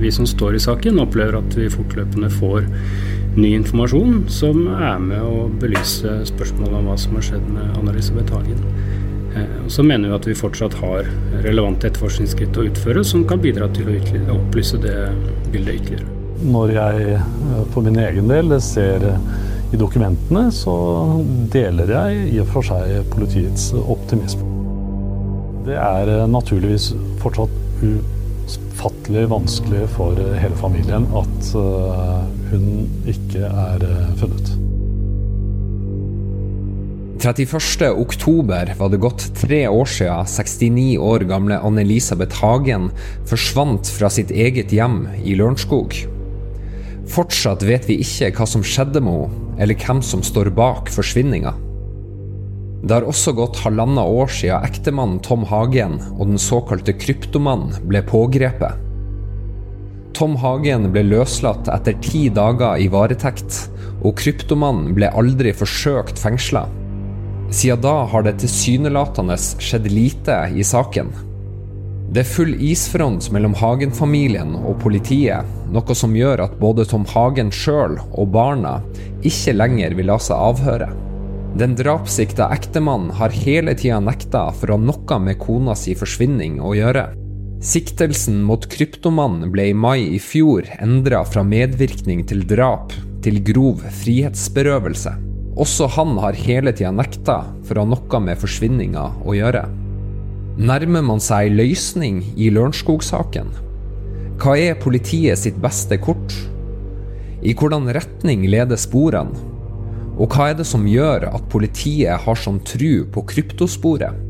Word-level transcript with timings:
Vi 0.00 0.10
som 0.12 0.26
står 0.26 0.56
i 0.58 0.62
saken, 0.62 0.98
opplever 1.02 1.38
at 1.38 1.56
vi 1.58 1.70
fortløpende 1.72 2.30
får 2.32 2.66
ny 3.36 3.54
informasjon 3.56 4.24
som 4.30 4.66
er 4.74 5.00
med 5.02 5.22
å 5.22 5.46
belyse 5.60 6.20
spørsmålet 6.30 6.76
om 6.78 6.90
hva 6.90 6.98
som 7.00 7.16
har 7.18 7.26
skjedd 7.28 7.46
med 7.50 7.78
Anna-Elisabeth 7.80 8.34
Hagen. 8.36 8.60
Eh, 9.34 9.54
så 9.68 9.82
mener 9.82 10.08
vi 10.08 10.18
at 10.18 10.28
vi 10.28 10.36
fortsatt 10.38 10.76
har 10.78 11.08
relevante 11.46 11.88
etterforskningsskritt 11.88 12.58
å 12.58 12.66
utføre 12.68 13.02
som 13.06 13.24
kan 13.28 13.42
bidra 13.42 13.68
til 13.74 13.90
å 13.90 14.36
opplyse 14.36 14.78
det 14.82 14.96
bildet 15.50 15.80
ytterligere. 15.80 16.10
Når 16.44 16.74
jeg 16.76 17.18
for 17.74 17.86
min 17.86 17.98
egen 17.98 18.30
del 18.30 18.54
ser 18.62 19.06
i 19.74 19.78
dokumentene, 19.80 20.48
så 20.54 20.74
deler 21.50 21.90
jeg 21.94 22.26
i 22.34 22.40
og 22.42 22.50
for 22.52 22.66
seg 22.66 23.08
politiets 23.14 23.70
optimisme. 23.80 24.46
Det 25.64 25.78
er 25.80 26.26
naturligvis 26.28 26.90
fortsatt 27.22 27.62
ufattelig 28.44 29.28
vanskelig 29.32 29.88
for 29.96 30.18
hele 30.40 30.60
familien 30.60 31.08
at 31.16 31.50
hun 32.50 32.68
ikke 33.08 33.48
er 33.48 33.88
funnet. 34.20 34.54
31.10 37.24 38.74
var 38.76 38.90
det 38.92 39.00
gått 39.00 39.22
tre 39.38 39.62
år 39.70 39.88
siden 39.88 40.28
69 40.28 40.98
år 41.00 41.24
gamle 41.30 41.56
Anne-Elisabeth 41.56 42.42
Hagen 42.42 42.90
forsvant 43.30 43.88
fra 43.88 44.10
sitt 44.12 44.28
eget 44.34 44.74
hjem 44.76 45.06
i 45.24 45.32
Lørenskog. 45.38 45.96
Fortsatt 47.08 47.64
vet 47.64 47.88
vi 47.88 48.02
ikke 48.04 48.28
hva 48.36 48.48
som 48.48 48.64
skjedde 48.64 49.00
med 49.04 49.24
henne, 49.24 49.40
eller 49.54 49.78
hvem 49.78 50.00
som 50.02 50.20
står 50.26 50.50
bak 50.52 50.88
forsvinninga. 50.90 51.54
Det 52.84 52.92
har 52.92 53.06
også 53.08 53.32
gått 53.32 53.62
halvannet 53.64 54.04
år 54.04 54.28
siden 54.28 54.64
ektemannen 54.66 55.20
Tom 55.24 55.46
Hagen 55.48 55.94
og 56.18 56.26
den 56.28 56.40
såkalte 56.40 56.92
kryptomannen 56.92 57.78
ble 57.88 58.02
pågrepet. 58.04 58.82
Tom 60.14 60.34
Hagen 60.38 60.90
ble 60.92 61.00
løslatt 61.08 61.70
etter 61.72 61.96
ti 62.04 62.26
dager 62.28 62.76
i 62.78 62.90
varetekt, 62.92 63.56
og 64.04 64.18
kryptomannen 64.20 64.92
ble 64.94 65.08
aldri 65.16 65.54
forsøkt 65.56 66.20
fengsla. 66.20 66.66
Siden 67.48 67.80
da 67.82 67.94
har 68.12 68.26
det 68.26 68.36
tilsynelatende 68.42 69.38
skjedd 69.40 69.88
lite 69.88 70.36
i 70.52 70.66
saken. 70.66 71.08
Det 72.12 72.20
er 72.20 72.30
full 72.34 72.52
isfront 72.62 73.30
mellom 73.32 73.56
Hagen-familien 73.58 74.58
og 74.60 74.76
politiet, 74.84 75.48
noe 75.72 75.96
som 75.96 76.12
gjør 76.14 76.44
at 76.44 76.60
både 76.60 76.84
Tom 76.92 77.08
Hagen 77.14 77.48
sjøl 77.48 77.96
og 78.12 78.28
barna 78.36 78.76
ikke 79.24 79.56
lenger 79.56 79.96
vil 79.96 80.12
la 80.12 80.20
seg 80.20 80.36
avhøre. 80.52 80.92
Den 81.54 81.76
drapssikta 81.78 82.48
ektemannen 82.50 83.12
har 83.14 83.30
hele 83.30 83.76
tida 83.78 84.00
nekta 84.02 84.48
for 84.58 84.72
å 84.72 84.78
ha 84.78 84.82
noe 84.88 85.18
med 85.22 85.38
kona 85.38 85.76
si 85.78 85.92
forsvinning 85.94 86.56
å 86.58 86.72
gjøre. 86.74 87.12
Siktelsen 87.62 88.40
mot 88.42 88.66
kryptomannen 88.72 89.52
ble 89.54 89.68
i 89.70 89.76
mai 89.76 90.00
i 90.16 90.18
fjor 90.18 90.66
endra 90.82 91.22
fra 91.24 91.44
medvirkning 91.46 92.24
til 92.26 92.42
drap 92.50 92.90
til 93.22 93.38
grov 93.46 93.86
frihetsberøvelse. 94.02 95.14
Også 95.54 95.86
han 95.94 96.18
har 96.18 96.34
hele 96.34 96.74
tida 96.74 96.90
nekta 96.90 97.38
for 97.62 97.78
å 97.78 97.86
ha 97.86 97.92
noe 97.94 98.22
med 98.26 98.42
forsvinninga 98.42 99.06
å 99.22 99.38
gjøre. 99.38 99.62
Nærmer 100.58 101.06
man 101.06 101.22
seg 101.22 101.54
løsning 101.54 102.20
i 102.34 102.50
Lørenskog-saken? 102.50 103.54
Hva 104.42 104.58
er 104.58 104.82
politiet 104.82 105.38
sitt 105.38 105.62
beste 105.62 106.02
kort? 106.02 106.34
I 107.46 107.54
hvordan 107.54 107.92
retning 107.94 108.48
leder 108.50 108.78
sporene? 108.80 109.53
Og 110.14 110.30
hva 110.30 110.52
er 110.52 110.58
det 110.58 110.66
som 110.68 110.84
gjør 110.86 111.26
at 111.32 111.48
politiet 111.50 112.22
har 112.22 112.38
sånn 112.38 112.60
tru 112.62 113.02
på 113.10 113.24
kryptosporet? 113.32 114.20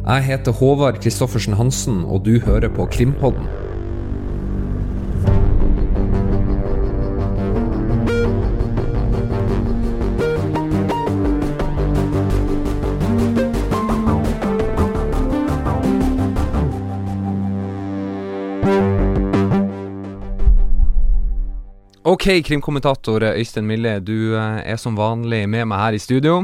Jeg 0.00 0.26
heter 0.26 0.54
Håvard 0.56 1.00
Christoffersen 1.02 1.58
Hansen, 1.58 2.04
og 2.06 2.22
du 2.24 2.38
hører 2.44 2.70
på 2.72 2.86
Krimpodden. 2.94 3.48
Ok, 22.20 22.42
krimkommentator 22.44 23.24
Øystein 23.24 23.64
Mille, 23.64 23.94
du 24.04 24.34
eh, 24.36 24.58
er 24.68 24.76
som 24.76 24.92
vanlig 24.92 25.46
med 25.48 25.64
meg 25.70 25.78
her 25.80 25.94
i 25.96 26.00
studio. 26.04 26.42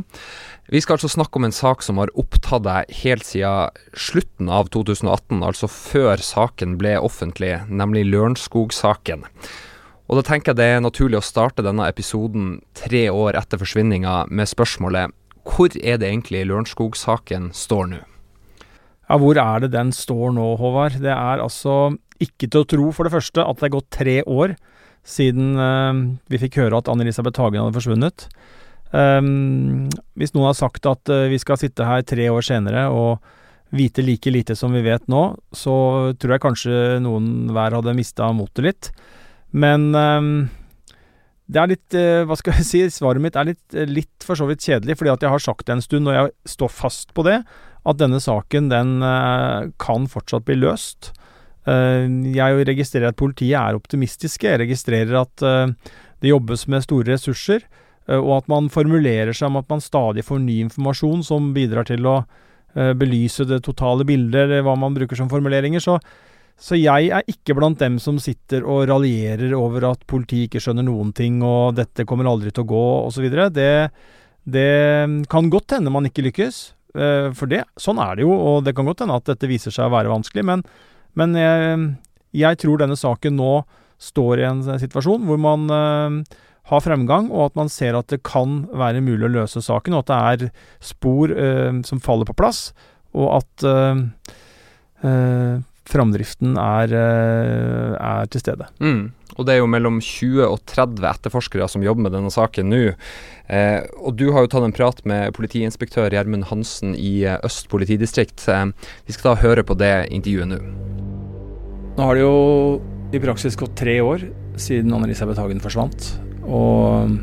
Vi 0.72 0.80
skal 0.80 0.96
altså 0.96 1.10
snakke 1.12 1.36
om 1.36 1.44
en 1.44 1.52
sak 1.52 1.82
som 1.84 1.98
har 2.00 2.08
opptatt 2.16 2.62
deg 2.64 2.94
helt 3.02 3.26
siden 3.28 3.76
slutten 3.92 4.48
av 4.48 4.70
2018, 4.72 5.42
altså 5.44 5.68
før 5.68 6.22
saken 6.24 6.78
ble 6.80 6.94
offentlig, 6.96 7.50
nemlig 7.68 8.06
Lørenskog-saken. 8.08 9.26
Og 10.08 10.16
da 10.16 10.22
tenker 10.24 10.54
jeg 10.54 10.60
det 10.62 10.70
er 10.78 10.80
naturlig 10.80 11.18
å 11.20 11.26
starte 11.28 11.66
denne 11.66 11.90
episoden 11.92 12.62
tre 12.80 13.10
år 13.12 13.36
etter 13.36 13.60
forsvinninga 13.60 14.22
med 14.32 14.48
spørsmålet 14.48 15.12
hvor 15.44 15.76
er 15.76 16.00
det 16.00 16.08
egentlig 16.08 16.46
Lørenskog-saken 16.48 17.50
står 17.52 17.90
nå? 17.90 17.98
Ja, 19.10 19.20
hvor 19.20 19.36
er 19.36 19.60
det 19.60 19.74
den 19.76 19.92
står 19.92 20.32
nå, 20.40 20.54
Håvard? 20.56 20.96
Det 21.04 21.12
er 21.12 21.44
altså 21.44 21.98
ikke 22.16 22.48
til 22.48 22.64
å 22.64 22.70
tro, 22.72 22.88
for 22.96 23.04
det 23.04 23.12
første, 23.18 23.44
at 23.44 23.60
det 23.60 23.68
er 23.68 23.76
gått 23.76 23.92
tre 23.92 24.16
år 24.24 24.56
siden 25.06 25.54
uh, 25.54 25.94
vi 26.30 26.40
fikk 26.42 26.60
høre 26.64 26.80
at 26.80 26.90
Anne-Elisabeth 26.90 27.40
Hagen 27.40 27.62
hadde 27.62 27.76
forsvunnet. 27.78 28.26
Um, 28.90 29.88
hvis 30.18 30.32
noen 30.34 30.50
har 30.50 30.58
sagt 30.58 30.86
at 30.88 31.10
uh, 31.12 31.26
vi 31.30 31.38
skal 31.42 31.58
sitte 31.60 31.86
her 31.86 32.04
tre 32.06 32.28
år 32.30 32.44
senere 32.46 32.86
og 32.94 33.18
vite 33.74 34.02
like 34.04 34.30
lite 34.30 34.54
som 34.58 34.74
vi 34.74 34.84
vet 34.86 35.08
nå, 35.10 35.22
så 35.54 35.74
tror 36.18 36.36
jeg 36.36 36.44
kanskje 36.44 36.76
noen 37.02 37.50
hver 37.54 37.74
hadde 37.78 37.96
mista 37.98 38.30
motet 38.34 38.66
litt. 38.66 38.90
Men 39.54 39.90
um, 39.94 40.30
det 41.46 41.62
er 41.62 41.70
litt 41.70 41.96
uh, 41.98 42.22
Hva 42.26 42.38
skal 42.38 42.58
jeg 42.58 42.68
si? 42.68 42.82
Svaret 42.94 43.22
mitt 43.22 43.38
er 43.38 43.52
litt, 43.52 43.78
litt 43.90 44.26
for 44.26 44.38
så 44.38 44.48
vidt 44.50 44.66
kjedelig, 44.66 44.98
fordi 44.98 45.14
at 45.14 45.26
jeg 45.26 45.34
har 45.34 45.42
sagt 45.42 45.66
det 45.66 45.76
en 45.76 45.84
stund, 45.84 46.10
og 46.10 46.18
jeg 46.18 46.56
står 46.56 46.74
fast 46.74 47.14
på 47.14 47.26
det, 47.26 47.40
at 47.86 48.00
denne 48.00 48.18
saken 48.18 48.66
den 48.72 48.96
kan 49.78 50.08
fortsatt 50.10 50.42
bli 50.48 50.56
løst. 50.58 51.12
Eh, 51.66 52.06
jeg 52.36 52.66
registrerer 52.68 53.10
at 53.10 53.18
politiet 53.18 53.58
er 53.58 53.78
optimistiske. 53.78 54.46
Jeg 54.46 54.62
registrerer 54.62 55.18
at 55.18 55.46
eh, 55.46 55.74
det 56.22 56.30
jobbes 56.30 56.66
med 56.70 56.84
store 56.86 57.16
ressurser, 57.16 57.66
eh, 58.06 58.20
og 58.20 58.36
at 58.40 58.52
man 58.52 58.70
formulerer 58.72 59.34
seg 59.34 59.50
om 59.50 59.58
at 59.60 59.68
man 59.72 59.82
stadig 59.82 60.24
får 60.26 60.44
ny 60.44 60.60
informasjon 60.68 61.26
som 61.26 61.52
bidrar 61.56 61.88
til 61.90 62.06
å 62.06 62.20
belyse 62.76 63.46
det 63.48 63.62
totale 63.64 64.04
bildet, 64.04 64.34
eller 64.42 64.60
hva 64.60 64.74
man 64.76 64.92
bruker 64.92 65.16
som 65.16 65.30
formuleringer. 65.32 65.80
Så, 65.80 65.94
så 66.60 66.76
jeg 66.76 67.06
er 67.08 67.22
ikke 67.32 67.54
blant 67.56 67.80
dem 67.80 67.94
som 67.96 68.18
sitter 68.20 68.66
og 68.68 68.82
raljerer 68.90 69.54
over 69.56 69.86
at 69.94 70.02
politiet 70.04 70.50
ikke 70.50 70.60
skjønner 70.60 70.84
noen 70.84 71.14
ting, 71.16 71.38
og 71.40 71.78
dette 71.78 72.04
kommer 72.04 72.28
aldri 72.28 72.52
til 72.52 72.66
å 72.66 72.68
gå, 72.68 72.82
osv. 73.06 73.24
Det, 73.56 73.70
det 74.44 74.66
kan 75.32 75.48
godt 75.48 75.78
hende 75.78 75.94
man 75.94 76.10
ikke 76.10 76.26
lykkes, 76.28 76.58
for 76.92 77.48
det, 77.48 77.62
sånn 77.80 78.02
er 78.04 78.20
det 78.20 78.26
jo, 78.28 78.36
og 78.36 78.68
det 78.68 78.76
kan 78.76 78.90
godt 78.90 79.06
hende 79.06 79.16
at 79.22 79.32
dette 79.32 79.48
viser 79.48 79.72
seg 79.72 79.88
å 79.88 79.96
være 79.96 80.12
vanskelig, 80.12 80.44
men 80.44 80.66
men 81.16 81.36
jeg, 81.38 81.78
jeg, 82.36 82.58
tror 82.62 82.82
denne 82.82 82.98
saken 82.98 83.38
nå 83.38 83.52
står 84.02 84.42
i 84.42 84.48
en 84.48 84.64
situasjon 84.80 85.24
hvor 85.24 85.38
man 85.40 85.70
uh, 85.72 86.36
har 86.70 86.82
fremgang, 86.84 87.30
og 87.30 87.50
at 87.50 87.56
man 87.58 87.70
ser 87.72 87.96
at 87.96 88.10
det 88.12 88.24
kan 88.26 88.64
være 88.76 89.04
mulig 89.04 89.28
å 89.28 89.34
løse 89.38 89.62
saken, 89.64 89.96
og 89.96 90.04
at 90.04 90.10
det 90.10 90.18
er 90.50 90.52
spor 90.84 91.32
uh, 91.32 91.72
som 91.86 92.02
faller 92.04 92.28
på 92.28 92.36
plass, 92.36 92.70
og 93.16 93.40
at 93.40 93.66
uh, 93.66 94.02
framdriften 95.86 96.56
er, 96.58 96.92
er, 96.96 98.26
til 98.32 98.42
stede. 98.42 98.66
Mm. 98.82 99.12
Og 99.36 99.46
det 99.46 99.54
er 99.54 99.60
jo 99.60 99.68
mellom 99.70 100.00
20 100.02 100.46
og 100.46 100.60
30 100.68 101.06
etterforskere 101.10 101.68
som 101.70 101.84
jobber 101.84 102.06
med 102.06 102.16
denne 102.16 102.32
saken 102.32 102.70
nå. 102.72 102.82
Eh, 103.52 103.84
og 104.00 104.16
du 104.18 104.30
har 104.34 104.44
jo 104.44 104.50
tatt 104.50 104.66
en 104.66 104.74
prat 104.74 105.02
med 105.06 105.34
politiinspektør 105.36 106.14
Gjermund 106.14 106.48
Hansen 106.50 106.96
i 106.98 107.20
Øst 107.46 107.68
politidistrikt. 107.72 108.48
Eh, 108.50 108.66
vi 109.06 109.16
skal 109.16 109.34
da 109.34 109.42
høre 109.44 109.66
på 109.66 109.76
det 109.78 110.08
intervjuet 110.14 110.50
nå. 110.54 110.60
Nå 111.96 112.08
har 112.08 112.16
det 112.16 112.24
jo 112.24 112.36
i 113.14 113.22
praksis 113.22 113.56
gått 113.56 113.76
tre 113.78 114.00
år 114.02 114.26
siden 114.60 114.92
Anne-Elisabeth 114.92 115.40
Hagen 115.40 115.62
forsvant. 115.62 116.10
Og 116.46 117.16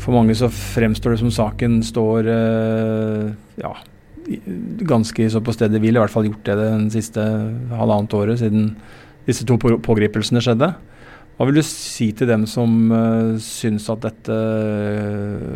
for 0.00 0.16
mange 0.16 0.34
så 0.38 0.48
fremstår 0.52 1.14
det 1.14 1.22
som 1.22 1.32
saken 1.34 1.80
står 1.84 2.28
eh, 2.32 3.30
ja, 3.60 3.74
ganske 4.86 5.26
så 5.32 5.42
på 5.44 5.54
stedet 5.56 5.80
hvil. 5.82 5.96
I 5.96 6.02
hvert 6.02 6.12
fall 6.12 6.28
gjort 6.28 6.46
det 6.46 6.56
den 6.60 6.86
siste 6.92 7.24
halvannet 7.74 8.14
året 8.16 8.40
siden 8.42 8.74
disse 9.26 9.46
to 9.48 9.58
pågripelsene 9.60 10.42
skjedde. 10.44 10.72
Hva 11.36 11.46
vil 11.48 11.60
du 11.60 11.64
si 11.64 12.10
til 12.12 12.28
dem 12.28 12.42
som 12.50 12.92
uh, 12.92 13.38
syns 13.40 13.88
at 13.88 14.02
dette 14.04 14.36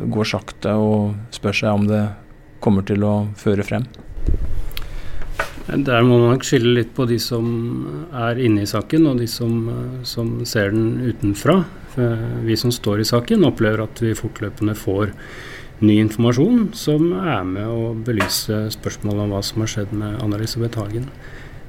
går 0.09 0.29
sakte, 0.31 0.73
og 0.81 1.12
spør 1.35 1.59
seg 1.59 1.76
om 1.76 1.88
det 1.91 2.05
kommer 2.65 2.87
til 2.88 3.05
å 3.05 3.17
føre 3.37 3.67
frem? 3.67 3.85
Der 5.65 6.05
må 6.05 6.19
man 6.20 6.35
nok 6.35 6.44
skille 6.44 6.75
litt 6.77 6.93
på 6.97 7.06
de 7.09 7.17
som 7.20 7.44
er 8.17 8.41
inne 8.41 8.65
i 8.65 8.69
saken, 8.69 9.11
og 9.11 9.20
de 9.20 9.29
som, 9.29 9.69
som 10.05 10.38
ser 10.49 10.73
den 10.73 10.99
utenfra. 11.05 11.62
Vi 12.44 12.56
som 12.61 12.73
står 12.73 13.00
i 13.00 13.09
saken, 13.09 13.47
opplever 13.49 13.85
at 13.87 14.00
vi 14.05 14.17
fortløpende 14.17 14.77
får 14.77 15.12
ny 15.87 15.99
informasjon 16.03 16.69
som 16.77 17.13
er 17.21 17.47
med 17.49 17.69
å 17.69 17.95
belyse 18.07 18.65
spørsmålet 18.75 19.25
om 19.25 19.35
hva 19.35 19.41
som 19.45 19.65
har 19.65 19.73
skjedd 19.73 19.95
med 19.97 20.21
Anna-Elisabeth 20.25 20.81
Hagen. 20.81 21.09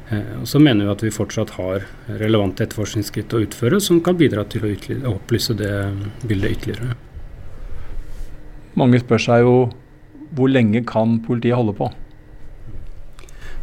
Eh, 0.10 0.36
og 0.42 0.48
så 0.50 0.62
mener 0.62 0.86
vi 0.86 0.94
at 0.94 1.04
vi 1.06 1.14
fortsatt 1.14 1.56
har 1.58 1.88
relevante 2.22 2.66
etterforskningsskritt 2.66 3.34
å 3.34 3.42
utføre 3.46 3.82
som 3.82 4.02
kan 4.06 4.18
bidra 4.20 4.46
til 4.50 4.68
å 4.70 5.16
opplyse 5.16 5.58
det 5.58 5.74
bildet 6.28 6.58
ytterligere. 6.58 6.98
Mange 8.76 9.00
spør 9.02 9.22
seg 9.24 9.46
jo 9.46 9.56
hvor 10.36 10.52
lenge 10.52 10.84
kan 10.88 11.20
politiet 11.24 11.56
holde 11.56 11.76
på? 11.78 11.88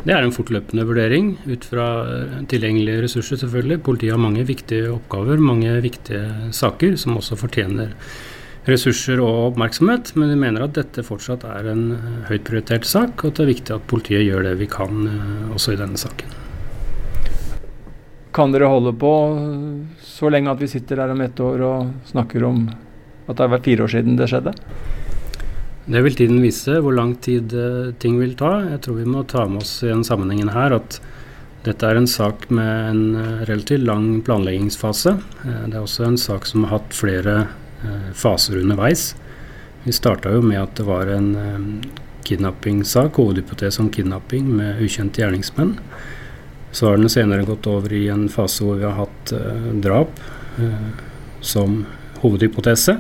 Det 0.03 0.11
er 0.17 0.25
en 0.25 0.35
fortløpende 0.35 0.83
vurdering 0.89 1.37
ut 1.47 1.65
fra 1.69 1.87
eh, 2.11 2.39
tilgjengelige 2.51 3.05
ressurser, 3.05 3.39
selvfølgelig. 3.45 3.83
Politiet 3.87 4.17
har 4.17 4.23
mange 4.23 4.43
viktige 4.49 4.91
oppgaver, 4.97 5.39
mange 5.39 5.77
viktige 5.85 6.51
saker 6.57 6.97
som 6.99 7.21
også 7.21 7.39
fortjener 7.39 7.95
ressurser 8.69 9.21
og 9.23 9.53
oppmerksomhet. 9.53 10.13
Men 10.19 10.33
vi 10.33 10.39
mener 10.45 10.67
at 10.67 10.77
dette 10.79 11.05
fortsatt 11.07 11.47
er 11.49 11.73
en 11.73 11.85
eh, 11.97 12.15
høyt 12.31 12.47
prioritert 12.47 12.87
sak, 12.89 13.19
og 13.23 13.33
at 13.33 13.41
det 13.41 13.47
er 13.47 13.53
viktig 13.55 13.77
at 13.77 13.91
politiet 13.91 14.27
gjør 14.27 14.47
det 14.47 14.57
vi 14.61 14.71
kan 14.71 15.03
eh, 15.09 15.53
også 15.57 15.75
i 15.75 15.81
denne 15.81 16.01
saken. 16.01 16.39
Kan 18.33 18.55
dere 18.55 18.71
holde 18.71 18.95
på 18.97 19.13
så 20.01 20.31
lenge 20.33 20.53
at 20.55 20.63
vi 20.63 20.71
sitter 20.71 21.03
her 21.03 21.13
om 21.13 21.21
ett 21.21 21.41
år 21.43 21.65
og 21.67 21.91
snakker 22.09 22.47
om 22.49 22.65
at 23.27 23.35
det 23.37 23.45
har 23.45 23.53
vært 23.53 23.67
fire 23.69 23.85
år 23.85 23.93
siden 23.93 24.17
det 24.17 24.29
skjedde? 24.31 24.55
Det 25.93 26.01
vil 26.07 26.17
tiden 26.17 26.39
vise 26.41 26.79
hvor 26.81 26.95
lang 26.97 27.13
tid 27.21 27.53
uh, 27.53 27.91
ting 28.01 28.17
vil 28.23 28.33
ta. 28.39 28.55
Jeg 28.71 28.81
tror 28.87 28.97
vi 29.03 29.05
må 29.05 29.27
ta 29.29 29.45
med 29.51 29.61
oss 29.67 29.75
i 29.83 29.91
den 29.91 30.05
sammenhengen 30.07 30.53
her 30.55 30.79
at 30.79 30.97
dette 31.67 31.85
er 31.85 31.99
en 31.99 32.09
sak 32.09 32.47
med 32.55 32.71
en 32.89 33.03
relativt 33.51 33.85
lang 33.85 34.07
planleggingsfase. 34.25 35.13
Det 35.43 35.75
er 35.77 35.83
også 35.83 36.07
en 36.07 36.17
sak 36.19 36.49
som 36.49 36.65
har 36.65 36.79
hatt 36.79 36.97
flere 36.97 37.37
faser 38.15 38.61
underveis. 38.61 39.13
Vi 39.85 39.93
starta 39.93 40.33
jo 40.35 40.43
med 40.45 40.61
at 40.61 40.77
det 40.79 40.87
var 40.87 41.11
en 41.11 41.83
kidnappingssak, 42.23 43.19
hovedhypotese 43.19 43.83
om 43.83 43.91
kidnapping 43.91 44.47
med 44.61 44.83
ukjente 44.85 45.23
gjerningsmenn. 45.23 45.75
Så 46.73 46.89
har 46.89 47.01
den 47.01 47.11
senere 47.13 47.45
gått 47.49 47.67
over 47.67 47.93
i 47.93 48.07
en 48.13 48.29
fase 48.33 48.65
hvor 48.65 48.79
vi 48.79 48.87
har 48.87 48.95
hatt 49.01 49.35
drap 49.83 50.23
som 51.43 51.83
hovedhypotese. 52.23 52.97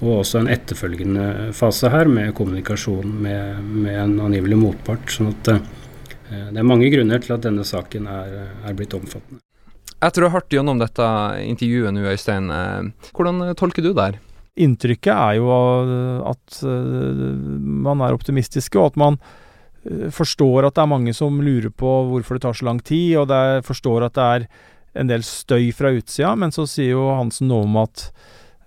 Og 0.00 0.20
også 0.20 0.42
en 0.42 0.50
etterfølgende 0.52 1.52
fase 1.56 1.88
her 1.92 2.10
med 2.10 2.34
kommunikasjon 2.36 3.16
med, 3.22 3.64
med 3.64 3.96
en 4.02 4.18
angivelig 4.26 4.58
motpart. 4.60 5.08
sånn 5.12 5.32
at 5.32 5.52
eh, 5.54 5.64
det 6.52 6.60
er 6.60 6.68
mange 6.68 6.90
grunner 6.92 7.22
til 7.24 7.36
at 7.38 7.46
denne 7.46 7.64
saken 7.64 8.08
er, 8.10 8.38
er 8.66 8.76
blitt 8.76 8.96
omfattende. 8.98 9.45
Etter 10.04 10.24
å 10.24 10.30
ha 10.30 10.36
hørt 10.36 10.52
gjennom 10.52 10.80
dette 10.80 11.06
intervjuet 11.46 11.94
nå, 11.94 12.04
Øystein, 12.12 12.50
eh, 12.52 13.10
hvordan 13.16 13.54
tolker 13.56 13.84
du 13.84 13.92
det 13.92 14.04
her? 14.10 14.20
Inntrykket 14.56 15.12
er 15.12 15.38
jo 15.38 15.50
at 16.28 16.60
eh, 16.64 17.26
man 17.88 18.04
er 18.04 18.16
optimistiske, 18.16 18.78
og 18.80 18.92
at 18.92 19.00
man 19.00 19.18
eh, 19.88 20.08
forstår 20.12 20.68
at 20.68 20.76
det 20.76 20.84
er 20.84 20.92
mange 20.92 21.16
som 21.16 21.40
lurer 21.40 21.72
på 21.72 21.98
hvorfor 22.12 22.36
det 22.36 22.46
tar 22.46 22.56
så 22.56 22.68
lang 22.68 22.80
tid, 22.84 23.16
og 23.22 23.30
det 23.32 23.66
forstår 23.68 24.08
at 24.08 24.16
det 24.16 24.30
er 24.36 24.48
en 24.96 25.12
del 25.12 25.24
støy 25.24 25.70
fra 25.76 25.92
utsida, 25.92 26.32
men 26.40 26.52
så 26.52 26.64
sier 26.68 26.94
jo 26.94 27.10
Hansen 27.16 27.50
noe 27.52 27.68
om 27.68 27.80
at 27.82 28.10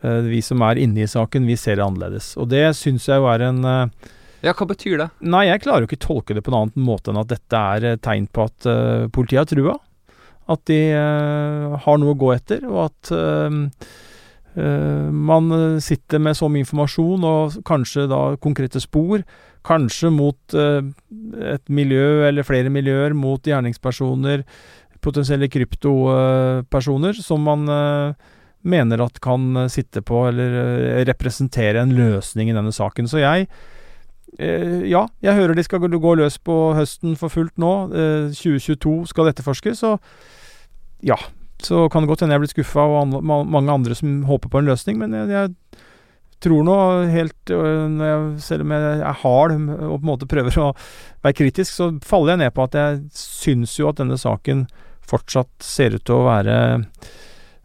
Eh, 0.01 0.21
vi 0.31 0.39
som 0.41 0.61
er 0.63 0.79
inne 0.79 1.03
i 1.03 1.09
saken, 1.09 1.47
vi 1.47 1.57
ser 1.59 1.79
det 1.79 1.83
annerledes. 1.83 2.31
Og 2.39 2.49
det 2.51 2.63
syns 2.79 3.07
jeg 3.09 3.19
jo 3.19 3.27
er 3.31 3.43
en 3.49 3.59
eh, 3.67 4.09
ja, 4.45 4.53
Hva 4.55 4.69
betyr 4.69 5.01
det? 5.01 5.09
Nei, 5.19 5.49
Jeg 5.49 5.65
klarer 5.65 5.83
jo 5.83 5.89
ikke 5.89 6.05
tolke 6.05 6.37
det 6.37 6.45
på 6.45 6.53
en 6.53 6.61
annen 6.61 6.85
måte 6.87 7.11
enn 7.11 7.19
at 7.19 7.31
dette 7.31 7.63
er 7.75 7.99
tegn 7.99 8.29
på 8.31 8.47
at 8.47 8.67
politiet 9.11 9.41
har 9.41 9.49
trua. 9.51 9.75
At 10.49 10.63
de 10.69 10.79
uh, 10.95 11.75
har 11.83 11.99
noe 12.01 12.15
å 12.15 12.19
gå 12.19 12.31
etter, 12.33 12.63
og 12.69 12.87
at 12.87 13.11
uh, 13.13 13.49
man 15.13 15.53
sitter 15.79 16.19
med 16.19 16.35
så 16.35 16.49
mye 16.51 16.65
informasjon 16.65 17.23
og 17.23 17.59
kanskje 17.67 18.07
da 18.09 18.33
konkrete 18.41 18.81
spor. 18.83 19.21
Kanskje 19.63 20.09
mot 20.11 20.55
et 20.57 21.69
miljø 21.71 22.25
eller 22.27 22.43
flere 22.43 22.71
miljøer, 22.73 23.13
mot 23.15 23.45
gjerningspersoner, 23.45 24.43
potensielle 25.05 25.47
kryptopersoner, 25.53 27.21
som 27.23 27.45
man 27.45 27.69
mener 28.61 29.03
at 29.03 29.19
kan 29.23 29.55
eh, 29.57 29.69
sitte 29.71 30.03
på 30.05 30.25
eller 30.29 30.55
eh, 30.59 31.03
representere 31.07 31.81
en 31.81 31.93
løsning 31.95 32.49
i 32.49 32.55
denne 32.55 32.73
saken. 32.75 33.07
Så 33.07 33.21
jeg 33.21 33.47
eh, 34.37 34.83
ja, 34.89 35.05
jeg 35.23 35.37
hører 35.37 35.55
de 35.55 35.63
skal 35.63 35.83
gå 35.87 36.15
løs 36.19 36.39
på 36.43 36.57
høsten 36.77 37.15
for 37.19 37.31
fullt 37.33 37.55
nå. 37.57 37.73
2022 38.35 39.07
skal 39.13 39.31
etterforskes, 39.31 39.83
så 39.85 39.97
ja. 41.05 41.17
Så 41.63 41.87
kan 41.91 42.03
det 42.03 42.11
godt 42.11 42.23
hende 42.23 42.37
jeg 42.37 42.45
blir 42.45 42.53
skuffa, 42.53 42.85
og 42.87 43.15
mange 43.23 43.73
andre 43.73 43.95
som 43.97 44.21
håper 44.29 44.51
på 44.51 44.61
en 44.61 44.69
løsning, 44.71 44.99
men 45.01 45.15
jeg, 45.15 45.27
jeg 45.33 45.85
tror 46.43 46.63
nå 46.63 46.75
helt 47.11 47.51
jeg, 47.51 48.19
Selv 48.43 48.63
om 48.63 48.71
jeg 48.71 48.99
er 48.99 49.17
hard 49.23 49.55
og 49.57 49.95
på 49.97 49.99
en 49.99 50.07
måte 50.07 50.29
prøver 50.29 50.59
å 50.61 50.69
være 51.25 51.39
kritisk, 51.41 51.73
så 51.73 51.89
faller 52.05 52.35
jeg 52.35 52.43
ned 52.45 52.55
på 52.55 52.67
at 52.67 52.77
jeg 52.79 53.01
syns 53.17 53.75
jo 53.79 53.89
at 53.91 53.99
denne 53.99 54.19
saken 54.19 54.67
fortsatt 55.09 55.51
ser 55.65 55.97
ut 55.97 56.05
til 56.05 56.21
å 56.21 56.29
være 56.29 56.59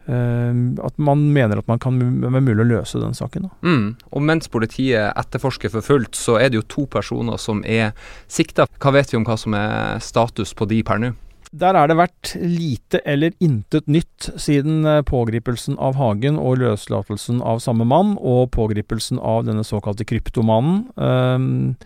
Uh, 0.05 0.77
at 0.85 0.99
man 1.01 1.23
mener 1.33 1.57
at 1.57 1.65
man 1.65 1.79
kan 1.81 1.95
være 1.97 2.43
mulig 2.45 2.61
å 2.61 2.67
løse 2.69 2.99
den 3.01 3.15
saken. 3.17 3.47
Mm. 3.65 3.95
Og 4.13 4.21
mens 4.21 4.51
politiet 4.53 5.09
etterforsker 5.17 5.71
for 5.73 5.81
fullt, 5.81 6.13
så 6.13 6.35
er 6.37 6.51
det 6.51 6.59
jo 6.59 6.67
to 6.69 6.83
personer 6.85 7.41
som 7.41 7.63
er 7.65 7.95
sikta. 8.29 8.67
Hva 8.77 8.93
vet 8.93 9.09
vi 9.09 9.17
om 9.17 9.25
hva 9.25 9.33
som 9.41 9.57
er 9.57 9.97
status 10.05 10.53
på 10.53 10.67
de 10.69 10.83
per 10.85 11.01
nå? 11.01 11.15
Der 11.55 11.77
er 11.77 11.87
det 11.87 11.95
vært 11.95 12.33
lite 12.41 12.99
eller 13.07 13.35
intet 13.43 13.87
nytt 13.87 14.27
siden 14.41 14.83
eh, 14.89 15.03
pågripelsen 15.07 15.77
av 15.79 15.95
Hagen 15.99 16.39
og 16.41 16.59
løslatelsen 16.59 17.39
av 17.45 17.61
samme 17.63 17.87
mann, 17.87 18.15
og 18.19 18.49
pågripelsen 18.55 19.21
av 19.21 19.45
denne 19.47 19.63
såkalte 19.67 20.07
kryptomannen. 20.09 20.81
Um, 20.99 21.77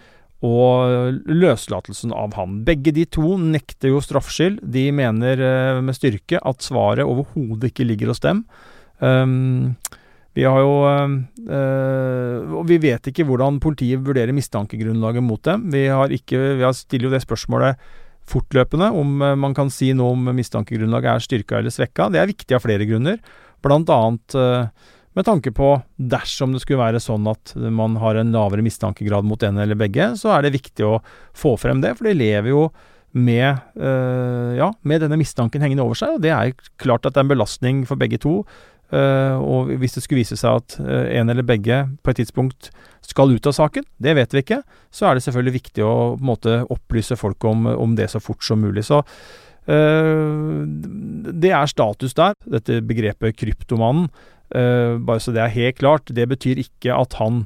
og 0.46 1.20
løslatelsen 1.28 2.16
av 2.16 2.34
han. 2.40 2.62
Begge 2.66 2.96
de 2.96 3.04
to 3.12 3.36
nekter 3.44 3.92
jo 3.92 4.02
straffskyld. 4.02 4.62
De 4.64 4.88
mener 4.96 5.44
uh, 5.44 5.84
med 5.84 5.98
styrke 5.98 6.40
at 6.40 6.66
svaret 6.66 7.06
overhodet 7.06 7.74
ikke 7.74 7.86
ligger 7.92 8.14
hos 8.14 8.24
dem. 8.26 8.46
Um, 9.04 9.76
vi 10.38 10.44
har 10.46 10.60
jo 10.62 10.74
uh, 10.86 12.58
Og 12.60 12.66
vi 12.70 12.76
vet 12.84 13.08
ikke 13.10 13.24
hvordan 13.28 13.58
politiet 13.64 14.02
vurderer 14.06 14.36
mistankegrunnlaget 14.36 15.26
mot 15.26 15.42
dem. 15.46 15.70
Vi 15.74 15.88
har 15.92 16.14
ikke 16.16 16.56
Vi 16.60 16.72
stiller 16.78 17.10
jo 17.10 17.18
det 17.18 17.26
spørsmålet 17.26 17.90
fortløpende 18.30 18.92
om 18.96 19.18
uh, 19.24 19.34
man 19.40 19.58
kan 19.58 19.72
si 19.74 19.92
noe 19.98 20.16
om 20.16 20.32
mistankegrunnlaget 20.38 21.12
er 21.12 21.26
styrka 21.26 21.60
eller 21.60 21.74
svekka. 21.74 22.12
Det 22.14 22.22
er 22.22 22.32
viktig 22.32 22.58
av 22.58 22.64
flere 22.66 22.88
grunner. 22.90 23.20
Blant 23.66 23.92
annet 23.92 24.38
med 25.18 25.26
tanke 25.28 25.52
på 25.52 25.74
dersom 25.98 26.54
det 26.54 26.62
skulle 26.64 26.80
være 26.80 27.02
sånn 27.04 27.26
at 27.28 27.52
man 27.58 27.98
har 28.00 28.16
en 28.16 28.32
lavere 28.32 28.64
mistankegrad 28.64 29.28
mot 29.28 29.42
en 29.44 29.60
eller 29.60 29.76
begge, 29.76 30.14
så 30.16 30.32
er 30.36 30.46
det 30.46 30.54
viktig 30.56 30.86
å 30.88 31.02
få 31.36 31.58
frem 31.60 31.82
det, 31.84 31.96
for 31.98 32.08
de 32.08 32.16
lever 32.16 32.54
jo 32.54 32.62
med, 33.12 33.58
øh, 33.76 34.56
ja, 34.56 34.70
med 34.82 35.02
denne 35.02 35.18
mistanken 35.18 35.64
hengende 35.66 35.84
over 35.84 35.98
seg, 35.98 36.16
og 36.16 36.24
det 36.24 36.32
er 36.32 36.54
klart 36.82 37.06
at 37.06 37.16
det 37.16 37.24
er 37.24 37.28
en 37.28 37.34
belastning 37.34 37.82
for 37.90 38.00
begge 38.00 38.22
to. 38.22 38.44
Uh, 38.90 39.38
og 39.38 39.68
hvis 39.78 39.94
det 39.94 40.02
skulle 40.02 40.24
vise 40.24 40.34
seg 40.40 40.64
at 40.64 40.76
uh, 40.82 41.06
en 41.14 41.30
eller 41.30 41.46
begge 41.46 41.84
på 42.02 42.10
et 42.10 42.18
tidspunkt 42.24 42.72
skal 43.06 43.30
ut 43.30 43.46
av 43.46 43.54
saken, 43.54 43.86
det 44.02 44.16
vet 44.18 44.32
vi 44.34 44.42
ikke, 44.42 44.64
så 44.90 45.06
er 45.06 45.18
det 45.18 45.26
selvfølgelig 45.28 45.54
viktig 45.60 45.84
å 45.86 45.92
på 46.16 46.24
en 46.24 46.30
måte 46.32 46.56
opplyse 46.74 47.18
folk 47.20 47.46
om, 47.46 47.68
om 47.70 47.94
det 47.98 48.08
så 48.10 48.22
fort 48.22 48.42
som 48.46 48.64
mulig. 48.66 48.88
Så 48.88 49.04
uh, 49.04 50.66
det 50.66 51.54
er 51.54 51.70
status 51.70 52.18
der, 52.18 52.34
dette 52.50 52.82
begrepet 52.86 53.38
kryptomannen. 53.38 54.10
Bare 54.50 55.22
så 55.22 55.30
det 55.30 55.44
er 55.44 55.52
helt 55.54 55.76
klart. 55.78 56.10
Det 56.10 56.24
betyr 56.26 56.58
ikke 56.58 56.96
at 56.98 57.14
han 57.20 57.44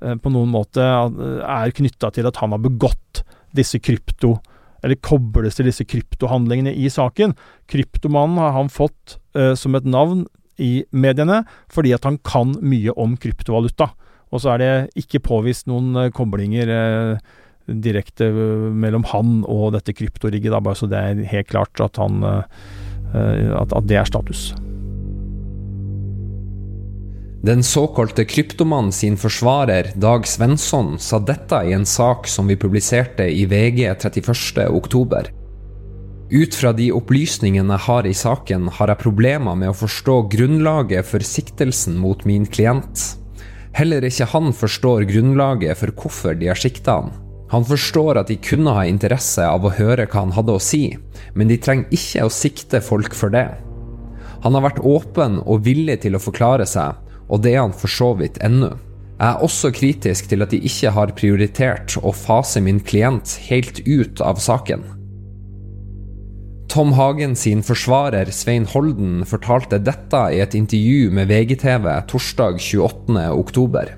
på 0.00 0.30
noen 0.32 0.48
måte 0.48 0.80
er 0.80 1.74
knytta 1.76 2.08
til 2.16 2.24
at 2.30 2.38
han 2.40 2.54
har 2.56 2.62
begått 2.64 3.20
disse 3.52 3.76
krypto... 3.76 4.38
Eller 4.80 4.96
kobles 5.04 5.56
til 5.58 5.68
disse 5.68 5.84
kryptohandlingene 5.88 6.72
i 6.72 6.88
saken. 6.92 7.34
Kryptomannen 7.68 8.40
har 8.40 8.54
han 8.54 8.72
fått 8.72 9.18
som 9.60 9.76
et 9.76 9.88
navn 9.88 10.24
i 10.62 10.84
mediene 10.90 11.42
fordi 11.72 11.94
at 11.96 12.06
han 12.08 12.18
kan 12.24 12.54
mye 12.62 12.94
om 12.96 13.16
kryptovaluta. 13.20 13.90
Og 14.34 14.42
så 14.42 14.54
er 14.54 14.62
det 14.62 15.02
ikke 15.04 15.24
påvist 15.24 15.68
noen 15.70 16.10
koblinger 16.14 16.70
direkte 17.66 18.30
mellom 18.30 19.06
han 19.10 19.40
og 19.50 19.72
dette 19.74 19.94
kryptorigget, 19.96 20.52
da, 20.54 20.62
bare 20.62 20.78
så 20.78 20.90
det 20.90 20.98
er 21.02 21.24
helt 21.32 21.50
klart 21.50 21.82
at 21.82 21.98
han 22.02 22.22
at 22.26 23.74
det 23.86 24.00
er 24.00 24.08
status. 24.08 24.48
Den 27.46 27.62
såkalte 27.62 28.24
kryptomannen 28.26 28.92
sin 28.92 29.14
forsvarer, 29.16 29.92
Dag 29.94 30.26
Svensson, 30.26 30.96
sa 30.98 31.20
dette 31.22 31.60
i 31.68 31.74
en 31.76 31.86
sak 31.86 32.26
som 32.26 32.48
vi 32.50 32.58
publiserte 32.58 33.28
i 33.30 33.44
VG 33.46 33.84
31.10. 33.92 35.35
Ut 36.30 36.54
fra 36.58 36.72
de 36.74 36.88
opplysningene 36.90 37.76
jeg 37.76 37.86
har 37.86 38.06
i 38.08 38.14
saken, 38.16 38.66
har 38.74 38.90
jeg 38.90 38.98
problemer 38.98 39.54
med 39.54 39.70
å 39.70 39.76
forstå 39.78 40.16
grunnlaget 40.32 41.06
for 41.06 41.22
siktelsen 41.22 41.94
mot 42.02 42.24
min 42.26 42.48
klient. 42.50 43.12
Heller 43.76 44.02
ikke 44.08 44.26
han 44.32 44.50
forstår 44.56 45.06
grunnlaget 45.06 45.78
for 45.78 45.94
hvorfor 45.94 46.34
de 46.40 46.48
har 46.50 46.58
sikta 46.58 46.96
han. 46.98 47.12
Han 47.52 47.62
forstår 47.68 48.18
at 48.18 48.32
de 48.32 48.40
kunne 48.42 48.74
ha 48.74 48.82
interesse 48.90 49.44
av 49.46 49.62
å 49.62 49.74
høre 49.76 50.08
hva 50.10 50.24
han 50.24 50.34
hadde 50.34 50.56
å 50.56 50.62
si, 50.62 50.96
men 51.38 51.46
de 51.46 51.60
trenger 51.62 51.94
ikke 51.94 52.26
å 52.26 52.34
sikte 52.34 52.82
folk 52.82 53.14
for 53.14 53.30
det. 53.30 53.46
Han 54.42 54.58
har 54.58 54.66
vært 54.66 54.82
åpen 54.82 55.38
og 55.44 55.62
villig 55.68 56.00
til 56.02 56.18
å 56.18 56.22
forklare 56.22 56.66
seg, 56.66 56.98
og 57.30 57.46
det 57.46 57.54
er 57.54 57.62
han 57.68 57.76
for 57.76 57.92
så 57.92 58.10
vidt 58.18 58.42
ennå. 58.42 58.72
Jeg 59.16 59.28
er 59.30 59.46
også 59.46 59.70
kritisk 59.72 60.26
til 60.28 60.42
at 60.42 60.50
de 60.50 60.58
ikke 60.66 60.90
har 60.92 61.14
prioritert 61.16 61.94
å 62.02 62.10
fase 62.10 62.60
min 62.60 62.82
klient 62.82 63.38
helt 63.46 63.84
ut 63.86 64.20
av 64.20 64.42
saken. 64.42 64.95
Tom 66.68 66.92
Hagen 66.92 67.36
sin 67.36 67.62
forsvarer 67.62 68.30
Svein 68.34 68.66
Holden 68.66 69.22
fortalte 69.26 69.78
dette 69.78 70.22
i 70.34 70.40
et 70.42 70.54
intervju 70.58 71.12
med 71.14 71.30
VGTV 71.30 71.86
torsdag 72.10 72.58
28.10. 72.58 73.92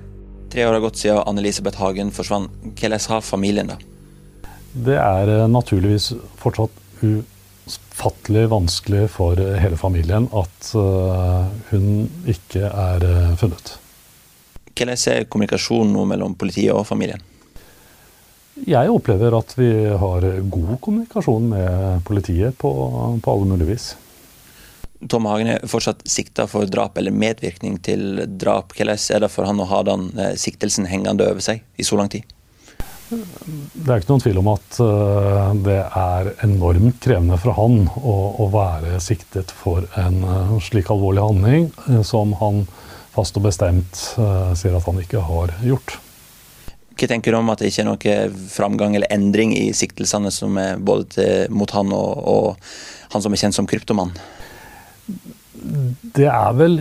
Tre 0.53 0.65
år 0.65 0.77
har 0.77 0.83
gått 0.83 1.01
siden 1.01 1.23
Anne-Elisabeth 1.25 1.81
Hagen 1.81 2.13
forsvant. 2.13 2.53
Hvordan 2.77 3.05
har 3.09 3.25
familien 3.25 3.73
det? 3.73 3.79
Det 4.73 4.97
er 5.01 5.33
eh, 5.33 5.47
naturligvis 5.49 6.11
fortsatt 6.37 6.77
ufattelig 7.01 8.45
vanskelig 8.53 9.07
for 9.17 9.37
hele 9.37 9.77
familien 9.77 10.29
at 10.29 10.71
eh, 10.77 11.49
hun 11.71 11.87
ikke 12.29 12.69
er 12.69 13.05
eh, 13.05 13.33
funnet. 13.41 13.75
Hvordan 14.75 15.01
er 15.15 15.25
kommunikasjonen 15.25 15.93
nå 15.97 16.05
mellom 16.13 16.37
politiet 16.37 16.73
og 16.77 16.85
familien? 16.87 17.25
Jeg 18.67 18.91
opplever 18.91 19.35
at 19.37 19.53
vi 19.57 19.71
har 20.01 20.25
god 20.51 20.75
kommunikasjon 20.83 21.49
med 21.53 22.03
politiet 22.07 22.57
på, 22.59 22.71
på 23.23 23.33
alle 23.33 23.47
mulige 23.47 23.71
vis. 23.71 23.89
Tom 25.07 25.29
Hagen 25.29 25.47
er 25.47 25.67
fortsatt 25.69 26.01
sikta 26.09 26.43
for 26.49 26.67
drap 26.67 26.97
eller 26.99 27.15
medvirkning 27.15 27.77
til 27.85 28.25
drap. 28.41 28.73
Hvordan 28.75 28.99
er 28.99 29.23
det 29.23 29.31
for 29.31 29.47
han 29.47 29.61
å 29.63 29.69
ha 29.69 29.79
den 29.87 30.09
eh, 30.19 30.35
siktelsen 30.39 30.89
hengende 30.91 31.29
over 31.29 31.43
seg 31.43 31.63
i 31.79 31.87
så 31.87 31.99
lang 31.99 32.11
tid? 32.11 32.27
Det 33.09 33.87
er 33.87 34.01
ikke 34.03 34.11
noen 34.11 34.21
tvil 34.21 34.41
om 34.41 34.51
at 34.51 34.75
uh, 34.83 35.55
det 35.65 35.79
er 35.81 36.27
enormt 36.45 36.99
krevende 37.01 37.39
for 37.41 37.55
han 37.57 37.87
å, 37.97 38.17
å 38.43 38.49
være 38.53 38.99
siktet 39.01 39.49
for 39.49 39.87
en 39.97 40.19
uh, 40.21 40.51
slik 40.61 40.91
alvorlig 40.93 41.23
handling 41.23 42.03
som 42.05 42.35
han 42.43 42.67
fast 43.15 43.39
og 43.39 43.47
bestemt 43.47 43.97
sier 43.97 44.75
at 44.77 44.85
han 44.85 45.01
ikke 45.01 45.23
har 45.25 45.55
gjort. 45.65 45.95
Hva 46.99 47.07
tenker 47.07 47.31
du 47.31 47.39
om 47.39 47.49
at 47.53 47.61
det 47.61 47.69
ikke 47.71 47.83
er 47.85 47.87
noe 47.87 48.47
framgang 48.51 48.95
eller 48.97 49.11
endring 49.13 49.53
i 49.55 49.69
siktelsene 49.75 50.31
som 50.35 50.57
er 50.59 50.81
både 50.83 51.05
til, 51.15 51.53
mot 51.55 51.71
han 51.71 51.93
og, 51.95 52.25
og, 52.27 52.73
han 53.13 53.23
som 53.23 53.33
er 53.33 53.39
kjent 53.39 53.55
som 53.55 53.69
kryptomann? 53.69 54.11
Det 56.19 56.27
er 56.27 56.57
vel 56.59 56.75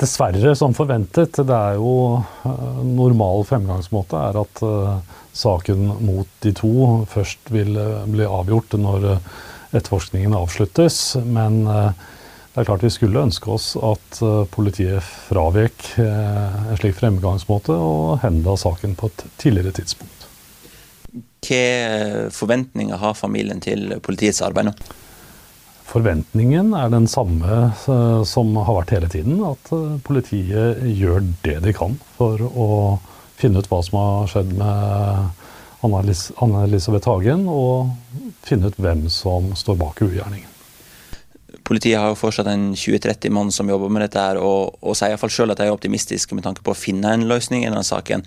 dessverre 0.00 0.54
som 0.56 0.72
forventet. 0.76 1.36
Det 1.36 1.54
er 1.54 1.76
jo 1.76 1.92
uh, 2.18 2.80
Normal 2.84 3.44
fremgangsmåte 3.48 4.20
er 4.30 4.40
at 4.40 4.62
uh, 4.64 5.20
saken 5.36 5.84
mot 6.04 6.28
de 6.44 6.52
to 6.56 6.72
først 7.12 7.52
vil 7.52 7.76
uh, 7.76 8.04
bli 8.08 8.24
avgjort 8.24 8.76
når 8.80 9.10
etterforskningen 9.76 10.36
avsluttes. 10.36 11.18
Men 11.28 11.60
det 12.58 12.64
er 12.64 12.72
klart 12.72 12.82
vi 12.82 12.90
skulle 12.90 13.20
ønske 13.22 13.52
oss 13.54 13.66
at 13.78 14.16
eh, 14.18 14.40
politiet 14.50 15.04
fravek 15.28 15.92
eh, 16.02 16.56
en 16.72 16.78
slik 16.80 16.96
fremgangsmåte 16.98 17.70
og 17.70 18.16
henla 18.24 18.56
saken 18.58 18.96
på 18.98 19.12
et 19.12 19.22
tidligere 19.38 19.76
tidspunkt. 19.76 20.24
Hvilke 21.12 22.32
forventninger 22.34 22.98
har 22.98 23.14
familien 23.14 23.62
til 23.62 23.94
politiets 24.02 24.42
arbeid 24.42 24.72
nå? 24.72 24.74
Forventningen 25.86 26.74
er 26.74 26.90
den 26.90 27.06
samme 27.06 27.62
eh, 27.70 28.18
som 28.26 28.50
har 28.58 28.80
vært 28.80 28.96
hele 28.96 29.12
tiden. 29.14 29.38
At 29.46 29.70
politiet 30.10 30.82
gjør 30.98 31.30
det 31.46 31.60
de 31.62 31.78
kan 31.78 31.94
for 32.18 32.42
å 32.42 32.68
finne 33.38 33.62
ut 33.62 33.70
hva 33.70 33.84
som 33.86 34.02
har 34.02 34.30
skjedd 34.34 34.50
med 34.58 35.46
Anne-Elisabeth 35.86 37.06
Hagen, 37.06 37.46
og 37.46 37.94
finne 38.42 38.66
ut 38.66 38.82
hvem 38.82 39.06
som 39.14 39.52
står 39.54 39.78
bak 39.78 40.02
ugjerningen. 40.02 40.57
Politiet 41.68 42.00
har 42.00 42.08
jo 42.08 42.16
fortsatt 42.16 42.48
en 42.48 42.70
20-30 42.72 43.32
mann 43.34 43.50
som 43.52 43.68
jobber 43.68 43.90
med 43.92 44.06
dette, 44.06 44.22
her, 44.22 44.40
og, 44.40 44.78
og 44.80 44.96
sier 44.96 45.12
iallfall 45.12 45.32
sjøl 45.34 45.52
at 45.52 45.60
de 45.60 45.68
er 45.68 45.74
optimistiske 45.74 46.36
med 46.36 46.46
tanke 46.46 46.64
på 46.64 46.72
å 46.72 46.78
finne 46.78 47.12
en 47.12 47.26
løsning 47.28 47.66
i 47.66 47.68
denne 47.68 47.84
saken. 47.84 48.24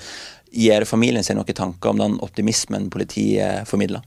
Gjør 0.54 0.86
familien 0.86 1.26
seg 1.26 1.40
noen 1.40 1.58
tanker 1.58 1.94
om 1.94 2.02
den 2.04 2.18
optimismen 2.22 2.92
politiet 2.94 3.66
formidler? 3.70 4.06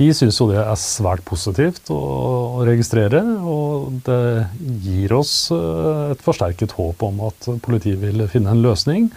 Vi 0.00 0.08
syns 0.16 0.38
jo 0.40 0.48
det 0.48 0.62
er 0.62 0.78
svært 0.80 1.22
positivt 1.28 1.90
å 1.92 2.64
registrere, 2.66 3.20
og 3.44 4.00
det 4.06 4.48
gir 4.82 5.12
oss 5.12 5.34
eh, 5.54 6.14
et 6.14 6.24
forsterket 6.24 6.72
håp 6.78 7.04
om 7.06 7.20
at 7.28 7.50
politiet 7.62 8.00
vil 8.00 8.24
finne 8.32 8.54
en 8.54 8.64
løsning. 8.64 9.10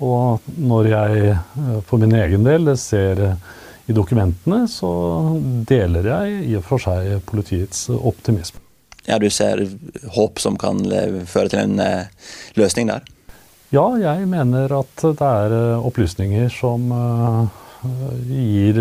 Og 0.00 0.46
når 0.62 0.90
jeg 0.94 1.26
eh, 1.34 1.76
for 1.90 2.00
min 2.00 2.14
egen 2.22 2.46
del 2.46 2.72
ser 2.78 3.26
i 3.90 3.96
dokumentene, 3.96 4.64
så 4.70 4.92
deler 5.68 6.12
jeg 6.14 6.42
i 6.52 6.58
og 6.60 6.68
for 6.70 6.86
seg 6.86 7.18
politiets 7.28 7.88
optimisme. 7.92 8.61
Ja, 9.06 9.18
Du 9.18 9.30
ser 9.30 9.66
håp 10.14 10.38
som 10.40 10.58
kan 10.58 10.84
føre 11.26 11.50
til 11.50 11.64
en 11.64 11.80
eh, 11.82 12.06
løsning 12.54 12.90
der? 12.92 13.02
Ja, 13.72 13.88
jeg 13.98 14.28
mener 14.28 14.72
at 14.82 15.02
det 15.02 15.26
er 15.26 15.56
eh, 15.56 15.86
opplysninger 15.88 16.52
som 16.52 16.92
eh, 16.92 17.58
gir, 18.28 18.78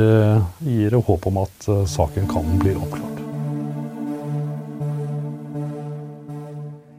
gir 0.62 1.00
håp 1.02 1.26
om 1.32 1.42
at 1.42 1.72
saken 1.90 2.30
kan 2.30 2.54
bli 2.62 2.76
oppklart. 2.78 3.22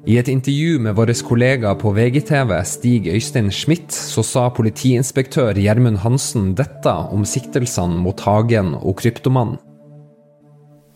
I 0.03 0.17
et 0.19 0.27
intervju 0.27 0.81
med 0.83 0.97
vår 0.99 1.13
kollega 1.23 1.77
på 1.79 1.93
VGTV, 1.95 2.51
Stig 2.67 3.07
Øystein 3.07 3.53
Schmidt, 3.55 3.93
så 3.95 4.25
sa 4.27 4.49
politiinspektør 4.51 5.55
Gjermund 5.55 6.03
Hansen 6.03 6.57
dette 6.59 6.91
om 6.91 7.23
siktelsene 7.23 8.03
mot 8.03 8.19
Hagen 8.27 8.75
og 8.81 8.99
Kryptomannen. 8.99 9.61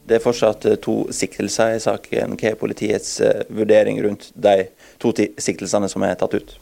Det 0.06 0.18
er 0.18 0.22
fortsatt 0.22 0.66
eh, 0.68 0.78
to 0.82 0.96
siktelser 1.14 1.76
i 1.76 1.82
saken. 1.82 2.36
Hva 2.38 2.52
er 2.52 2.60
politiets 2.60 3.18
eh, 3.24 3.42
vurdering 3.50 3.98
rundt 4.04 4.30
de 4.34 4.68
to 5.02 5.12
siktelsene 5.12 5.90
som 5.90 6.06
er 6.06 6.14
tatt 6.20 6.36
ut? 6.36 6.56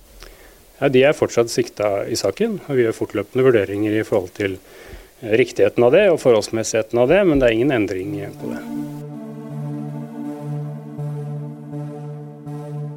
Ja, 0.80 0.88
de 0.88 1.04
er 1.06 1.16
fortsatt 1.16 1.52
sikta 1.52 2.06
i 2.10 2.16
saken, 2.18 2.58
og 2.66 2.78
vi 2.78 2.86
gjør 2.86 2.96
fortløpende 2.96 3.46
vurderinger 3.46 4.00
i 4.00 4.06
forhold 4.06 4.32
til 4.38 4.56
eh, 4.56 5.34
riktigheten 5.40 5.84
av 5.86 5.92
det 5.94 6.06
og 6.12 6.22
forholdsmessigheten 6.24 7.04
av 7.04 7.12
det, 7.12 7.20
men 7.28 7.40
det 7.42 7.50
er 7.50 7.58
ingen 7.58 7.76
endring 7.76 8.16
på 8.40 8.54
det. 8.54 8.62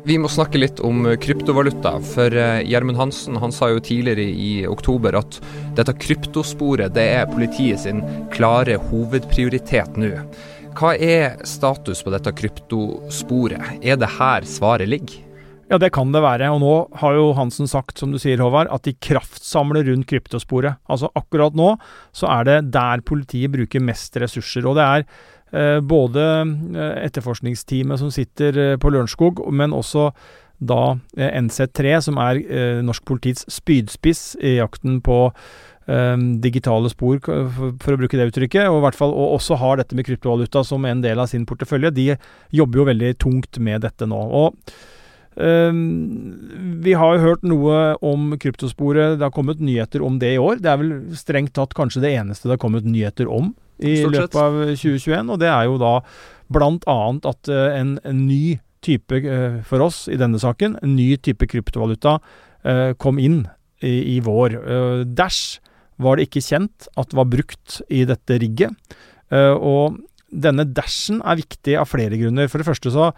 Vi 0.07 0.15
må 0.15 0.29
snakke 0.31 0.59
litt 0.61 0.77
om 0.87 1.01
eh, 1.03 1.17
kryptovaluta. 1.19 1.97
For 2.13 2.31
eh, 2.31 2.61
Gjermund 2.63 2.95
Hansen 2.95 3.35
han 3.41 3.51
sa 3.51 3.67
jo 3.73 3.81
tidligere 3.83 4.23
i 4.23 4.51
oktober 4.69 5.17
at 5.19 5.41
dette 5.75 5.91
kryptosporet 5.99 6.95
det 6.95 7.03
er 7.17 7.27
politiet 7.27 7.83
sin 7.83 7.99
klare 8.31 8.77
hovedprioritet 8.87 9.99
nå. 9.99 10.13
Hva 10.79 10.93
er 10.95 11.35
status 11.49 12.05
på 12.05 12.13
dette 12.15 12.31
kryptosporet? 12.39 13.83
Er 13.83 13.99
det 13.99 14.13
her 14.15 14.47
svaret 14.47 14.87
ligger? 14.87 15.25
Ja, 15.67 15.75
det 15.75 15.91
kan 15.91 16.15
det 16.15 16.23
være. 16.23 16.53
Og 16.55 16.63
nå 16.63 16.75
har 17.01 17.17
jo 17.17 17.33
Hansen 17.35 17.67
sagt, 17.67 17.99
som 17.99 18.13
du 18.13 18.21
sier, 18.21 18.39
Håvard, 18.39 18.71
at 18.71 18.87
de 18.87 18.95
kraftsamler 19.03 19.89
rundt 19.89 20.07
kryptosporet. 20.07 20.79
Altså 20.87 21.11
akkurat 21.19 21.57
nå 21.57 21.73
så 22.15 22.31
er 22.31 22.47
det 22.47 22.59
der 22.77 23.03
politiet 23.03 23.51
bruker 23.51 23.83
mest 23.83 24.15
ressurser. 24.23 24.63
Og 24.71 24.79
det 24.79 24.87
er 24.87 25.09
både 25.51 26.23
eh, 26.75 26.97
etterforskningsteamet 27.05 28.01
som 28.01 28.11
sitter 28.11 28.57
eh, 28.59 28.75
på 28.79 28.91
Lørenskog, 28.91 29.45
men 29.53 29.75
også 29.75 30.11
da 30.57 30.97
NC3, 31.13 31.99
som 32.01 32.17
er 32.17 32.39
norsk 32.81 33.03
politiets 33.05 33.43
spydspiss 33.53 34.39
i 34.41 34.55
jakten 34.55 35.03
på 35.05 35.19
digitale 36.41 36.89
spor, 36.89 37.19
for, 37.21 37.93
å 37.93 37.99
bruke 38.01 38.17
det 38.17 38.25
uttrykket, 38.31 38.65
og, 38.65 38.79
i 38.79 38.83
hvert 38.87 38.97
fall, 38.97 39.13
og 39.13 39.35
også 39.35 39.59
har 39.61 39.77
dette 39.77 39.93
med 39.93 40.07
kryptovaluta 40.07 40.63
som 40.65 40.87
en 40.89 41.03
del 41.05 41.21
av 41.21 41.29
sin 41.29 41.45
portefølje. 41.45 41.93
De 41.93 42.07
jobber 42.57 42.81
jo 42.81 42.87
veldig 42.89 43.11
tungt 43.21 43.61
med 43.61 43.85
dette 43.85 44.09
nå. 44.09 44.17
og 44.17 44.57
vi 45.37 46.97
har 46.97 47.13
jo 47.13 47.21
hørt 47.21 47.45
noe 47.45 47.77
om 48.01 48.33
kryptosporet. 48.41 49.19
Det 49.19 49.27
har 49.27 49.35
kommet 49.37 49.61
nyheter 49.61 50.01
om 50.01 50.17
det 50.17 50.33
i 50.33 50.41
år. 50.41 50.57
Det 50.57 50.73
er 50.73 50.81
vel 50.81 50.93
strengt 51.21 51.53
tatt 51.53 51.77
kanskje 51.77 52.01
det 52.01 52.15
eneste 52.17 52.49
det 52.49 52.57
har 52.57 52.65
kommet 52.65 52.89
nyheter 52.89 53.29
om 53.29 53.53
i 53.79 53.99
løpet 54.07 54.39
av 54.41 54.57
2021. 54.73 55.31
Og 55.33 55.41
det 55.41 55.51
er 55.51 55.67
jo 55.69 55.77
da 55.81 55.93
bl.a. 56.53 56.97
at 57.31 57.51
uh, 57.51 57.67
en, 57.75 57.97
en, 58.07 58.25
ny 58.27 58.57
type 58.85 59.21
uh, 59.25 59.59
for 59.67 59.83
oss 59.83 60.05
i 60.11 60.19
denne 60.19 60.39
saken, 60.41 60.77
en 60.83 60.95
ny 60.95 61.13
type 61.19 61.49
kryptovaluta 61.51 62.17
uh, 62.19 62.91
kom 63.01 63.19
inn 63.21 63.43
i, 63.83 64.15
i 64.15 64.19
vår. 64.25 64.57
Dash 65.17 65.59
var 66.01 66.17
det 66.17 66.27
ikke 66.27 66.45
kjent 66.45 66.87
at 66.97 67.13
var 67.17 67.27
brukt 67.29 67.81
i 67.93 68.03
dette 68.09 68.37
rigget. 68.41 68.73
og 69.29 69.99
denne 70.27 70.65
dashen 70.65 71.21
er 71.21 71.37
viktig 71.37 71.75
av 71.77 71.85
flere 71.89 72.17
grunner. 72.17 72.49
For 72.49 72.57
det 72.57 72.67
første 72.67 72.89
så 72.93 73.11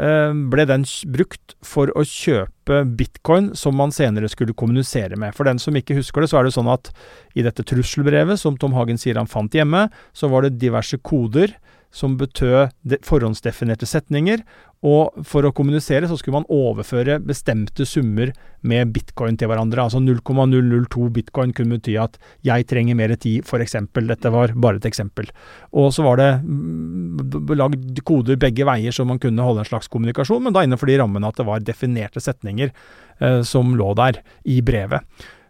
ble 0.00 0.64
den 0.64 0.86
brukt 1.12 1.54
for 1.66 1.90
å 1.92 2.04
kjøpe 2.06 2.78
bitcoin 2.96 3.50
som 3.58 3.76
man 3.76 3.92
senere 3.92 4.30
skulle 4.32 4.56
kommunisere 4.56 5.18
med. 5.20 5.34
For 5.36 5.44
den 5.44 5.60
som 5.60 5.76
ikke 5.76 5.98
husker 5.98 6.24
det, 6.24 6.30
så 6.32 6.40
er 6.40 6.48
det 6.48 6.54
sånn 6.56 6.70
at 6.72 6.88
i 7.36 7.44
dette 7.44 7.66
trusselbrevet 7.68 8.40
som 8.40 8.56
Tom 8.56 8.72
Hagen 8.78 9.00
sier 9.00 9.20
han 9.20 9.28
fant 9.28 9.52
hjemme, 9.52 9.88
så 10.16 10.30
var 10.32 10.46
det 10.46 10.56
diverse 10.62 10.96
koder 11.04 11.52
som 11.90 12.16
betød 12.18 12.70
forhåndsdefinerte 13.06 13.88
setninger, 13.88 14.42
og 14.80 15.24
for 15.28 15.44
å 15.44 15.52
kommunisere 15.52 16.08
så 16.08 16.16
skulle 16.16 16.38
man 16.38 16.46
overføre 16.48 17.18
bestemte 17.20 17.84
summer 17.84 18.30
med 18.64 18.94
bitcoin 18.94 19.36
til 19.36 19.50
hverandre. 19.50 19.84
Altså 19.84 20.00
0,002 20.00 21.10
bitcoin 21.12 21.52
kunne 21.52 21.76
bety 21.76 21.98
at 22.00 22.16
'jeg 22.42 22.66
trenger 22.66 22.96
mer 22.96 23.12
tid', 23.16 23.44
f.eks. 23.44 23.76
Dette 23.92 24.32
var 24.32 24.54
bare 24.56 24.76
et 24.76 24.88
eksempel. 24.88 25.28
Og 25.72 25.92
så 25.92 26.02
var 26.02 26.16
det 26.16 26.40
mm, 26.44 27.56
lagd 27.56 28.00
koder 28.04 28.36
begge 28.36 28.64
veier 28.64 28.92
så 28.92 29.04
man 29.04 29.18
kunne 29.18 29.42
holde 29.42 29.60
en 29.60 29.68
slags 29.68 29.88
kommunikasjon, 29.88 30.42
men 30.42 30.52
da 30.52 30.64
innenfor 30.64 30.86
de 30.86 30.96
rammene 30.96 31.28
at 31.28 31.36
det 31.36 31.46
var 31.46 31.60
definerte 31.60 32.20
setninger 32.20 32.72
eh, 33.20 33.42
som 33.42 33.76
lå 33.76 33.94
der 33.94 34.22
i 34.46 34.62
brevet. 34.62 35.04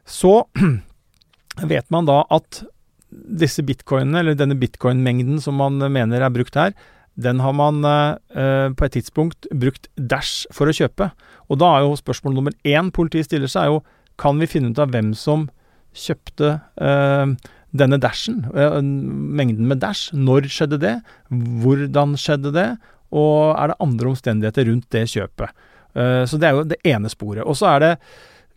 Så 0.04 0.48
vet 1.62 1.90
man 1.90 2.06
da 2.06 2.24
at 2.30 2.64
disse 3.10 3.62
bitcoinene, 3.66 4.22
eller 4.22 4.38
denne 4.38 4.58
bitcoin-mengden 4.58 5.40
som 5.42 5.58
man 5.60 5.78
mener 5.92 6.22
er 6.22 6.34
brukt 6.34 6.58
her, 6.58 6.74
den 7.20 7.40
har 7.42 7.52
man 7.52 7.82
eh, 7.84 8.68
på 8.72 8.86
et 8.86 8.94
tidspunkt 8.96 9.48
brukt 9.52 9.90
Dash 9.96 10.46
for 10.54 10.70
å 10.70 10.74
kjøpe. 10.74 11.10
Og 11.50 11.58
da 11.60 11.74
er 11.74 11.84
jo 11.84 11.98
spørsmål 11.98 12.36
nummer 12.36 12.54
én 12.64 12.92
politiet 12.94 13.28
stiller 13.28 13.50
seg, 13.50 13.66
er 13.66 13.74
jo 13.74 13.80
kan 14.20 14.38
vi 14.40 14.48
finne 14.50 14.70
ut 14.70 14.80
av 14.80 14.92
hvem 14.92 15.14
som 15.16 15.48
kjøpte 15.96 16.52
eh, 16.80 17.34
denne 17.76 17.98
dashen, 18.02 18.44
eh, 18.54 18.78
mengden 18.80 19.68
med 19.70 19.82
dash. 19.82 20.14
Når 20.14 20.48
skjedde 20.50 20.80
det? 20.82 20.96
Hvordan 21.30 22.16
skjedde 22.20 22.54
det? 22.54 22.70
Og 23.10 23.54
er 23.56 23.72
det 23.72 23.80
andre 23.82 24.10
omstendigheter 24.12 24.68
rundt 24.70 24.90
det 24.94 25.06
kjøpet? 25.10 25.54
Eh, 25.94 26.24
så 26.26 26.38
det 26.38 26.48
er 26.48 26.58
jo 26.58 26.66
det 26.70 26.80
ene 26.86 27.10
sporet. 27.12 27.44
Og 27.46 27.58
så 27.58 27.72
er 27.74 27.84
det 27.84 27.94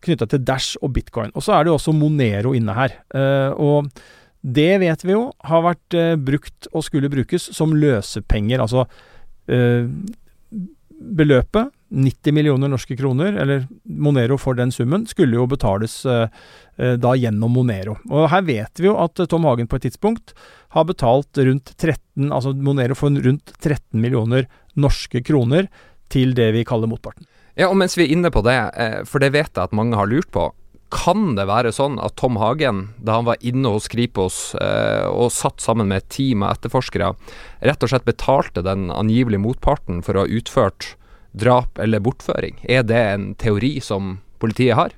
knytta 0.03 0.27
til 0.29 0.43
Dash 0.43 0.75
og 0.83 0.91
bitcoin. 0.97 1.31
Og 1.33 1.45
så 1.45 1.55
er 1.55 1.63
det 1.63 1.71
jo 1.71 1.77
også 1.77 1.95
Monero 1.95 2.53
inne 2.57 2.75
her. 2.75 2.97
Eh, 3.15 3.51
og 3.55 3.87
det 4.43 4.71
vet 4.83 5.05
vi 5.07 5.15
jo 5.15 5.29
har 5.47 5.63
vært 5.63 5.95
eh, 5.97 6.15
brukt 6.19 6.67
og 6.73 6.83
skulle 6.85 7.11
brukes 7.11 7.47
som 7.55 7.75
løsepenger. 7.79 8.59
Altså 8.63 8.83
eh, 9.47 9.87
beløpet, 11.03 11.71
90 11.93 12.33
millioner 12.33 12.71
norske 12.71 12.95
kroner, 12.97 13.35
eller 13.37 13.65
Monero 13.83 14.37
for 14.41 14.57
den 14.57 14.71
summen, 14.73 15.05
skulle 15.09 15.37
jo 15.37 15.45
betales 15.49 15.99
eh, 16.09 16.25
eh, 16.77 16.95
da 16.99 17.13
gjennom 17.19 17.53
Monero. 17.53 17.97
Og 18.09 18.29
her 18.33 18.45
vet 18.47 18.81
vi 18.81 18.89
jo 18.89 18.97
at 19.01 19.21
Tom 19.29 19.45
Hagen 19.47 19.69
på 19.69 19.79
et 19.79 19.87
tidspunkt 19.89 20.33
har 20.73 20.87
betalt 20.89 21.37
rundt 21.37 21.75
13, 21.77 22.31
altså 22.31 22.55
Monero 22.55 22.97
for 22.97 23.13
rundt 23.13 23.53
13 23.59 24.01
millioner 24.01 24.47
norske 24.73 25.21
kroner 25.25 25.69
til 26.13 26.33
det 26.37 26.51
vi 26.57 26.65
kaller 26.67 26.89
motparten. 26.89 27.27
Ja, 27.53 27.69
og 27.69 27.77
mens 27.77 27.93
vi 27.97 28.07
er 28.07 28.15
inne 28.15 28.33
på 28.33 28.41
det, 28.45 28.57
eh, 28.73 29.01
for 29.05 29.21
det 29.21 29.33
vet 29.35 29.53
jeg 29.53 29.63
at 29.63 29.77
mange 29.77 29.97
har 29.99 30.09
lurt 30.09 30.31
på. 30.33 30.49
Kan 30.93 31.33
det 31.37 31.47
være 31.49 31.71
sånn 31.73 31.97
at 32.03 32.15
Tom 32.21 32.37
Hagen, 32.37 32.85
da 33.01 33.17
han 33.17 33.25
var 33.25 33.41
inne 33.41 33.71
hos 33.73 33.89
Kripos 33.89 34.53
eh, 34.61 35.07
og 35.09 35.31
satt 35.33 35.63
sammen 35.63 35.89
med 35.89 36.03
et 36.03 36.11
team 36.13 36.45
av 36.45 36.59
etterforskere, 36.59 37.13
rett 37.65 37.85
og 37.85 37.89
slett 37.89 38.05
betalte 38.05 38.61
den 38.65 38.91
angivelige 38.93 39.41
motparten 39.41 40.03
for 40.05 40.15
å 40.15 40.25
ha 40.25 40.39
utført 40.39 40.93
drap 41.33 41.81
eller 41.81 42.03
bortføring? 42.03 42.59
Er 42.69 42.85
det 42.85 42.99
en 42.99 43.31
teori 43.41 43.79
som 43.81 44.19
politiet 44.43 44.77
har? 44.77 44.93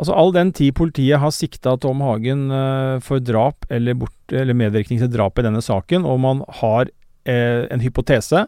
Altså 0.00 0.14
All 0.16 0.30
den 0.32 0.54
tid 0.56 0.72
politiet 0.78 1.20
har 1.20 1.32
sikta 1.34 1.74
Tom 1.80 2.00
Hagen 2.06 2.46
eh, 2.54 2.96
for 3.04 3.20
drap 3.20 3.66
eller, 3.68 3.98
bort, 4.00 4.16
eller, 4.32 4.56
medvirkning 4.56 5.02
til 5.02 5.10
drap 5.12 5.38
i 5.38 5.44
denne 5.44 5.60
saken, 5.64 6.06
og 6.08 6.22
man 6.22 6.44
har 6.62 6.88
eh, 7.28 7.66
en 7.68 7.82
hypotese 7.84 8.46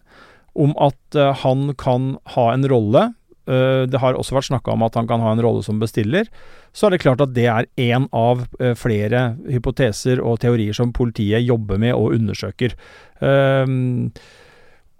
om 0.56 0.72
at 0.80 1.18
eh, 1.18 1.34
han 1.42 1.74
kan 1.80 2.14
ha 2.36 2.46
en 2.54 2.64
rolle 2.70 3.10
det 3.46 3.98
har 3.98 4.14
også 4.14 4.36
vært 4.36 4.50
snakka 4.50 4.74
om 4.74 4.84
at 4.86 4.94
han 4.98 5.08
kan 5.10 5.22
ha 5.24 5.32
en 5.34 5.42
rolle 5.42 5.64
som 5.66 5.80
bestiller. 5.82 6.28
Så 6.72 6.86
er 6.86 6.94
det 6.94 7.02
klart 7.02 7.22
at 7.24 7.34
det 7.36 7.48
er 7.50 7.68
én 7.80 8.06
av 8.16 8.46
eh, 8.60 8.76
flere 8.78 9.34
hypoteser 9.44 10.22
og 10.24 10.40
teorier 10.44 10.76
som 10.76 10.94
politiet 10.96 11.44
jobber 11.44 11.80
med 11.82 11.92
og 11.96 12.16
undersøker. 12.16 12.76
Ehm, 13.20 14.12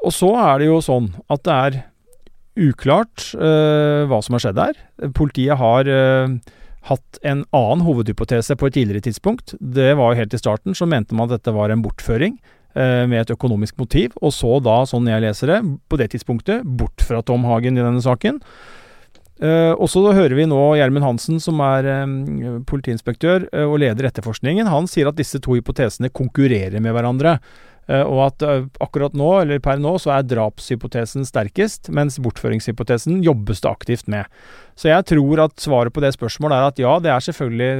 og 0.02 0.12
så 0.12 0.32
er 0.42 0.61
det 0.61 0.68
jo 0.68 0.80
sånn 0.84 1.12
at 1.32 1.44
det 1.46 1.58
er 1.66 1.78
uklart 2.62 3.30
eh, 3.38 4.02
hva 4.11 4.20
som 4.25 4.37
har 4.37 4.44
skjedd 4.44 4.61
her. 4.61 4.82
Politiet 5.16 5.56
har 5.61 5.88
hatt 6.90 7.20
en 7.22 7.44
annen 7.54 7.84
hovedhypotese 7.87 8.56
på 8.58 8.68
et 8.68 8.76
tidligere 8.76 9.06
tidspunkt. 9.06 9.54
Det 9.61 9.92
var 9.96 10.12
jo 10.12 10.20
helt 10.20 10.34
i 10.34 10.40
starten, 10.40 10.75
så 10.75 10.88
mente 10.90 11.16
man 11.16 11.30
at 11.30 11.38
dette 11.38 11.54
var 11.54 11.72
en 11.72 11.84
bortføring. 11.84 12.37
Eh, 12.73 13.05
med 13.05 13.21
et 13.21 13.33
økonomisk 13.35 13.76
motiv, 13.76 14.14
og 14.25 14.31
så 14.33 14.57
da, 14.64 14.79
sånn 14.88 15.11
jeg 15.11 15.21
leser 15.21 15.50
det, 15.50 15.59
på 15.93 15.99
det 16.00 16.07
tidspunktet 16.14 16.62
bort 16.64 17.05
fra 17.05 17.19
Tom 17.21 17.45
Hagen 17.45 17.76
i 17.76 17.85
denne 17.85 18.00
saken. 18.00 18.38
Uh, 19.43 19.75
og 19.75 19.88
så 19.91 20.05
hører 20.14 20.37
vi 20.38 20.45
nå 20.47 20.61
Gjermund 20.79 21.02
Hansen, 21.02 21.41
som 21.43 21.59
er 21.67 21.88
um, 22.05 22.62
politiinspektør 22.69 23.49
uh, 23.50 23.64
og 23.64 23.81
leder 23.83 24.07
etterforskningen. 24.07 24.71
Han 24.71 24.87
sier 24.87 25.11
at 25.11 25.19
disse 25.19 25.41
to 25.43 25.57
hypotesene 25.57 26.12
konkurrerer 26.14 26.79
med 26.85 26.95
hverandre. 26.95 27.35
Uh, 27.91 28.05
og 28.07 28.21
at 28.29 28.45
akkurat 28.85 29.17
nå, 29.19 29.33
eller 29.41 29.59
per 29.64 29.83
nå, 29.83 29.97
så 29.99 30.14
er 30.14 30.29
drapshypotesen 30.31 31.26
sterkest, 31.26 31.91
mens 31.91 32.21
bortføringshypotesen 32.23 33.19
jobbes 33.26 33.64
det 33.64 33.73
aktivt 33.73 34.09
med. 34.14 34.31
Så 34.79 34.92
jeg 34.92 35.09
tror 35.11 35.44
at 35.49 35.59
svaret 35.61 35.92
på 35.92 36.05
det 36.05 36.14
spørsmålet 36.14 36.61
er 36.61 36.70
at 36.70 36.85
ja, 36.87 36.96
det 37.03 37.12
er 37.12 37.27
selvfølgelig 37.27 37.73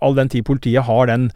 All 0.00 0.16
den 0.16 0.32
tid 0.32 0.48
politiet 0.48 0.88
har 0.88 1.12
den 1.12 1.28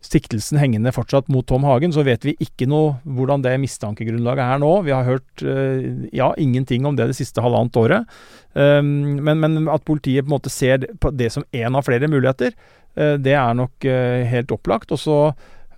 siktelsen 0.00 0.58
hengende 0.60 0.92
fortsatt 0.96 1.28
mot 1.32 1.46
Tom 1.46 1.64
Hagen, 1.68 1.92
så 1.92 2.04
vet 2.06 2.24
vi 2.24 2.34
ikke 2.40 2.68
noe 2.70 2.96
hvordan 3.04 3.44
det 3.44 3.52
mistankegrunnlaget 3.60 4.44
er 4.46 4.62
nå. 4.62 4.72
Vi 4.86 4.94
har 4.94 5.06
hørt 5.06 5.44
uh, 5.44 6.08
ja, 6.16 6.32
ingenting 6.40 6.88
om 6.88 6.96
det 6.96 7.10
det 7.10 7.18
siste 7.18 7.44
halvannet 7.44 7.76
året. 7.76 8.18
Um, 8.54 9.20
men, 9.20 9.40
men, 9.42 9.68
at 9.70 9.84
politiet 9.86 10.24
på 10.24 10.30
en 10.30 10.36
måte 10.38 10.52
ser 10.52 10.86
det 10.88 11.30
som 11.34 11.44
én 11.52 11.76
av 11.76 11.86
flere 11.86 12.08
muligheter, 12.10 12.56
uh, 12.96 13.16
det 13.20 13.36
er 13.36 13.56
nok 13.58 13.86
uh, 13.86 14.24
helt 14.32 14.56
opplagt. 14.56 14.92
Og 14.96 15.02
så 15.04 15.22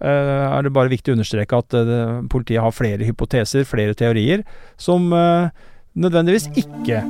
er 0.02 0.64
det 0.66 0.72
bare 0.74 0.90
viktig 0.90 1.12
å 1.12 1.14
understreke 1.14 1.61
at 1.62 1.74
politiet 2.26 2.58
har 2.58 2.72
flere 2.74 3.06
hypoteser, 3.06 3.62
flere 3.62 3.94
teorier, 3.94 4.42
som 4.74 5.06
nødvendigvis 5.14 6.48
ikke 6.58 7.04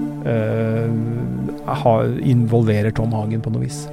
involverer 2.35 2.93
Tom 2.93 3.17
Hagen 3.17 3.41
på 3.41 3.55
noe 3.57 3.65
vis. 3.65 3.87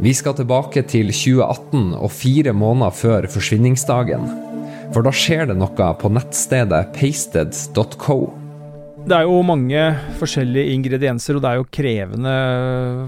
Vi 0.00 0.14
skal 0.16 0.32
tilbake 0.32 0.80
til 0.88 1.10
2018 1.12 1.90
og 1.92 2.08
fire 2.08 2.54
måneder 2.56 2.94
før 2.96 3.26
forsvinningsdagen. 3.28 4.22
For 4.94 5.04
da 5.04 5.12
skjer 5.12 5.50
det 5.50 5.58
noe 5.60 5.88
på 6.00 6.08
nettstedet 6.08 6.94
pasted.co. 6.94 8.16
Det 9.04 9.18
er 9.18 9.28
jo 9.28 9.42
mange 9.44 9.82
forskjellige 10.16 10.72
ingredienser, 10.72 11.36
og 11.36 11.44
det 11.44 11.52
er 11.52 11.60
jo 11.60 11.68
krevende 11.76 12.34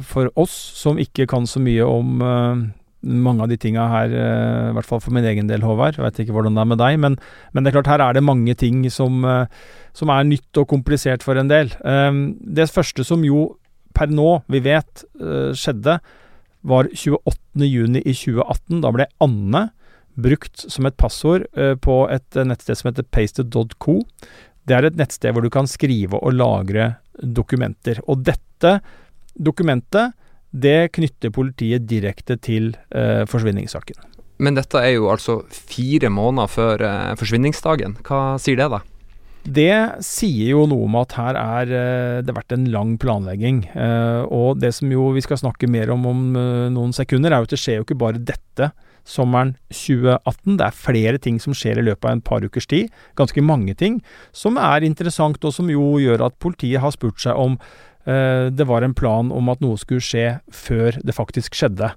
for 0.05 0.29
oss 0.37 0.53
som 0.83 1.01
ikke 1.01 1.25
kan 1.33 1.49
så 1.49 1.65
mye 1.65 1.89
om 1.89 2.21
uh, 2.21 2.61
mange 3.09 3.45
av 3.45 3.49
de 3.49 3.61
tinga 3.65 3.89
her, 3.89 4.13
uh, 4.13 4.69
i 4.69 4.77
hvert 4.77 4.93
fall 4.93 5.01
for 5.01 5.17
min 5.17 5.33
egen 5.33 5.49
del, 5.49 5.65
Håvard. 5.65 5.97
Jeg 5.97 6.05
vet 6.05 6.25
ikke 6.27 6.37
hvordan 6.37 6.61
det 6.61 6.67
er 6.67 6.73
med 6.77 6.85
deg, 6.85 7.01
men, 7.01 7.21
men, 7.57 7.65
det 7.65 7.73
er 7.73 7.81
klart 7.81 7.95
her 7.95 8.05
er 8.05 8.21
det 8.21 8.29
mange 8.29 8.53
ting 8.53 8.85
som, 8.93 9.25
uh, 9.25 9.49
som 9.97 10.13
er 10.13 10.29
nytt 10.29 10.61
og 10.61 10.69
komplisert 10.77 11.25
for 11.25 11.41
en 11.41 11.49
del. 11.49 11.73
Det 11.81 12.73
første 12.73 13.09
som 13.09 13.25
jo 13.25 13.55
per 13.97 14.13
nå 14.13 14.43
vi 14.53 14.61
vet 14.65 15.09
skjedde, 15.57 16.03
var 16.63 16.89
28.6 16.93 18.01
i 18.03 18.15
2018. 18.15 18.81
Da 18.83 18.93
ble 18.95 19.09
Anne 19.23 19.67
brukt 20.15 20.65
som 20.71 20.87
et 20.89 20.99
passord 21.01 21.47
uh, 21.59 21.75
på 21.81 22.03
et 22.13 22.39
uh, 22.39 22.45
nettsted 22.49 22.79
som 22.79 22.91
heter 22.91 23.07
pasted.co. 23.15 24.01
Det 24.69 24.77
er 24.77 24.89
et 24.89 24.99
nettsted 24.99 25.35
hvor 25.35 25.45
du 25.45 25.51
kan 25.53 25.71
skrive 25.71 26.21
og 26.21 26.37
lagre 26.37 26.95
dokumenter. 27.23 27.99
Og 28.07 28.23
dette 28.27 28.77
dokumentet, 29.35 30.15
det 30.53 30.93
knytter 30.95 31.33
politiet 31.35 31.89
direkte 31.89 32.37
til 32.37 32.75
eh, 32.93 33.25
forsvinningssaken. 33.27 33.97
Men 34.45 34.59
dette 34.59 34.79
er 34.79 34.93
jo 34.99 35.09
altså 35.11 35.39
fire 35.49 36.11
måneder 36.13 36.53
før 36.53 36.85
forsvinningsdagen. 37.19 37.97
Hva 38.05 38.37
sier 38.43 38.61
det, 38.61 38.69
da? 38.71 38.83
Det 39.43 40.03
sier 40.07 40.53
jo 40.53 40.67
noe 40.71 40.87
om 40.87 40.97
at 41.01 41.17
her 41.19 41.37
er 41.39 41.67
det 41.67 42.27
det 42.29 42.35
vært 42.37 42.55
en 42.55 42.69
lang 42.71 42.95
planlegging. 43.03 43.65
Eh, 43.75 44.23
og 44.31 44.61
det 44.63 44.71
som 44.77 44.91
jo 44.93 45.09
vi 45.17 45.25
skal 45.25 45.41
snakke 45.41 45.67
mer 45.71 45.91
om 45.91 46.07
om 46.07 46.21
eh, 46.39 46.71
noen 46.71 46.95
sekunder, 46.95 47.33
er 47.33 47.43
jo 47.43 47.49
at 47.51 47.55
det 47.55 47.59
skjer 47.59 47.81
jo 47.81 47.87
ikke 47.87 47.99
bare 47.99 48.23
dette 48.23 48.71
sommeren 49.03 49.57
2018. 49.75 50.61
Det 50.61 50.67
er 50.67 50.79
flere 50.79 51.19
ting 51.19 51.41
som 51.43 51.57
skjer 51.59 51.81
i 51.81 51.87
løpet 51.89 52.07
av 52.07 52.15
en 52.15 52.23
par 52.23 52.47
ukers 52.47 52.71
tid. 52.71 52.93
Ganske 53.19 53.43
mange 53.43 53.75
ting 53.75 53.99
som 54.31 54.61
er 54.63 54.87
interessant, 54.87 55.43
og 55.43 55.57
som 55.57 55.71
jo 55.73 55.97
gjør 55.99 56.29
at 56.29 56.39
politiet 56.39 56.85
har 56.85 56.95
spurt 56.95 57.19
seg 57.23 57.39
om 57.39 57.59
det 58.03 58.65
var 58.67 58.83
en 58.83 58.97
plan 58.99 59.29
om 59.31 59.47
at 59.53 59.61
noe 59.63 59.79
skulle 59.79 60.03
skje 60.03 60.25
før 60.51 60.97
det 61.07 61.15
faktisk 61.15 61.55
skjedde. 61.55 61.93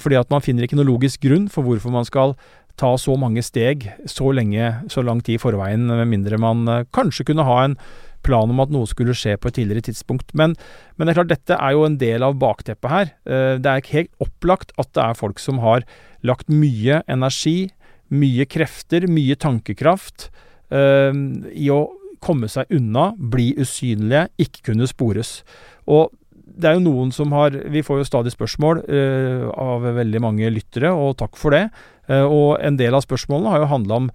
Fordi 0.00 0.16
at 0.16 0.30
man 0.32 0.40
finner 0.40 0.64
ikke 0.64 0.78
noe 0.78 0.88
logisk 0.88 1.20
grunn 1.20 1.50
for 1.52 1.66
hvorfor 1.66 1.92
man 1.92 2.08
skal 2.08 2.32
ta 2.80 2.94
så 2.98 3.14
mange 3.20 3.44
steg 3.44 3.86
så 4.10 4.32
lenge, 4.34 4.72
så 4.90 5.04
lang 5.06 5.22
tid 5.24 5.38
i 5.38 5.42
forveien, 5.42 5.86
med 5.86 6.10
mindre 6.10 6.40
man 6.42 6.66
uh, 6.70 6.82
kanskje 6.94 7.28
kunne 7.30 7.46
ha 7.46 7.60
en 7.64 7.78
plan 8.24 8.50
om 8.50 8.62
at 8.62 8.72
noe 8.72 8.88
skulle 8.88 9.14
skje 9.16 9.36
på 9.38 9.50
et 9.50 9.58
tidligere 9.58 9.88
tidspunkt. 9.90 10.32
Men, 10.36 10.56
men, 10.96 11.06
det 11.06 11.14
er 11.14 11.20
klart, 11.20 11.32
dette 11.34 11.58
er 11.58 11.76
jo 11.76 11.84
en 11.86 11.98
del 12.00 12.24
av 12.26 12.38
bakteppet 12.40 12.92
her. 12.92 13.12
Uh, 13.28 13.54
det 13.62 13.70
er 13.70 13.92
helt 13.92 14.24
opplagt 14.24 14.74
at 14.80 14.90
det 14.96 15.04
er 15.04 15.20
folk 15.20 15.42
som 15.42 15.60
har 15.64 15.86
lagt 16.24 16.50
mye 16.52 17.02
energi, 17.10 17.70
mye 18.14 18.46
krefter, 18.48 19.08
mye 19.10 19.36
tankekraft 19.40 20.30
uh, 20.72 21.12
i 21.52 21.70
å 21.72 21.84
komme 22.24 22.48
seg 22.48 22.70
unna, 22.72 23.12
bli 23.18 23.52
usynlige, 23.60 24.28
ikke 24.40 24.70
kunne 24.70 24.88
spores. 24.88 25.42
Og 25.84 26.14
det 26.54 26.70
er 26.70 26.76
jo 26.76 26.84
noen 26.84 27.10
som 27.12 27.32
har 27.34 27.56
Vi 27.72 27.82
får 27.82 27.98
jo 28.00 28.06
stadig 28.06 28.32
spørsmål 28.34 28.84
uh, 28.86 29.50
av 29.50 29.84
veldig 29.98 30.22
mange 30.22 30.52
lyttere, 30.52 30.92
og 30.92 31.18
takk 31.20 31.36
for 31.40 31.54
det. 31.54 31.66
Uh, 32.10 32.24
og 32.24 32.48
en 32.64 32.78
del 32.80 32.96
av 32.96 33.04
spørsmålene 33.04 33.52
har 33.52 33.64
jo 33.64 33.74
handla 33.74 34.00
om 34.04 34.14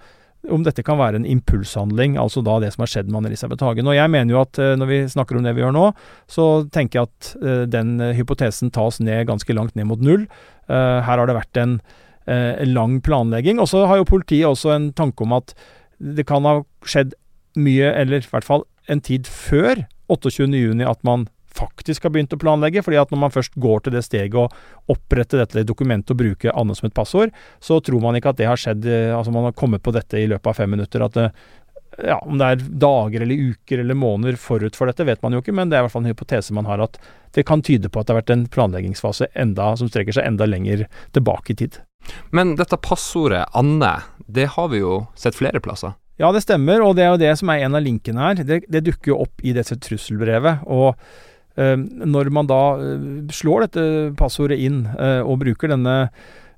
om 0.56 0.62
dette 0.64 0.86
kan 0.88 0.96
være 0.96 1.20
en 1.20 1.26
impulshandling, 1.28 2.14
altså 2.16 2.40
da 2.48 2.54
det 2.64 2.70
som 2.72 2.86
har 2.86 2.88
skjedd 2.88 3.10
med 3.10 3.18
Anne-Elisabeth 3.20 3.66
Hagen. 3.68 3.90
Og 3.92 3.98
jeg 3.98 4.12
mener 4.14 4.32
jo 4.32 4.38
at 4.40 4.56
uh, 4.56 4.72
når 4.80 4.88
vi 4.88 5.00
snakker 5.12 5.36
om 5.36 5.44
det 5.44 5.52
vi 5.58 5.66
gjør 5.66 5.74
nå, 5.76 5.90
så 6.32 6.46
tenker 6.72 7.02
jeg 7.02 7.10
at 7.10 7.68
den 7.74 7.98
hypotesen 8.16 8.72
tas 8.72 9.02
ned 9.04 9.28
ganske 9.28 9.52
langt 9.58 9.76
ned 9.76 9.90
mot 9.90 10.00
null. 10.00 10.30
her 10.72 11.04
har 11.20 11.28
det 11.28 11.36
vært 11.36 11.60
en 11.60 11.76
lang 12.72 13.02
planlegging. 13.04 13.60
Og 13.60 13.68
så 13.68 13.84
har 13.92 14.00
jo 14.00 14.08
politiet 14.08 14.48
også 14.48 14.72
en 14.78 14.88
tanke 14.96 15.28
om 15.28 15.36
at 15.36 15.52
det 16.00 16.24
kan 16.32 16.48
ha 16.48 16.62
skjedd 16.88 17.18
mye, 17.60 17.92
eller 17.92 18.24
i 18.24 18.32
hvert 18.32 18.48
fall 18.48 18.64
en 18.88 19.04
tid 19.04 19.28
før 19.28 19.84
28.6 20.08 20.88
at 20.88 21.04
man 21.04 21.28
faktisk 21.56 22.06
har 22.06 22.14
begynt 22.14 22.34
å 22.34 22.40
planlegge. 22.40 22.84
fordi 22.84 23.00
at 23.02 23.12
når 23.12 23.20
man 23.20 23.34
først 23.34 23.56
går 23.56 23.86
til 23.86 23.94
det 23.94 24.04
steget 24.06 24.36
å 24.36 24.50
opprette 24.88 25.38
dette 25.38 25.64
dokumentet 25.64 26.12
og 26.12 26.22
bruke 26.22 26.54
Anne 26.54 26.76
som 26.76 26.88
et 26.88 26.94
passord, 26.94 27.32
så 27.60 27.80
tror 27.82 28.02
man 28.02 28.16
ikke 28.16 28.34
at 28.34 28.38
det 28.38 28.50
har 28.50 28.60
skjedd 28.60 28.86
eh, 28.86 29.16
Altså 29.16 29.32
man 29.32 29.50
har 29.50 29.58
kommet 29.58 29.84
på 29.84 29.92
dette 29.92 30.20
i 30.20 30.28
løpet 30.28 30.48
av 30.48 30.54
fem 30.54 30.70
minutter. 30.70 31.02
at 31.02 31.14
det, 31.14 31.32
ja, 31.98 32.20
Om 32.20 32.38
det 32.38 32.46
er 32.46 32.66
dager 32.82 33.22
eller 33.22 33.36
uker 33.52 33.80
eller 33.80 33.98
måneder 33.98 34.38
forut 34.40 34.76
for 34.76 34.88
dette, 34.88 35.06
vet 35.06 35.22
man 35.22 35.34
jo 35.34 35.42
ikke, 35.42 35.56
men 35.56 35.70
det 35.70 35.78
er 35.78 35.84
i 35.84 35.88
hvert 35.88 35.96
fall 35.96 36.06
en 36.06 36.14
hypotese 36.14 36.54
man 36.56 36.70
har 36.70 36.84
at 36.84 37.00
det 37.36 37.46
kan 37.46 37.62
tyde 37.62 37.90
på 37.90 38.00
at 38.00 38.08
det 38.08 38.14
har 38.14 38.22
vært 38.22 38.34
en 38.34 38.48
planleggingsfase 38.50 39.30
enda, 39.38 39.76
som 39.78 39.90
strekker 39.90 40.16
seg 40.16 40.28
enda 40.30 40.48
lenger 40.50 40.88
tilbake 41.14 41.54
i 41.54 41.60
tid. 41.64 41.82
Men 42.34 42.56
dette 42.58 42.78
passordet 42.82 43.46
Anne, 43.58 44.00
det 44.26 44.52
har 44.56 44.70
vi 44.72 44.82
jo 44.82 45.02
sett 45.20 45.38
flere 45.38 45.62
plasser? 45.62 45.98
Ja, 46.20 46.34
det 46.36 46.44
stemmer, 46.44 46.82
og 46.84 46.98
det 46.98 47.06
er 47.06 47.14
jo 47.14 47.22
det 47.22 47.32
som 47.40 47.52
er 47.52 47.64
en 47.64 47.78
av 47.78 47.84
linkene 47.86 48.24
her. 48.24 48.42
Det, 48.44 48.64
det 48.68 48.84
dukker 48.84 49.14
jo 49.14 49.22
opp 49.24 49.44
i 49.44 49.54
dette 49.56 49.78
trusselbrevet. 49.80 50.66
og 50.68 51.00
når 51.60 52.30
man 52.36 52.50
da 52.50 52.62
øh, 52.80 53.02
slår 53.34 53.66
dette 53.66 53.86
passordet 54.20 54.60
inn 54.64 54.84
øh, 54.94 55.24
og 55.26 55.42
bruker 55.44 55.74
denne 55.74 55.98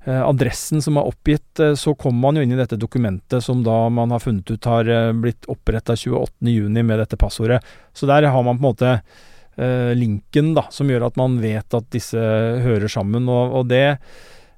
adressen 0.01 0.81
som 0.81 0.95
er 0.97 1.05
oppgitt, 1.05 1.59
så 1.77 1.91
kommer 1.93 2.23
man 2.23 2.39
jo 2.39 2.41
inn 2.41 2.55
i 2.55 2.57
dette 2.57 2.79
dokumentet 2.81 3.43
som 3.45 3.59
da 3.61 3.83
man 3.93 4.09
har 4.09 4.23
funnet 4.23 4.49
ut 4.49 4.65
har 4.65 4.87
blitt 5.13 5.45
oppretta 5.45 5.93
28.6 5.93 6.79
med 6.81 6.97
dette 7.03 7.19
passordet. 7.21 7.59
Så 7.93 8.09
der 8.09 8.25
har 8.25 8.41
man 8.41 8.57
på 8.57 8.63
en 8.63 8.71
måte 8.71 9.93
linken 9.93 10.55
da, 10.57 10.63
som 10.73 10.89
gjør 10.89 11.05
at 11.05 11.21
man 11.21 11.37
vet 11.43 11.77
at 11.77 11.93
disse 11.93 12.17
hører 12.17 12.89
sammen. 12.89 13.29
og, 13.29 13.53
og 13.59 13.69
det 13.69 13.99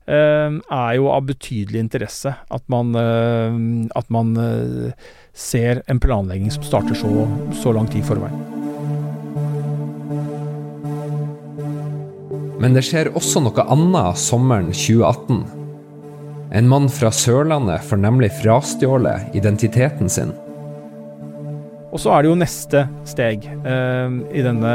Ehm, 0.05 0.59
er 0.71 0.97
jo 0.97 1.07
av 1.13 1.23
betydelig 1.27 1.79
interesse. 1.79 2.33
At 2.51 2.67
man, 2.67 2.93
ehm, 2.95 3.89
at 3.95 4.09
man 4.09 4.35
eh, 4.37 4.91
ser 5.33 5.83
en 5.87 5.99
planlegging 5.99 6.51
som 6.51 6.63
starter 6.63 6.95
så, 6.95 7.27
så 7.63 7.71
lang 7.71 7.87
tid 7.87 8.03
i 8.03 8.07
forveien. 8.07 8.62
Men 12.61 12.75
det 12.75 12.85
skjer 12.87 13.11
også 13.17 13.41
noe 13.43 13.65
annet 13.73 14.19
sommeren 14.21 14.71
2018. 14.73 15.43
En 16.53 16.69
mann 16.69 16.89
fra 16.93 17.09
Sørlandet 17.13 17.85
får 17.87 18.01
nemlig 18.03 18.29
frastjålet 18.41 19.33
identiteten 19.37 20.11
sin. 20.11 20.35
Og 21.93 22.01
så 22.01 22.13
er 22.13 22.23
det 22.23 22.31
jo 22.31 22.41
neste 22.41 22.83
steg 23.09 23.45
eh, 23.45 24.19
i 24.33 24.41
denne 24.41 24.73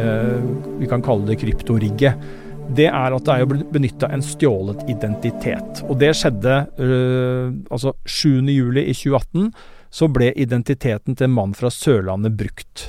eh, 0.00 0.36
Vi 0.80 0.88
kan 0.88 1.04
kalle 1.04 1.28
det 1.28 1.40
kryptorigget 1.42 2.44
det 2.74 2.88
er 2.90 3.14
at 3.14 3.26
det 3.26 3.34
er 3.34 3.44
jo 3.44 3.64
benytta 3.72 4.08
en 4.10 4.24
stjålet 4.24 4.86
identitet. 4.90 5.82
Og 5.86 5.98
det 6.00 6.12
skjedde 6.18 6.56
eh, 6.82 7.52
altså 7.70 7.94
7.7 8.02 8.80
i 8.82 8.94
2018. 8.94 9.50
Så 9.96 10.08
ble 10.12 10.32
identiteten 10.34 11.14
til 11.16 11.28
en 11.28 11.36
mann 11.36 11.54
fra 11.56 11.70
Sørlandet 11.72 12.34
brukt. 12.36 12.88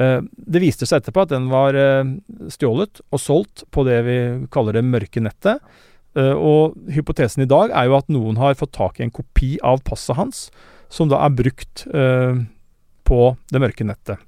Uh, 0.00 0.22
det 0.32 0.62
viste 0.62 0.88
seg 0.88 1.02
etterpå 1.02 1.26
at 1.26 1.32
den 1.34 1.50
var 1.52 1.76
uh, 1.76 2.08
stjålet 2.52 3.02
og 3.12 3.20
solgt 3.20 3.66
på 3.74 3.84
det 3.84 3.98
vi 4.06 4.18
kaller 4.52 4.78
det 4.78 4.86
mørke 4.86 5.20
nettet. 5.20 5.60
Uh, 6.16 6.32
og 6.34 6.78
hypotesen 6.90 7.44
i 7.44 7.50
dag 7.50 7.74
er 7.76 7.90
jo 7.90 7.98
at 7.98 8.08
noen 8.12 8.40
har 8.40 8.56
fått 8.58 8.72
tak 8.78 8.98
i 8.98 9.04
en 9.06 9.14
kopi 9.14 9.58
av 9.66 9.82
passet 9.86 10.16
hans, 10.18 10.48
som 10.90 11.10
da 11.10 11.20
er 11.22 11.36
brukt 11.36 11.84
på 13.06 13.18
det 13.54 13.60
mørke 13.62 13.84
nettet. 13.86 14.18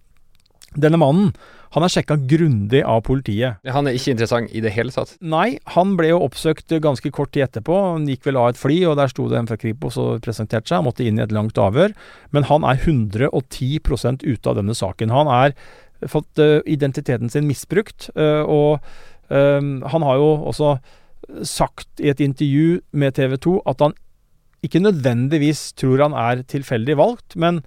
Denne 0.78 1.00
mannen 1.00 1.32
han 1.72 1.86
er 1.86 1.92
sjekka 1.92 2.18
grundig 2.28 2.82
av 2.84 3.00
politiet. 3.06 3.62
Han 3.72 3.88
er 3.88 3.96
ikke 3.96 4.12
interessant 4.12 4.52
i 4.52 4.60
det 4.64 4.74
hele 4.74 4.92
tatt? 4.92 5.14
Nei, 5.24 5.56
han 5.72 5.94
ble 5.96 6.10
jo 6.10 6.20
oppsøkt 6.26 6.74
ganske 6.84 7.12
kort 7.14 7.32
tid 7.32 7.46
etterpå. 7.46 7.78
Han 7.94 8.04
gikk 8.10 8.26
vel 8.28 8.40
av 8.40 8.50
et 8.52 8.60
fly, 8.60 8.76
og 8.90 8.98
der 9.00 9.12
sto 9.12 9.24
det 9.30 9.38
en 9.40 9.48
fra 9.48 9.56
Kripos 9.60 9.96
og 10.00 10.20
presenterte 10.24 10.68
seg. 10.68 10.82
Han 10.82 10.88
måtte 10.90 11.06
inn 11.06 11.20
i 11.20 11.24
et 11.24 11.32
langt 11.32 11.56
avhør. 11.60 11.94
Men 12.36 12.48
han 12.50 12.66
er 12.68 12.82
110% 12.84 14.26
ute 14.26 14.52
av 14.52 14.60
denne 14.60 14.76
saken. 14.76 15.14
Han 15.16 15.32
har 15.32 15.56
fått 16.12 16.42
uh, 16.42 16.60
identiteten 16.68 17.32
sin 17.32 17.48
misbrukt, 17.48 18.10
uh, 18.18 18.42
og 18.44 18.82
uh, 19.32 19.60
han 19.94 20.08
har 20.08 20.20
jo 20.20 20.32
også 20.52 20.76
sagt 21.46 22.02
i 22.02 22.10
et 22.10 22.20
intervju 22.20 22.82
med 22.98 23.14
TV 23.16 23.36
2 23.40 23.60
at 23.70 23.80
han 23.80 23.94
ikke 24.66 24.82
nødvendigvis 24.82 25.70
tror 25.78 26.02
han 26.02 26.16
er 26.18 26.42
tilfeldig 26.50 26.96
valgt, 26.98 27.36
men 27.38 27.62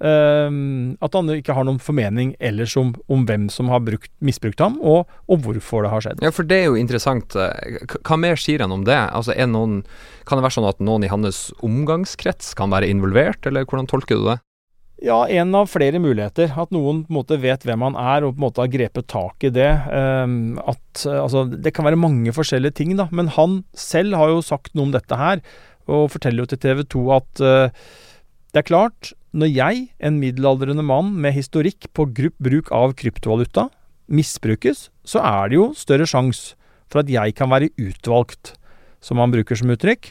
at 0.00 1.16
han 1.16 1.32
ikke 1.34 1.52
har 1.52 1.66
noen 1.68 1.80
formening 1.82 2.30
ellers 2.40 2.72
om, 2.80 2.94
om 3.12 3.26
hvem 3.28 3.48
som 3.52 3.68
har 3.68 3.82
brukt, 3.84 4.08
misbrukt 4.24 4.62
ham, 4.64 4.78
og, 4.80 5.10
og, 5.28 5.42
hvorfor 5.44 5.84
det 5.84 5.90
har 5.92 6.04
skjedd. 6.06 6.22
Ja, 6.24 6.32
for 6.32 6.48
det 6.48 6.56
er 6.56 6.70
jo 6.70 6.78
interessant. 6.80 7.36
Hva 7.36 8.16
mer 8.16 8.40
sier 8.40 8.64
han 8.64 8.72
om 8.72 8.86
det? 8.88 8.96
Altså, 8.96 9.36
noen, 9.44 9.82
kan 10.24 10.40
det 10.40 10.46
være 10.46 10.56
sånn 10.56 10.70
at 10.70 10.80
noen 10.80 11.04
i 11.04 11.12
hans 11.12 11.50
omgangskrets 11.66 12.54
kan 12.56 12.72
være 12.72 12.88
involvert, 12.88 13.44
eller 13.50 13.68
hvordan 13.68 13.90
tolker 13.90 14.16
du 14.16 14.30
det? 14.30 14.40
Ja, 15.00 15.22
en 15.32 15.54
av 15.56 15.70
flere 15.72 16.00
muligheter. 16.02 16.52
At 16.60 16.72
noen 16.74 17.04
på 17.06 17.12
en 17.12 17.18
måte 17.22 17.38
vet 17.40 17.64
hvem 17.64 17.84
han 17.86 17.96
er 17.96 18.26
og 18.26 18.34
på 18.34 18.40
en 18.40 18.44
måte 18.44 18.60
har 18.60 18.72
grepet 18.72 19.08
tak 19.08 19.46
i 19.48 19.52
det. 19.54 19.70
Um, 19.88 20.58
at, 20.60 21.06
altså, 21.08 21.46
det 21.48 21.72
kan 21.76 21.88
være 21.88 22.00
mange 22.00 22.34
forskjellige 22.36 22.76
ting, 22.82 22.92
da. 22.98 23.08
Men 23.12 23.32
han 23.36 23.62
selv 23.72 24.18
har 24.20 24.34
jo 24.34 24.44
sagt 24.44 24.74
noe 24.76 24.90
om 24.90 24.94
dette 24.94 25.16
her, 25.16 25.40
og 25.90 26.10
forteller 26.12 26.44
jo 26.44 26.50
til 26.52 26.60
TV 26.62 26.84
2 26.92 27.06
at 27.16 27.42
uh, 27.42 27.88
det 28.52 28.60
er 28.60 28.66
klart, 28.66 29.14
når 29.30 29.50
jeg, 29.52 29.82
en 30.02 30.18
middelaldrende 30.18 30.84
mann 30.86 31.12
med 31.22 31.36
historikk 31.36 31.86
på 31.94 32.08
bruk 32.10 32.70
av 32.74 32.96
kryptovaluta, 32.98 33.68
misbrukes, 34.10 34.88
så 35.06 35.22
er 35.22 35.50
det 35.50 35.58
jo 35.58 35.66
større 35.78 36.08
sjanse 36.08 36.56
for 36.90 37.04
at 37.04 37.10
jeg 37.12 37.36
kan 37.38 37.50
være 37.52 37.70
utvalgt, 37.78 38.56
som 39.00 39.22
han 39.22 39.30
bruker 39.32 39.58
som 39.58 39.70
uttrykk. 39.70 40.10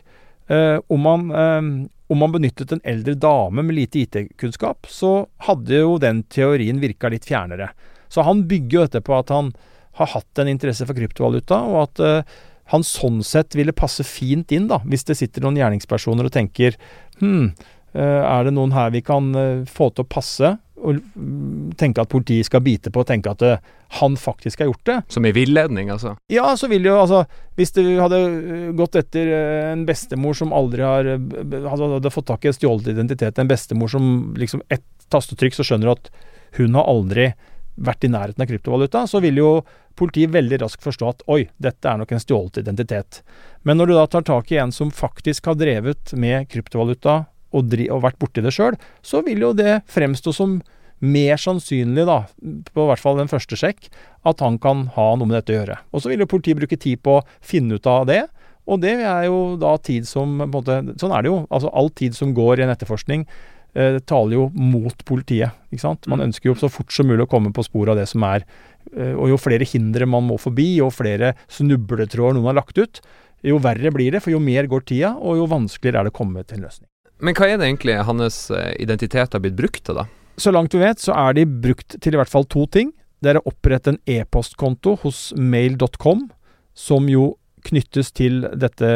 Eh, 0.49 0.77
om, 0.87 1.03
man, 1.03 1.25
eh, 1.35 1.67
om 2.09 2.21
man 2.23 2.33
benyttet 2.33 2.71
en 2.73 2.83
eldre 2.87 3.17
dame 3.19 3.65
med 3.65 3.75
lite 3.75 4.05
IT-kunnskap, 4.05 4.87
så 4.89 5.27
hadde 5.45 5.83
jo 5.83 5.97
den 6.01 6.23
teorien 6.31 6.79
virka 6.81 7.11
litt 7.11 7.27
fjernere. 7.27 7.73
Så 8.09 8.23
han 8.25 8.47
bygger 8.49 8.79
jo 8.79 8.85
dette 8.87 9.03
på 9.05 9.17
at 9.19 9.33
han 9.35 9.51
har 9.99 10.13
hatt 10.15 10.41
en 10.41 10.49
interesse 10.49 10.87
for 10.87 10.97
kryptovaluta, 10.97 11.59
og 11.67 11.81
at 11.83 12.05
eh, 12.05 12.37
han 12.71 12.85
sånn 12.85 13.19
sett 13.25 13.57
ville 13.57 13.75
passe 13.75 14.05
fint 14.05 14.53
inn, 14.55 14.69
da, 14.69 14.79
hvis 14.87 15.05
det 15.09 15.17
sitter 15.19 15.43
noen 15.43 15.57
gjerningspersoner 15.59 16.29
og 16.29 16.33
tenker 16.33 16.77
hm, 17.19 17.51
er 17.97 18.47
det 18.47 18.55
noen 18.55 18.73
her 18.75 18.91
vi 18.93 19.01
kan 19.05 19.31
eh, 19.35 19.67
få 19.69 19.89
til 19.93 20.05
å 20.05 20.09
passe? 20.09 20.55
Og 20.79 20.99
mm, 21.01 21.73
tenke 21.79 22.03
at 22.03 22.11
politiet 22.11 22.47
skal 22.47 22.63
bite 22.63 22.91
på 22.93 23.01
og 23.01 23.09
tenke 23.09 23.33
at 23.33 23.43
eh, 23.43 23.63
han 23.99 24.15
faktisk 24.19 24.61
har 24.61 24.69
gjort 24.69 24.85
det. 24.87 24.97
Som 25.11 25.25
i 25.27 25.33
villedning, 25.35 25.89
altså? 25.91 26.13
Ja, 26.31 26.51
så 26.57 26.69
vil 26.71 26.85
jo 26.85 26.95
altså 26.99 27.23
Hvis 27.57 27.73
du 27.75 27.81
hadde 27.99 28.19
gått 28.77 28.95
etter 28.99 29.33
en 29.73 29.83
bestemor 29.87 30.37
som 30.37 30.53
aldri 30.55 30.85
har 30.85 31.09
Hadde, 31.17 31.89
Hadde 31.97 32.13
fått 32.13 32.29
tak 32.29 32.45
i 32.45 32.51
en 32.51 32.55
stjålet 32.55 32.93
identitet, 32.93 33.41
en 33.41 33.49
bestemor 33.49 33.91
som 33.91 34.35
liksom 34.37 34.63
ett 34.69 34.85
tastetrykk 35.09 35.57
så 35.57 35.65
skjønner 35.65 35.89
du 35.89 35.95
at 35.95 36.11
hun 36.59 36.77
har 36.77 36.85
aldri 36.89 37.31
vært 37.79 38.05
i 38.05 38.11
nærheten 38.11 38.43
av 38.43 38.49
kryptovaluta, 38.49 39.05
så 39.07 39.21
vil 39.23 39.39
jo 39.39 39.49
politiet 39.99 40.31
veldig 40.33 40.61
raskt 40.63 40.83
forstå 40.85 41.09
at 41.09 41.23
oi, 41.31 41.43
dette 41.57 41.89
er 41.89 41.99
nok 41.99 42.13
en 42.13 42.21
stjålet 42.21 42.61
identitet. 42.61 43.21
Men 43.67 43.79
når 43.79 43.89
du 43.89 43.95
da 43.97 44.05
tar 44.07 44.25
tak 44.27 44.51
i 44.51 44.59
en 44.61 44.73
som 44.75 44.91
faktisk 44.91 45.49
har 45.51 45.57
drevet 45.59 46.13
med 46.19 46.47
kryptovaluta 46.51 47.23
og, 47.55 47.77
og 47.89 48.03
vært 48.03 48.19
borti 48.21 48.43
det 48.45 48.53
sjøl, 48.55 48.77
så 49.05 49.23
vil 49.25 49.47
jo 49.47 49.53
det 49.57 49.81
fremstå 49.89 50.35
som 50.35 50.59
mer 50.99 51.39
sannsynlig, 51.39 52.03
da, 52.07 52.23
på 52.73 52.87
hvert 52.89 53.01
fall 53.01 53.19
den 53.19 53.31
første 53.31 53.57
sjekk, 53.59 53.87
at 54.27 54.41
han 54.43 54.59
kan 54.61 54.87
ha 54.97 55.13
noe 55.15 55.29
med 55.29 55.37
dette 55.39 55.53
å 55.53 55.59
gjøre. 55.61 55.77
Og 55.93 56.03
så 56.03 56.11
vil 56.11 56.23
jo 56.23 56.29
politiet 56.29 56.59
bruke 56.59 56.79
tid 56.79 56.99
på 57.03 57.19
å 57.19 57.25
finne 57.39 57.79
ut 57.79 57.87
av 57.87 58.07
det. 58.09 58.25
Og 58.69 58.81
det 58.83 58.97
er 59.01 59.29
jo 59.29 59.55
da 59.59 59.73
tid 59.81 60.05
som 60.07 60.35
på 60.37 60.45
en 60.45 60.51
måte, 60.53 60.81
Sånn 61.01 61.13
er 61.15 61.25
det 61.25 61.31
jo. 61.31 61.39
Altså 61.49 61.71
all 61.73 61.89
tid 61.95 62.17
som 62.17 62.35
går 62.37 62.59
i 62.59 62.67
en 62.67 62.73
etterforskning, 62.73 63.23
eh, 63.73 63.97
taler 64.05 64.35
jo 64.37 64.49
mot 64.53 65.05
politiet. 65.07 65.55
ikke 65.71 65.85
sant? 65.87 66.05
Man 66.11 66.21
mm. 66.21 66.27
ønsker 66.27 66.51
jo 66.51 66.57
så 66.59 66.69
fort 66.69 66.93
som 66.93 67.09
mulig 67.09 67.25
å 67.25 67.31
komme 67.31 67.53
på 67.55 67.65
sporet 67.65 67.95
av 67.95 68.03
det 68.03 68.09
som 68.11 68.25
er 68.27 68.43
eh, 68.93 69.15
Og 69.15 69.31
jo 69.31 69.39
flere 69.41 69.65
hindre 69.65 70.05
man 70.05 70.27
må 70.27 70.37
forbi, 70.37 70.75
jo 70.77 70.91
flere 70.93 71.33
snubletråder 71.47 72.37
noen 72.37 72.51
har 72.51 72.59
lagt 72.61 72.77
ut, 72.77 73.01
jo 73.41 73.57
verre 73.63 73.95
blir 73.95 74.11
det. 74.11 74.21
For 74.21 74.35
jo 74.35 74.43
mer 74.43 74.67
går 74.69 74.85
tida, 74.85 75.15
og 75.17 75.39
jo 75.39 75.49
vanskeligere 75.49 76.03
er 76.03 76.09
det 76.09 76.13
å 76.13 76.19
komme 76.21 76.43
til 76.43 76.59
en 76.59 76.67
løsning. 76.67 76.88
Men 77.19 77.35
hva 77.35 77.49
er 77.49 77.59
det 77.59 77.67
egentlig 77.67 77.97
hans 78.07 78.47
eh, 78.55 78.71
identitet 78.79 79.35
har 79.35 79.43
blitt 79.43 79.57
brukt 79.57 79.83
til, 79.83 79.99
da? 79.99 80.07
Så 80.39 80.53
langt 80.55 80.73
vi 80.75 80.79
vet, 80.79 81.01
så 81.03 81.15
er 81.19 81.35
de 81.35 81.43
brukt 81.43 81.97
til 81.99 82.15
i 82.15 82.19
hvert 82.19 82.31
fall 82.31 82.47
to 82.47 82.63
ting. 82.71 82.93
Det 83.19 83.33
er 83.33 83.41
å 83.41 83.47
opprette 83.51 83.91
en 83.91 83.99
e-postkonto 84.07 84.95
hos 85.01 85.33
mail.com, 85.35 86.29
som 86.71 87.09
jo 87.11 87.33
knyttes 87.67 88.13
til 88.15 88.45
dette 88.55 88.89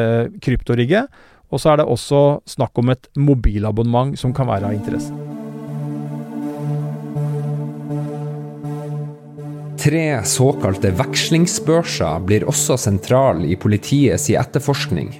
kryptorigget. 0.43 1.11
Og 1.51 1.59
så 1.59 1.73
er 1.73 1.81
det 1.81 1.89
også 1.91 2.21
snakk 2.49 2.79
om 2.79 2.93
et 2.93 3.11
mobilabonnement 3.19 4.15
som 4.17 4.31
kan 4.33 4.47
være 4.47 4.71
av 4.71 4.77
interesse. 4.77 5.11
Tre 9.83 10.05
såkalte 10.23 10.93
vekslingsbørser 10.95 12.23
blir 12.23 12.47
også 12.47 12.79
sentral 12.79 13.43
i 13.43 13.59
politiets 13.59 14.29
etterforskning. 14.31 15.11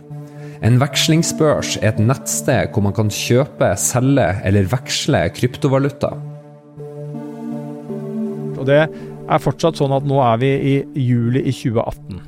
En 0.64 0.78
vekslingsbørs 0.80 1.74
er 1.82 1.90
et 1.90 1.98
nettsted 2.00 2.70
hvor 2.72 2.86
man 2.86 2.94
kan 2.96 3.10
kjøpe, 3.12 3.74
selge 3.76 4.30
eller 4.48 4.70
veksle 4.72 5.26
kryptovaluta. 5.36 6.14
Og 8.56 8.64
Det 8.70 8.78
er 8.80 9.42
fortsatt 9.44 9.82
sånn 9.82 9.92
at 9.92 10.08
nå 10.08 10.22
er 10.24 10.38
vi 10.40 10.52
i 10.70 10.76
juli 11.04 11.42
i 11.44 11.52
2018. 11.52 12.22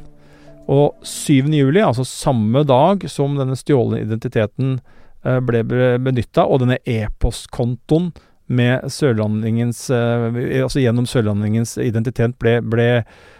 Og 0.67 1.07
7. 1.07 1.47
juli, 1.55 1.79
altså 1.79 2.03
samme 2.03 2.65
dag 2.67 3.05
som 3.07 3.37
denne 3.39 3.55
stjålne 3.55 4.01
identiteten 4.03 4.81
eh, 5.23 5.39
ble 5.39 5.63
benytta, 6.03 6.43
og 6.43 6.65
denne 6.65 6.81
e-postkontoen 6.83 8.11
sørlandingens 8.45 9.87
Altså 9.89 10.83
gjennom 10.83 11.07
sørlandingens 11.09 11.79
identitet 11.81 12.35
ble, 12.37 12.59
ble 12.61 12.89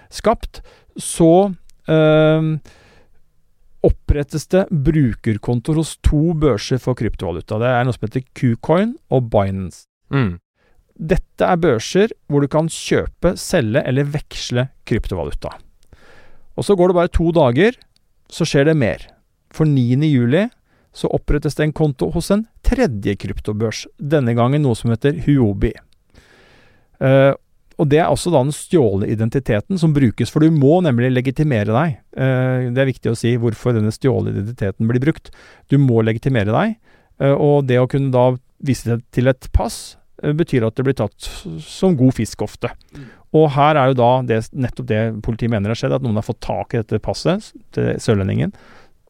skapt, 0.10 0.64
så 0.98 1.52
øh, 1.86 2.48
opprettes 3.86 4.48
det 4.52 4.66
brukerkontoer 4.70 5.80
hos 5.82 5.96
to 6.06 6.34
børser 6.42 6.82
for 6.82 6.98
kryptovaluta. 6.98 7.60
Det 7.62 7.70
er 7.70 7.86
noe 7.86 7.96
som 7.96 8.08
heter 8.08 8.26
Qcoin 8.38 8.96
og 9.14 9.30
Binance. 9.34 9.86
Mm. 10.14 10.38
Dette 10.96 11.48
er 11.48 11.60
børser 11.60 12.14
hvor 12.32 12.44
du 12.44 12.50
kan 12.52 12.70
kjøpe, 12.72 13.36
selge 13.40 13.84
eller 13.86 14.08
veksle 14.16 14.70
kryptovaluta. 14.88 15.54
Og 16.56 16.64
så 16.64 16.76
går 16.78 16.92
det 16.92 16.98
bare 16.98 17.12
to 17.12 17.32
dager, 17.36 17.76
så 18.32 18.48
skjer 18.48 18.70
det 18.70 18.78
mer. 18.80 19.04
For 19.54 19.68
9. 19.68 20.00
juli 20.08 20.48
så 20.96 21.10
opprettes 21.12 21.58
det 21.58 21.68
en 21.68 21.76
konto 21.76 22.08
hos 22.14 22.32
en 22.32 22.46
tredje 22.66 23.18
kryptobørs, 23.20 23.84
denne 24.00 24.36
gangen 24.38 24.64
noe 24.64 24.78
som 24.80 24.94
heter 24.94 25.18
Huobi. 25.26 25.74
Uh, 27.04 27.36
og 27.76 27.90
det 27.92 28.00
er 28.00 28.08
også 28.08 28.32
da 28.34 28.42
den 28.46 28.56
stjålne 28.56 29.10
identiteten 29.12 29.80
som 29.82 29.94
brukes, 29.96 30.32
for 30.32 30.44
du 30.44 30.54
må 30.54 30.80
nemlig 30.86 31.12
legitimere 31.12 31.74
deg. 31.76 31.98
Uh, 32.16 32.72
det 32.72 32.84
er 32.84 32.92
viktig 32.92 33.12
å 33.12 33.20
si 33.20 33.36
hvorfor 33.42 33.76
denne 33.76 33.94
stjålne 33.94 34.32
identiteten 34.32 34.90
blir 34.90 35.04
brukt. 35.04 35.32
Du 35.72 35.78
må 35.82 36.04
legitimere 36.06 36.56
deg, 36.56 36.80
uh, 37.24 37.36
og 37.36 37.68
det 37.70 37.82
å 37.82 37.90
kunne 37.92 38.14
da 38.16 38.30
vise 38.66 38.94
det 38.94 39.04
til 39.16 39.32
et 39.32 39.50
pass, 39.56 39.98
betyr 40.26 40.64
at 40.64 40.78
det 40.78 40.86
blir 40.88 40.96
tatt 40.98 41.28
som 41.62 41.96
god 42.00 42.16
fisk 42.16 42.46
ofte. 42.46 42.70
Mm. 42.96 43.08
Og 43.36 43.50
her 43.56 43.78
er 43.78 43.92
jo 43.92 43.98
da 44.00 44.10
det, 44.26 44.40
nettopp 44.56 44.88
det 44.90 45.02
politiet 45.26 45.52
mener 45.52 45.74
har 45.74 45.80
skjedd, 45.80 45.98
at 45.98 46.06
noen 46.06 46.18
har 46.18 46.26
fått 46.26 46.44
tak 46.46 46.74
i 46.74 46.80
dette 46.80 47.02
passet 47.04 47.52
til 47.76 47.92
sørlendingen, 48.02 48.56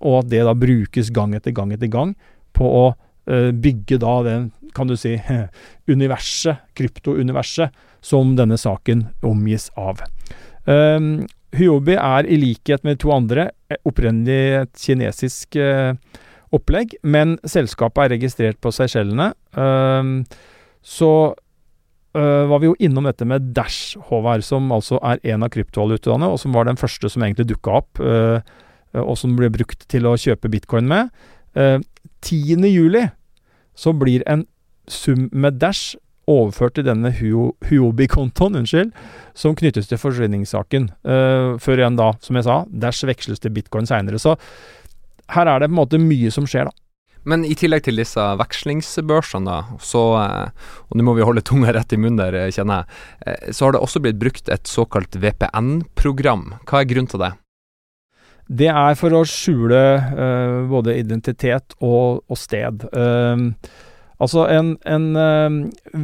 og 0.05 0.23
at 0.23 0.31
det 0.33 0.41
da 0.47 0.55
brukes 0.57 1.11
gang 1.13 1.35
etter 1.37 1.53
gang 1.55 1.71
etter 1.75 1.91
gang 1.91 2.15
på 2.57 2.67
å 2.67 2.85
bygge 3.25 3.97
da 4.01 4.11
den, 4.25 4.49
kan 4.75 4.89
du 4.89 4.93
si, 4.99 5.15
universet, 5.95 6.61
kryptouniverset, 6.77 7.73
som 8.05 8.35
denne 8.37 8.57
saken 8.61 9.07
omgis 9.25 9.71
av. 9.79 10.03
Um, 10.69 11.25
Huobi 11.55 11.95
er 11.95 12.27
i 12.27 12.37
likhet 12.39 12.83
med 12.85 12.99
to 13.01 13.13
andre 13.15 13.49
eh, 13.71 13.79
opprinnelig 13.87 14.41
et 14.59 14.81
kinesisk 14.81 15.57
uh, 15.61 15.95
opplegg, 16.55 16.97
men 17.03 17.37
selskapet 17.47 18.05
er 18.05 18.15
registrert 18.17 18.59
på 18.63 18.73
Seychellene. 18.75 19.31
Um, 19.55 20.19
så 20.85 21.11
uh, 21.31 22.43
var 22.51 22.61
vi 22.61 22.69
jo 22.69 22.77
innom 22.83 23.07
dette 23.07 23.27
med 23.29 23.53
Dash, 23.55 23.95
Håvard, 24.09 24.43
som 24.45 24.67
altså 24.75 24.99
er 25.05 25.23
en 25.33 25.47
av 25.47 25.53
kryptovalutaene, 25.55 26.29
og 26.29 26.41
som 26.41 26.55
var 26.55 26.67
den 26.67 26.79
første 26.81 27.11
som 27.11 27.23
egentlig 27.25 27.47
dukka 27.53 27.79
opp, 27.81 28.03
uh, 28.03 28.39
og 29.01 29.15
som 29.19 29.35
ble 29.35 29.49
brukt 29.51 29.87
til 29.91 30.07
å 30.07 30.17
kjøpe 30.19 30.51
bitcoin 30.51 30.87
med. 30.87 31.09
Uh, 32.25 32.41
10. 32.55 32.65
juli 32.71 33.05
så 33.75 33.93
blir 33.93 34.23
en 34.29 34.45
sum 34.87 35.29
med 35.31 35.59
Dash 35.61 35.97
overført 36.25 36.77
til 36.77 36.87
denne 36.87 37.11
Huobi-kontoen, 37.13 38.57
unnskyld, 38.61 38.93
som 39.37 39.53
knyttes 39.57 39.89
til 39.89 39.99
forsvinningssaken. 40.01 40.89
Uh, 41.05 41.57
før 41.61 41.83
igjen 41.83 41.99
da, 41.99 42.13
som 42.23 42.39
jeg 42.39 42.47
sa, 42.47 42.63
Dash 42.69 43.05
veksles 43.05 43.43
til 43.43 43.53
bitcoin 43.53 43.85
seinere. 43.89 44.21
Så 44.21 44.33
her 45.35 45.49
er 45.49 45.61
det 45.61 45.69
på 45.69 45.75
en 45.75 45.81
måte 45.83 46.01
mye 46.01 46.33
som 46.33 46.49
skjer, 46.49 46.71
da. 46.71 46.81
Men 47.25 47.41
i 47.41 47.55
tillegg 47.57 47.87
til 47.87 47.97
disse 47.97 48.21
vekslingsbørsene, 48.37 49.49
da, 49.49 49.79
så, 49.81 50.01
eh, 50.21 50.67
og 50.85 50.97
nå 50.97 51.05
må 51.07 51.15
vi 51.17 51.25
holde 51.25 51.41
tunga 51.41 51.73
rett 51.73 51.95
i 51.95 51.97
munnen 51.97 52.21
der, 52.21 52.51
kjenner 52.53 52.83
jeg, 52.83 52.99
eh, 53.25 53.47
så 53.49 53.65
har 53.65 53.73
det 53.73 53.81
også 53.81 54.01
blitt 54.05 54.19
brukt 54.21 54.51
et 54.53 54.69
såkalt 54.69 55.17
VPN-program. 55.17 56.51
Hva 56.69 56.83
er 56.83 56.91
grunnen 56.91 57.09
til 57.09 57.23
det? 57.25 57.31
Det 58.45 58.69
er 58.69 58.97
for 58.99 59.13
å 59.17 59.23
skjule 59.25 59.81
uh, 59.97 60.65
både 60.69 60.97
identitet 60.99 61.73
og, 61.79 62.21
og 62.29 62.37
sted. 62.37 62.85
Uh, 62.93 63.49
altså 64.21 64.45
en, 64.53 64.75
en 64.85 65.07
uh, 65.17 65.49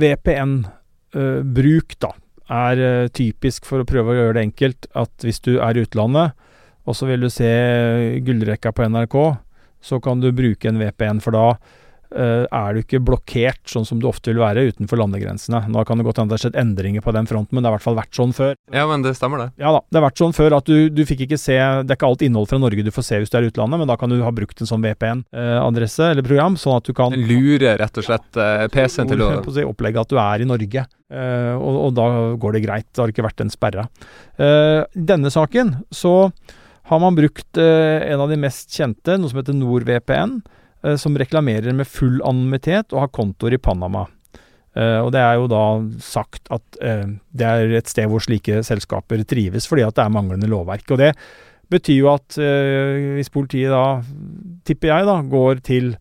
VPN-bruk, 0.02 1.98
da, 2.02 2.16
er 2.52 3.08
typisk 3.16 3.64
for 3.64 3.80
å 3.80 3.88
prøve 3.88 4.12
å 4.12 4.18
gjøre 4.18 4.36
det 4.36 4.42
enkelt 4.50 4.88
at 5.00 5.24
hvis 5.24 5.40
du 5.46 5.54
er 5.64 5.78
i 5.78 5.86
utlandet, 5.86 6.34
og 6.84 6.98
så 6.98 7.08
vil 7.08 7.24
du 7.24 7.30
se 7.32 7.48
gullrekka 8.26 8.74
på 8.76 8.90
NRK, 8.92 9.16
så 9.80 10.02
kan 10.04 10.20
du 10.20 10.34
bruke 10.36 10.68
en 10.68 10.82
VPN, 10.82 11.22
for 11.24 11.32
da 11.38 11.46
er 12.12 12.76
du 12.76 12.82
ikke 12.82 13.00
blokkert, 13.04 13.62
sånn 13.70 13.86
som 13.88 14.00
du 14.02 14.08
ofte 14.10 14.32
vil 14.32 14.42
være, 14.42 14.66
utenfor 14.74 15.00
landegrensene. 15.00 15.64
Nå 15.72 15.84
kan 15.88 16.00
det 16.00 16.06
godt 16.08 16.20
hende 16.20 16.34
det 16.34 16.40
har 16.40 16.44
skjedd 16.46 16.60
endringer 16.60 17.04
på 17.06 17.14
den 17.16 17.30
fronten, 17.30 17.56
men 17.56 17.64
det 17.64 17.70
har 17.70 17.76
i 17.76 17.80
hvert 17.80 17.88
fall 17.88 17.98
vært 18.00 18.18
sånn 18.18 18.36
før. 18.36 18.54
Ja, 18.76 18.84
men 18.90 19.06
det 19.06 19.14
stemmer, 19.18 19.46
det. 19.46 19.48
Ja 19.62 19.74
da. 19.76 19.82
Det 19.88 20.00
har 20.00 20.06
vært 20.10 20.22
sånn 20.22 20.36
før 20.36 20.58
at 20.60 20.70
du, 20.70 20.90
du 20.92 21.04
fikk 21.08 21.26
ikke 21.26 21.40
se 21.40 21.56
Det 21.58 21.94
er 21.94 21.98
ikke 21.98 22.10
alt 22.12 22.24
innhold 22.26 22.50
fra 22.52 22.60
Norge 22.62 22.86
du 22.86 22.92
får 22.94 23.08
se 23.08 23.20
hvis 23.22 23.34
du 23.34 23.38
er 23.40 23.48
i 23.48 23.52
utlandet, 23.52 23.82
men 23.82 23.92
da 23.92 23.98
kan 24.00 24.12
du 24.12 24.20
ha 24.24 24.32
brukt 24.36 24.62
en 24.62 24.70
sånn 24.70 24.84
VPN-adresse 24.86 26.06
eh, 26.08 26.16
eller 26.16 26.28
program, 26.28 26.58
sånn 26.60 26.80
at 26.80 26.88
du 26.88 26.96
kan 26.98 27.16
Lure 27.16 27.76
rett 27.80 28.00
og 28.00 28.08
slett 28.08 28.40
ja, 28.40 28.70
PC-en 28.72 29.12
til 29.12 29.24
å 29.26 29.30
si, 29.56 29.68
Opplegge 29.68 30.04
at 30.04 30.12
du 30.12 30.20
er 30.22 30.44
i 30.44 30.48
Norge. 30.48 30.88
Uh, 31.12 31.56
og, 31.60 31.76
og, 31.76 31.92
da 31.98 32.08
går 32.40 32.56
det 32.56 32.64
greit. 32.64 32.88
Det 32.88 33.04
har 33.04 33.12
ikke 33.12 33.26
vært 33.26 33.44
en 33.44 33.52
sperre. 33.52 33.88
Uh, 34.40 34.88
denne 34.96 35.32
saken 35.34 35.76
så 35.92 36.14
har 36.92 37.00
man 37.04 37.18
brukt 37.18 37.60
uh, 37.60 38.00
en 38.08 38.24
av 38.24 38.32
de 38.32 38.40
mest 38.40 38.72
kjente, 38.76 39.18
noe 39.20 39.32
som 39.32 39.42
heter 39.42 39.56
NordVPN, 39.58 40.40
eh, 40.42 40.58
som 40.98 41.14
reklamerer 41.18 41.76
med 41.78 41.86
full 41.86 42.18
anonymitet 42.26 42.96
og 42.96 43.04
har 43.04 43.12
kontoer 43.14 43.54
i 43.54 43.62
Panama. 43.62 44.08
Uh, 44.72 45.04
og 45.04 45.10
det 45.12 45.20
er 45.20 45.36
jo 45.36 45.50
da 45.52 45.64
sagt 46.00 46.48
at 46.54 46.78
uh, 46.80 47.08
det 47.36 47.48
er 47.48 47.74
et 47.76 47.90
sted 47.92 48.08
hvor 48.08 48.24
slike 48.24 48.62
selskaper 48.64 49.26
trives, 49.28 49.68
fordi 49.68 49.84
at 49.84 49.98
det 49.98 50.06
er 50.06 50.14
manglende 50.16 50.48
lovverk. 50.52 50.86
Og 50.96 51.02
det 51.02 51.12
betyr 51.72 51.98
jo 51.98 52.12
at 52.14 52.38
uh, 52.40 53.18
hvis 53.18 53.32
politiet 53.34 53.74
da, 53.74 54.00
tipper 54.68 54.94
jeg, 54.94 55.10
da, 55.10 55.18
går 55.28 55.64
til 55.68 55.92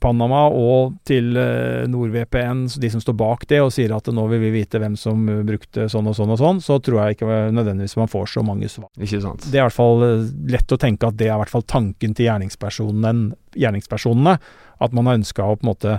Panama 0.00 0.46
og 0.52 0.94
til 1.06 1.36
uh, 1.36 1.84
NordVPN, 1.90 2.64
de 2.80 2.90
som 2.92 3.02
står 3.02 3.16
bak 3.18 3.46
det, 3.50 3.60
og 3.64 3.72
sier 3.74 3.94
at 3.96 4.08
nå 4.12 4.26
vil 4.30 4.42
vi 4.42 4.52
vite 4.58 4.80
hvem 4.82 4.96
som 4.98 5.28
uh, 5.30 5.42
brukte 5.46 5.88
sånn 5.92 6.08
og 6.10 6.16
sånn 6.18 6.32
og 6.34 6.40
sånn, 6.40 6.60
så 6.64 6.78
tror 6.82 7.02
jeg 7.02 7.16
ikke 7.16 7.40
nødvendigvis 7.54 7.96
man 8.00 8.10
får 8.10 8.26
så 8.34 8.44
mange 8.46 8.70
svar. 8.72 8.90
Ikke 8.98 9.22
sant. 9.22 9.46
Det 9.46 9.58
er 9.58 9.62
i 9.62 9.68
hvert 9.68 9.76
fall 9.76 10.04
uh, 10.04 10.28
lett 10.50 10.74
å 10.74 10.80
tenke 10.80 11.08
at 11.08 11.18
det 11.20 11.28
er 11.28 11.36
i 11.36 11.42
hvert 11.42 11.54
fall 11.54 11.66
tanken 11.70 12.16
til 12.16 12.28
gjerningspersonene. 12.28 14.36
At 14.84 14.96
man 14.96 15.08
har 15.08 15.20
ønska 15.20 15.46
å 15.46 15.56
på 15.56 15.64
en 15.64 15.72
måte 15.72 15.98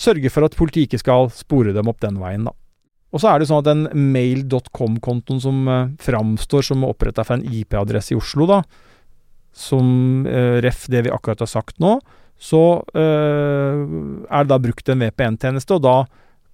sørge 0.00 0.32
for 0.32 0.46
at 0.46 0.58
politiet 0.58 0.90
ikke 0.90 1.02
skal 1.02 1.30
spore 1.34 1.74
dem 1.76 1.90
opp 1.90 2.00
den 2.04 2.20
veien, 2.20 2.46
da. 2.48 2.54
Og 3.10 3.22
så 3.22 3.32
er 3.32 3.40
det 3.40 3.48
sånn 3.50 3.64
at 3.64 3.66
den 3.66 4.12
mail.com-kontoen 4.14 5.40
som 5.42 5.56
framstår 5.98 6.62
som 6.62 6.86
oppretta 6.86 7.24
for 7.26 7.40
en 7.40 7.56
IP-adresse 7.58 8.14
i 8.14 8.18
Oslo, 8.20 8.46
da, 8.46 8.60
som 9.50 10.22
ref 10.62 10.84
det 10.92 11.08
vi 11.08 11.10
akkurat 11.10 11.42
har 11.42 11.50
sagt 11.50 11.82
nå, 11.82 11.96
så 12.40 12.80
øh, 12.96 13.84
er 14.24 14.46
det 14.46 14.50
da 14.50 14.58
brukt 14.64 14.88
en 14.88 15.04
VPN-tjeneste, 15.04 15.76
og 15.76 15.84
da 15.84 15.96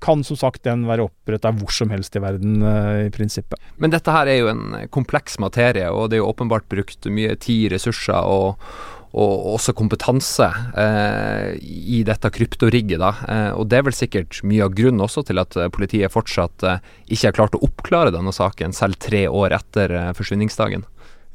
kan 0.02 0.20
som 0.26 0.36
sagt 0.36 0.66
den 0.66 0.84
være 0.88 1.06
oppretta 1.06 1.52
hvor 1.56 1.72
som 1.72 1.92
helst 1.94 2.18
i 2.18 2.22
verden, 2.22 2.58
øh, 2.60 3.06
i 3.06 3.12
prinsippet. 3.14 3.60
Men 3.80 3.94
dette 3.94 4.12
her 4.12 4.28
er 4.28 4.40
jo 4.42 4.50
en 4.52 4.90
kompleks 4.92 5.38
materie, 5.42 5.88
og 5.88 6.10
det 6.10 6.18
er 6.18 6.24
jo 6.24 6.32
åpenbart 6.32 6.68
brukt 6.72 7.08
mye 7.08 7.38
tid, 7.40 7.70
ressurser 7.72 8.18
og, 8.18 8.58
og 9.16 9.46
også 9.54 9.72
kompetanse 9.78 10.48
eh, 10.76 11.54
i 11.62 12.02
dette 12.04 12.28
kryptorigget. 12.34 13.00
da, 13.00 13.12
eh, 13.30 13.52
og 13.56 13.70
Det 13.70 13.78
er 13.78 13.86
vel 13.86 13.96
sikkert 13.96 14.42
mye 14.44 14.66
av 14.66 14.74
grunnen 14.76 15.06
også 15.06 15.24
til 15.30 15.40
at 15.40 15.56
politiet 15.72 16.12
fortsatt 16.12 16.66
eh, 16.66 16.82
ikke 17.08 17.30
har 17.30 17.38
klart 17.38 17.56
å 17.56 17.62
oppklare 17.64 18.12
denne 18.12 18.34
saken, 18.34 18.76
selv 18.76 18.98
tre 19.00 19.24
år 19.30 19.56
etter 19.56 19.94
eh, 19.94 20.12
forsvinningsdagen. 20.18 20.84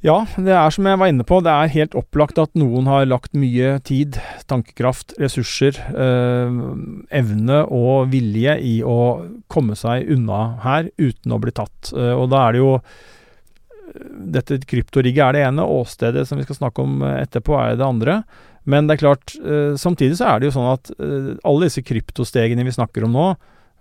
Ja, 0.02 0.24
det 0.34 0.54
er 0.58 0.74
som 0.74 0.88
jeg 0.90 0.98
var 0.98 1.12
inne 1.12 1.26
på, 1.30 1.44
det 1.46 1.52
er 1.54 1.74
helt 1.76 1.96
opplagt 1.98 2.40
at 2.42 2.56
noen 2.58 2.88
har 2.90 3.06
lagt 3.06 3.36
mye 3.38 3.76
tid, 3.86 4.18
tankekraft, 4.50 5.14
ressurser, 5.22 5.78
eh, 5.78 6.56
evne 7.20 7.60
og 7.70 8.10
vilje 8.10 8.56
i 8.66 8.80
å 8.82 8.98
komme 9.46 9.78
seg 9.78 10.10
unna 10.10 10.58
her 10.64 10.90
uten 10.98 11.36
å 11.36 11.40
bli 11.44 11.54
tatt. 11.54 11.92
Eh, 11.94 12.16
og 12.18 12.32
da 12.34 12.48
er 12.48 12.58
det 12.58 12.64
jo 12.64 12.76
Dette 13.92 14.56
kryptorigget 14.64 15.20
er 15.20 15.34
det 15.36 15.40
ene, 15.44 15.66
åstedet 15.68 16.22
som 16.24 16.40
vi 16.40 16.46
skal 16.46 16.56
snakke 16.56 16.80
om 16.80 17.02
etterpå 17.04 17.58
er 17.60 17.74
det 17.76 17.84
andre. 17.84 18.14
Men 18.64 18.88
det 18.88 18.96
er 18.96 19.02
klart, 19.02 19.34
eh, 19.36 19.76
samtidig 19.76 20.16
så 20.16 20.30
er 20.30 20.40
det 20.40 20.48
jo 20.48 20.54
sånn 20.56 20.70
at 20.72 20.92
eh, 20.96 21.32
alle 21.44 21.68
disse 21.68 21.84
kryptostegene 21.84 22.64
vi 22.64 22.72
snakker 22.72 23.04
om 23.04 23.12
nå, 23.18 23.26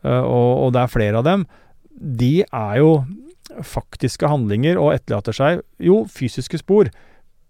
eh, 0.03 0.23
og, 0.25 0.51
og 0.65 0.73
det 0.75 0.83
er 0.83 0.91
flere 0.91 1.21
av 1.21 1.29
dem, 1.29 1.47
de 1.95 2.41
er 2.43 2.81
jo 2.81 2.91
faktiske 3.67 4.29
handlinger 4.31 4.79
og 4.81 4.95
etterlater 4.97 5.37
seg 5.37 5.63
jo 5.83 6.03
fysiske 6.11 6.61
spor. 6.63 6.91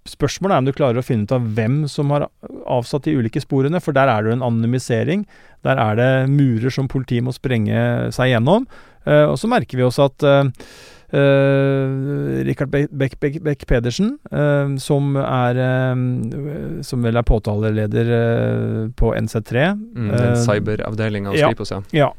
Spørsmålet 0.09 0.55
er 0.55 0.63
om 0.63 0.69
du 0.69 0.73
klarer 0.73 1.01
å 1.01 1.05
finne 1.05 1.29
ut 1.29 1.35
av 1.37 1.49
hvem 1.57 1.83
som 1.91 2.13
har 2.15 2.29
avsatt 2.71 3.05
de 3.05 3.19
ulike 3.21 3.43
sporene, 3.43 3.83
for 3.85 3.97
der 3.97 4.09
er 4.09 4.25
det 4.25 4.33
en 4.33 4.47
anonymisering. 4.47 5.27
Der 5.67 5.81
er 5.81 5.99
det 5.99 6.13
murer 6.33 6.73
som 6.73 6.89
politiet 6.89 7.27
må 7.27 7.35
sprenge 7.37 8.09
seg 8.17 8.33
gjennom. 8.33 8.65
Uh, 9.05 9.31
og 9.33 9.37
så 9.41 9.49
merker 9.49 9.77
vi 9.77 9.85
også 9.85 10.09
at 10.09 10.25
uh, 10.25 10.49
uh, 11.17 12.41
Richard 12.49 12.73
Beck, 12.73 13.67
Pedersen, 13.69 14.15
uh, 14.33 14.73
som 14.81 15.17
er 15.21 15.61
Som 16.87 17.05
vel 17.05 17.21
er 17.21 17.27
påtaleleder 17.27 18.13
på 18.97 19.13
NC3 19.17 19.69
mm, 19.77 20.11
cyberavdelinga 20.47 21.33
hos 21.33 21.41
ja, 21.41 21.53
Kripos, 21.53 21.73
ja. 21.77 21.83
ja. 21.93 22.11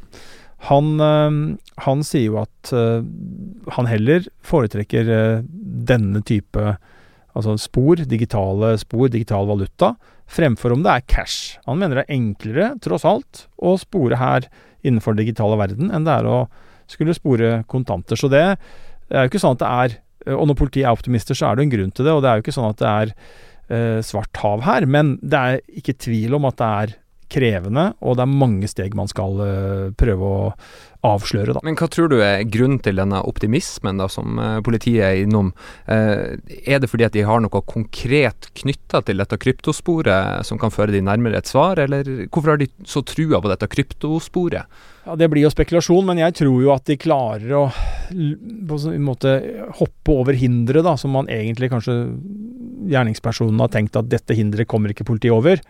Han, 0.70 0.94
han, 1.82 2.04
sier 2.06 2.28
jo 2.28 2.36
at 2.38 2.70
han 2.72 3.88
heller 3.90 4.28
foretrekker 4.46 5.08
denne 5.42 6.22
type 6.22 6.76
altså 7.34 7.56
spor, 7.60 8.02
digitale 8.06 8.76
spor, 8.82 9.08
digital 9.12 9.48
valuta, 9.50 9.96
fremfor 10.32 10.76
om 10.76 10.84
det 10.86 10.94
er 10.94 11.08
cash. 11.10 11.58
Han 11.68 11.80
mener 11.82 12.02
det 12.02 12.06
er 12.06 12.16
enklere, 12.18 12.70
tross 12.84 13.08
alt, 13.08 13.46
å 13.58 13.76
spore 13.80 14.20
her 14.20 14.48
innenfor 14.86 15.16
den 15.16 15.26
digitale 15.26 15.60
verden 15.60 15.92
enn 15.94 16.08
det 16.08 16.14
er 16.20 16.30
å 16.30 16.40
skulle 16.92 17.16
spore 17.16 17.62
kontanter. 17.72 18.20
Så 18.20 18.30
det, 18.32 18.44
er 19.12 19.26
jo 19.26 19.32
ikke 19.32 19.44
sånn 19.44 19.58
at 19.58 19.64
det 19.64 19.74
er 19.84 20.00
Og 20.38 20.46
når 20.46 20.54
politiet 20.60 20.86
er 20.86 20.94
optimister, 20.94 21.34
så 21.34 21.48
er 21.48 21.58
det 21.58 21.64
en 21.64 21.72
grunn 21.72 21.94
til 21.98 22.06
det. 22.06 22.12
Og 22.14 22.20
det 22.22 22.30
er 22.30 22.38
jo 22.38 22.44
ikke 22.44 22.54
sånn 22.54 22.68
at 22.70 22.78
det 22.78 22.90
er 22.90 23.12
eh, 23.74 24.02
svart 24.06 24.38
hav 24.38 24.62
her. 24.68 24.86
Men 24.86 25.16
det 25.26 25.40
er 25.40 25.64
ikke 25.82 25.96
tvil 25.98 26.36
om 26.38 26.46
at 26.46 26.60
det 26.60 26.68
er 26.68 26.92
krevende, 27.32 27.92
og 28.04 28.18
det 28.18 28.26
er 28.26 28.40
mange 28.44 28.70
steg 28.70 28.96
man 28.98 29.10
skal 29.10 29.40
uh, 29.40 29.92
prøve 29.98 30.32
å 30.32 30.48
avsløre. 31.08 31.56
Da. 31.56 31.64
Men 31.66 31.78
hva 31.80 31.88
tror 31.90 32.12
du 32.12 32.20
er 32.22 32.44
grunnen 32.46 32.82
til 32.84 33.00
denne 33.00 33.24
optimismen 33.26 34.02
da, 34.02 34.08
som 34.12 34.38
uh, 34.42 34.60
politiet 34.66 35.06
er 35.08 35.24
innom? 35.24 35.52
Uh, 35.88 36.38
er 36.62 36.82
det 36.82 36.92
fordi 36.92 37.08
at 37.08 37.16
de 37.16 37.26
har 37.26 37.42
noe 37.42 37.64
konkret 37.66 38.52
knytta 38.62 39.04
til 39.08 39.24
dette 39.24 39.40
kryptosporet 39.42 40.46
som 40.48 40.62
kan 40.62 40.74
føre 40.74 40.94
de 40.94 41.04
nærmere 41.06 41.42
et 41.42 41.50
svar, 41.50 41.82
eller 41.82 42.28
hvorfor 42.28 42.54
har 42.54 42.62
de 42.62 42.70
så 42.88 43.04
trua 43.08 43.42
på 43.42 43.52
dette 43.52 43.72
kryptosporet? 43.72 44.82
Ja, 45.06 45.16
Det 45.18 45.32
blir 45.34 45.48
jo 45.48 45.54
spekulasjon, 45.54 46.06
men 46.06 46.22
jeg 46.22 46.38
tror 46.38 46.62
jo 46.62 46.74
at 46.76 46.86
de 46.86 47.00
klarer 47.02 47.58
å 47.58 47.66
på 48.12 48.78
en 48.92 49.06
måte 49.06 49.38
hoppe 49.80 50.14
over 50.14 50.38
hinderet, 50.38 50.86
da, 50.86 50.98
som 51.00 51.16
man 51.16 51.30
egentlig 51.32 51.72
kanskje 51.72 51.96
gjerningspersonen 52.92 53.62
har 53.64 53.72
tenkt 53.74 53.98
at 53.98 54.10
dette 54.12 54.36
hinderet 54.38 54.70
kommer 54.70 54.94
ikke 54.94 55.08
politiet 55.08 55.34
over 55.34 55.62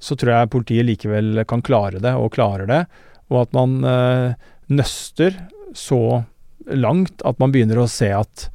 så 0.00 0.16
tror 0.16 0.32
jeg 0.34 0.52
politiet 0.52 0.88
likevel 0.88 1.44
kan 1.48 1.62
klare 1.64 2.00
det, 2.02 2.14
og 2.16 2.32
klarer 2.34 2.68
det. 2.70 2.82
Og 3.30 3.44
at 3.44 3.54
man 3.56 3.80
eh, 3.86 4.50
nøster 4.72 5.36
så 5.76 6.22
langt 6.70 7.22
at 7.26 7.40
man 7.40 7.52
begynner 7.52 7.82
å 7.82 7.88
se 7.90 8.08
at 8.14 8.46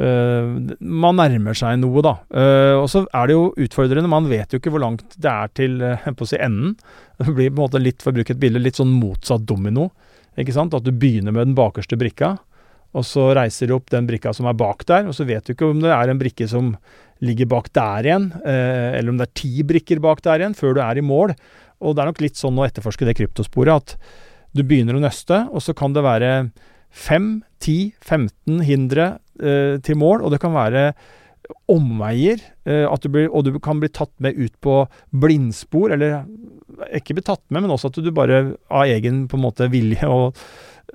eh, 0.00 0.46
man 0.80 1.18
nærmer 1.18 1.58
seg 1.58 1.80
noe, 1.82 2.04
da. 2.06 2.14
Eh, 2.30 2.76
og 2.78 2.86
så 2.92 3.04
er 3.06 3.28
det 3.28 3.36
jo 3.36 3.48
utfordrende. 3.66 4.12
Man 4.12 4.30
vet 4.30 4.54
jo 4.54 4.62
ikke 4.62 4.72
hvor 4.74 4.84
langt 4.84 5.18
det 5.18 5.32
er 5.32 5.50
til 5.58 5.82
å 5.82 6.28
si 6.28 6.38
enden. 6.38 6.76
Det 7.18 7.34
blir 7.34 7.50
på 7.50 7.58
en 7.58 7.64
måte 7.64 7.82
litt, 7.82 8.00
for 8.02 8.14
å 8.14 8.20
bruke 8.20 8.36
et 8.36 8.42
bilde, 8.42 8.62
litt 8.62 8.80
sånn 8.80 8.94
motsatt 8.94 9.44
domino. 9.48 9.90
Ikke 10.38 10.54
sant? 10.56 10.76
At 10.76 10.86
du 10.86 10.94
begynner 10.94 11.34
med 11.34 11.50
den 11.50 11.58
bakerste 11.58 11.98
brikka, 12.00 12.36
og 12.96 13.06
så 13.06 13.28
reiser 13.36 13.70
du 13.70 13.76
opp 13.76 13.90
den 13.92 14.08
brikka 14.08 14.32
som 14.34 14.48
er 14.50 14.56
bak 14.58 14.82
der, 14.88 15.06
og 15.06 15.14
så 15.14 15.26
vet 15.28 15.46
du 15.46 15.54
ikke 15.54 15.68
om 15.70 15.82
det 15.82 15.92
er 15.94 16.10
en 16.10 16.18
brikke 16.18 16.48
som 16.50 16.72
ligger 17.24 17.48
bak 17.50 17.70
der 17.76 18.08
igjen, 18.08 18.30
eh, 18.44 18.96
eller 18.98 19.12
om 19.12 19.20
det 19.20 19.28
er 19.28 19.38
ti 19.42 19.64
brikker 19.66 20.00
bak 20.02 20.22
der 20.24 20.42
igjen, 20.42 20.56
før 20.56 20.76
du 20.76 20.82
er 20.84 20.98
i 20.98 21.04
mål. 21.04 21.34
Og 21.80 21.94
det 21.94 22.02
er 22.02 22.10
nok 22.10 22.24
litt 22.24 22.40
sånn 22.40 22.58
å 22.60 22.66
etterforske 22.66 23.08
det 23.08 23.16
kryptosporet 23.18 23.76
at 23.76 23.96
du 24.56 24.64
begynner 24.66 24.98
å 24.98 25.04
nøste, 25.04 25.44
og 25.52 25.62
så 25.62 25.74
kan 25.76 25.94
det 25.94 26.04
være 26.04 26.32
5, 26.90 27.30
10, 27.62 27.92
15 28.02 28.64
hindre 28.66 29.10
eh, 29.38 29.76
til 29.84 30.00
mål, 30.00 30.24
og 30.24 30.34
det 30.34 30.40
kan 30.42 30.56
være 30.56 30.90
omveier, 31.70 32.42
eh, 32.66 33.06
blir, 33.10 33.28
og 33.30 33.46
du 33.46 33.54
kan 33.62 33.80
bli 33.82 33.90
tatt 33.92 34.12
med 34.22 34.38
ut 34.38 34.54
på 34.62 34.82
blindspor, 35.10 35.94
eller 35.94 36.24
ikke 36.96 37.16
bli 37.18 37.24
tatt 37.26 37.44
med, 37.50 37.64
men 37.64 37.72
også 37.74 37.90
at 37.90 38.02
du 38.02 38.10
bare 38.14 38.42
av 38.70 38.90
egen 38.90 39.26
på 39.28 39.38
en 39.38 39.44
måte 39.44 39.70
vilje 39.70 40.06
og 40.08 40.38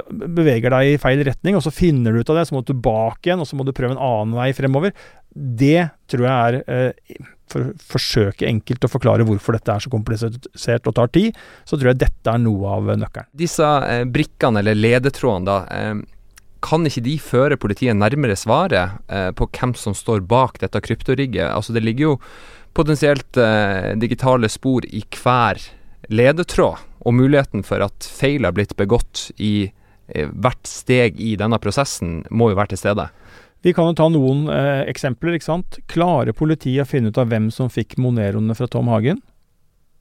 beveger 0.09 0.73
deg 0.73 0.93
i 0.93 0.99
feil 0.99 1.23
retning, 1.25 1.55
og 1.57 1.63
så 1.63 1.73
finner 1.73 2.11
du 2.11 2.21
ut 2.21 2.31
av 2.31 2.39
det, 2.39 2.47
så 2.49 2.55
må 2.55 2.63
du 2.63 2.73
tilbake 2.73 3.29
igjen, 3.29 3.43
og 3.43 3.47
så 3.49 3.57
må 3.57 3.65
du 3.65 3.73
prøve 3.75 3.95
en 3.95 4.01
annen 4.01 4.35
vei 4.37 4.49
fremover. 4.55 4.95
Det 5.35 5.89
tror 6.07 6.25
jeg 6.25 6.31
er 6.31 6.57
eh, 6.71 7.21
For 7.51 7.61
å 7.61 7.73
forsøke 7.91 8.47
enkelt 8.47 8.87
å 8.87 8.91
forklare 8.91 9.25
hvorfor 9.27 9.57
dette 9.57 9.73
er 9.73 9.83
så 9.83 9.91
komplisert 9.91 10.87
og 10.87 10.95
tar 10.97 11.11
tid, 11.13 11.35
så 11.67 11.77
tror 11.77 11.91
jeg 11.91 12.01
dette 12.05 12.31
er 12.31 12.41
noe 12.41 12.71
av 12.77 12.89
nøkkelen. 12.95 13.29
Disse 13.35 13.67
eh, 13.85 14.03
brikkene, 14.07 14.63
eller 14.63 14.79
ledetrådene, 14.79 15.45
da. 15.45 15.59
Eh, 15.69 16.41
kan 16.65 16.87
ikke 16.87 17.03
de 17.05 17.13
føre 17.21 17.59
politiet 17.61 17.93
nærmere 17.99 18.37
svaret 18.39 18.95
eh, 19.13 19.29
på 19.37 19.45
hvem 19.53 19.75
som 19.77 19.93
står 19.93 20.23
bak 20.25 20.57
dette 20.63 20.81
kryptorigget? 20.81 21.51
Altså, 21.51 21.75
det 21.75 21.83
ligger 21.85 22.07
jo 22.07 22.15
potensielt 22.75 23.37
digitale 23.95 24.49
spor 24.51 24.83
i 24.83 24.99
hver 25.15 25.61
ledetråd, 26.11 26.81
og 27.07 27.15
muligheten 27.15 27.63
for 27.63 27.85
at 27.85 28.03
feil 28.03 28.43
har 28.43 28.51
blitt 28.57 28.73
begått 28.75 29.29
i 29.39 29.69
hvert 30.11 30.67
steg 30.67 31.15
i 31.23 31.37
denne 31.39 31.55
prosessen 31.63 32.25
må 32.35 32.49
jo 32.51 32.57
være 32.59 32.73
til 32.73 32.81
stede. 32.81 33.05
Vi 33.65 33.73
kan 33.73 33.89
jo 33.89 33.95
ta 33.97 34.05
noen 34.13 34.45
eh, 34.53 34.83
eksempler. 34.91 35.35
ikke 35.35 35.47
sant? 35.47 35.79
Klarer 35.89 36.37
politiet 36.37 36.83
å 36.83 36.89
finne 36.89 37.09
ut 37.09 37.17
av 37.17 37.31
hvem 37.31 37.49
som 37.53 37.71
fikk 37.73 37.97
Moneroene 37.97 38.53
fra 38.57 38.67
Tom 38.69 38.91
Hagen? 38.93 39.23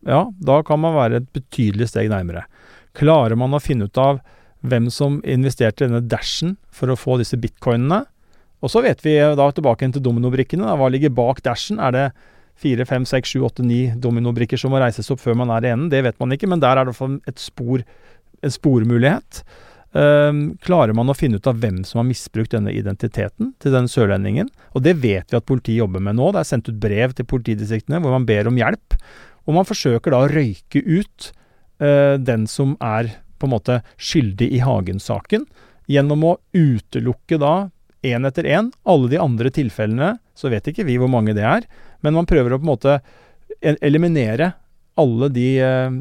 Ja, 0.05 0.27
da 0.37 0.59
kan 0.68 0.83
man 0.83 0.92
være 0.92 1.22
et 1.22 1.31
betydelig 1.33 1.88
steg 1.88 2.11
nærmere. 2.12 2.44
Klarer 2.92 3.38
man 3.40 3.57
å 3.57 3.62
finne 3.64 3.88
ut 3.88 4.00
av 4.00 4.20
hvem 4.68 4.90
som 4.92 5.16
investerte 5.24 5.85
i 5.85 5.88
denne 5.88 6.05
dashen 6.05 6.59
for 6.68 6.92
å 6.92 6.98
få 6.98 7.16
disse 7.20 7.40
bitcoinene? 7.40 8.03
Og 8.64 8.72
så 8.72 8.85
vet 8.85 9.00
vi 9.05 9.16
da 9.16 9.48
tilbake 9.53 9.88
til 9.92 10.05
dominobrikkene. 10.05 10.77
Hva 10.77 10.92
ligger 10.92 11.12
bak 11.16 11.40
dashen? 11.44 11.81
Er 11.81 11.96
det 11.96 12.07
fire, 12.61 12.85
fem, 12.88 13.09
seks, 13.09 13.33
sju, 13.33 13.42
åtte, 13.48 13.64
ni 13.64 13.87
dominobrikker 13.96 14.61
som 14.61 14.72
må 14.72 14.81
reises 14.81 15.09
opp 15.12 15.24
før 15.24 15.40
man 15.40 15.53
er 15.57 15.64
i 15.64 15.72
enden? 15.72 15.90
Det 15.92 16.05
vet 16.05 16.20
man 16.20 16.37
ikke, 16.37 16.48
men 16.53 16.61
der 16.61 16.81
er 16.81 16.88
det 16.88 16.96
et 17.29 17.40
spor, 17.40 17.85
en 18.44 18.55
spormulighet. 18.61 19.40
Um, 19.95 20.57
klarer 20.59 20.91
man 20.97 21.07
å 21.07 21.15
finne 21.15 21.39
ut 21.39 21.47
av 21.47 21.61
hvem 21.63 21.85
som 21.87 22.01
har 22.01 22.09
misbrukt 22.09 22.51
denne 22.51 22.73
identiteten 22.75 23.53
til 23.63 23.75
den 23.77 23.87
sørlendingen? 23.91 24.49
Og 24.75 24.83
det 24.83 24.97
vet 25.05 25.31
vi 25.31 25.39
at 25.39 25.47
politiet 25.47 25.79
jobber 25.85 26.03
med 26.03 26.19
nå. 26.19 26.33
Det 26.35 26.41
er 26.43 26.49
sendt 26.49 26.71
ut 26.71 26.81
brev 26.83 27.15
til 27.15 27.29
politidistriktene 27.31 28.01
hvor 28.03 28.17
man 28.17 28.27
ber 28.27 28.51
om 28.51 28.59
hjelp. 28.59 28.97
Og 29.47 29.55
man 29.55 29.69
forsøker 29.69 30.11
da 30.11 30.25
å 30.25 30.33
røyke 30.33 30.83
ut 30.83 31.31
uh, 31.85 32.19
den 32.19 32.49
som 32.51 32.75
er 32.83 33.13
på 33.39 33.47
en 33.47 33.55
måte 33.55 33.79
skyldig 34.01 34.49
i 34.57 34.63
Hagen-saken, 34.65 35.47
gjennom 35.91 36.27
å 36.27 36.37
utelukke 36.57 37.39
da 37.39 37.55
én 38.05 38.27
etter 38.27 38.47
én 38.51 38.71
alle 38.89 39.11
de 39.13 39.21
andre 39.21 39.53
tilfellene. 39.55 40.17
Så 40.35 40.51
vet 40.51 40.67
ikke 40.73 40.87
vi 40.89 40.99
hvor 40.99 41.13
mange 41.13 41.37
det 41.37 41.45
er, 41.47 41.69
men 42.03 42.17
man 42.19 42.27
prøver 42.27 42.55
å 42.55 42.59
på 42.59 42.67
en 42.67 42.73
måte 42.73 42.99
eliminere 43.63 44.55
alle 45.01 45.29
de 45.35 45.49
eh, 45.63 45.97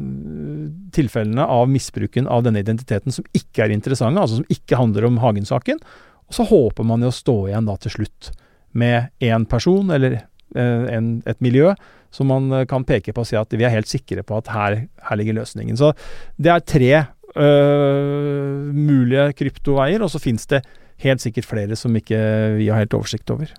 tilfellene 0.94 1.46
av 1.50 1.68
misbruken 1.70 2.28
av 2.30 2.44
denne 2.46 2.62
identiteten 2.62 3.14
som 3.14 3.26
ikke 3.34 3.66
er 3.66 3.74
interessante, 3.74 4.20
altså 4.20 4.40
som 4.40 4.52
ikke 4.52 4.78
handler 4.78 5.08
om 5.08 5.18
Hagen-saken. 5.22 5.82
Og 6.28 6.36
så 6.36 6.46
håper 6.48 6.86
man 6.86 7.02
jo 7.04 7.10
å 7.10 7.16
stå 7.16 7.36
igjen 7.48 7.68
da 7.68 7.76
til 7.80 7.96
slutt 7.98 8.30
med 8.74 9.10
én 9.22 9.46
person 9.50 9.90
eller 9.94 10.18
eh, 10.20 10.86
en, 10.94 11.18
et 11.26 11.42
miljø 11.44 11.74
som 12.14 12.30
man 12.30 12.48
eh, 12.52 12.68
kan 12.70 12.86
peke 12.86 13.14
på 13.14 13.24
og 13.24 13.28
si 13.28 13.38
at 13.38 13.54
vi 13.54 13.66
er 13.66 13.74
helt 13.74 13.90
sikre 13.90 14.24
på 14.26 14.38
at 14.38 14.50
her, 14.54 14.78
her 15.08 15.20
ligger 15.20 15.40
løsningen. 15.40 15.78
Så 15.78 15.92
det 16.38 16.54
er 16.54 16.64
tre 16.64 16.92
øh, 17.34 18.70
mulige 18.70 19.32
kryptoveier, 19.40 20.02
og 20.02 20.12
så 20.12 20.22
fins 20.22 20.46
det 20.50 20.64
helt 21.02 21.22
sikkert 21.22 21.48
flere 21.50 21.78
som 21.78 21.94
ikke 21.98 22.18
vi 22.60 22.70
har 22.70 22.82
helt 22.82 22.94
oversikt 22.96 23.30
over. 23.34 23.50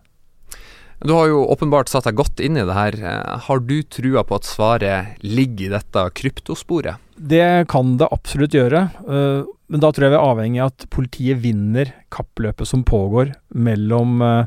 Du 1.04 1.12
har 1.14 1.28
jo 1.28 1.44
åpenbart 1.52 1.90
satt 1.92 2.06
deg 2.08 2.16
godt 2.18 2.40
inn 2.44 2.58
i 2.58 2.66
det 2.66 2.74
her. 2.76 2.96
Eh, 2.96 3.40
har 3.48 3.60
du 3.60 3.84
trua 3.84 4.24
på 4.24 4.36
at 4.40 4.46
svaret 4.48 5.06
ligger 5.26 5.66
i 5.68 5.74
dette 5.76 6.10
kryptosporet? 6.16 6.96
Det 7.16 7.68
kan 7.72 7.98
det 8.00 8.08
absolutt 8.12 8.54
gjøre. 8.56 8.90
Eh, 9.04 9.44
men 9.68 9.80
da 9.82 9.92
tror 9.92 10.04
jeg 10.06 10.12
vi 10.14 10.20
er 10.20 10.32
avhengig 10.32 10.62
av 10.64 10.70
at 10.72 10.90
politiet 10.94 11.38
vinner 11.44 11.88
kappløpet 12.14 12.68
som 12.70 12.84
pågår 12.88 13.28
mellom 13.58 14.22
eh, 14.24 14.46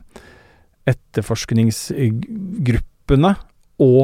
etterforskningsgruppene 0.88 3.32
og 3.84 4.02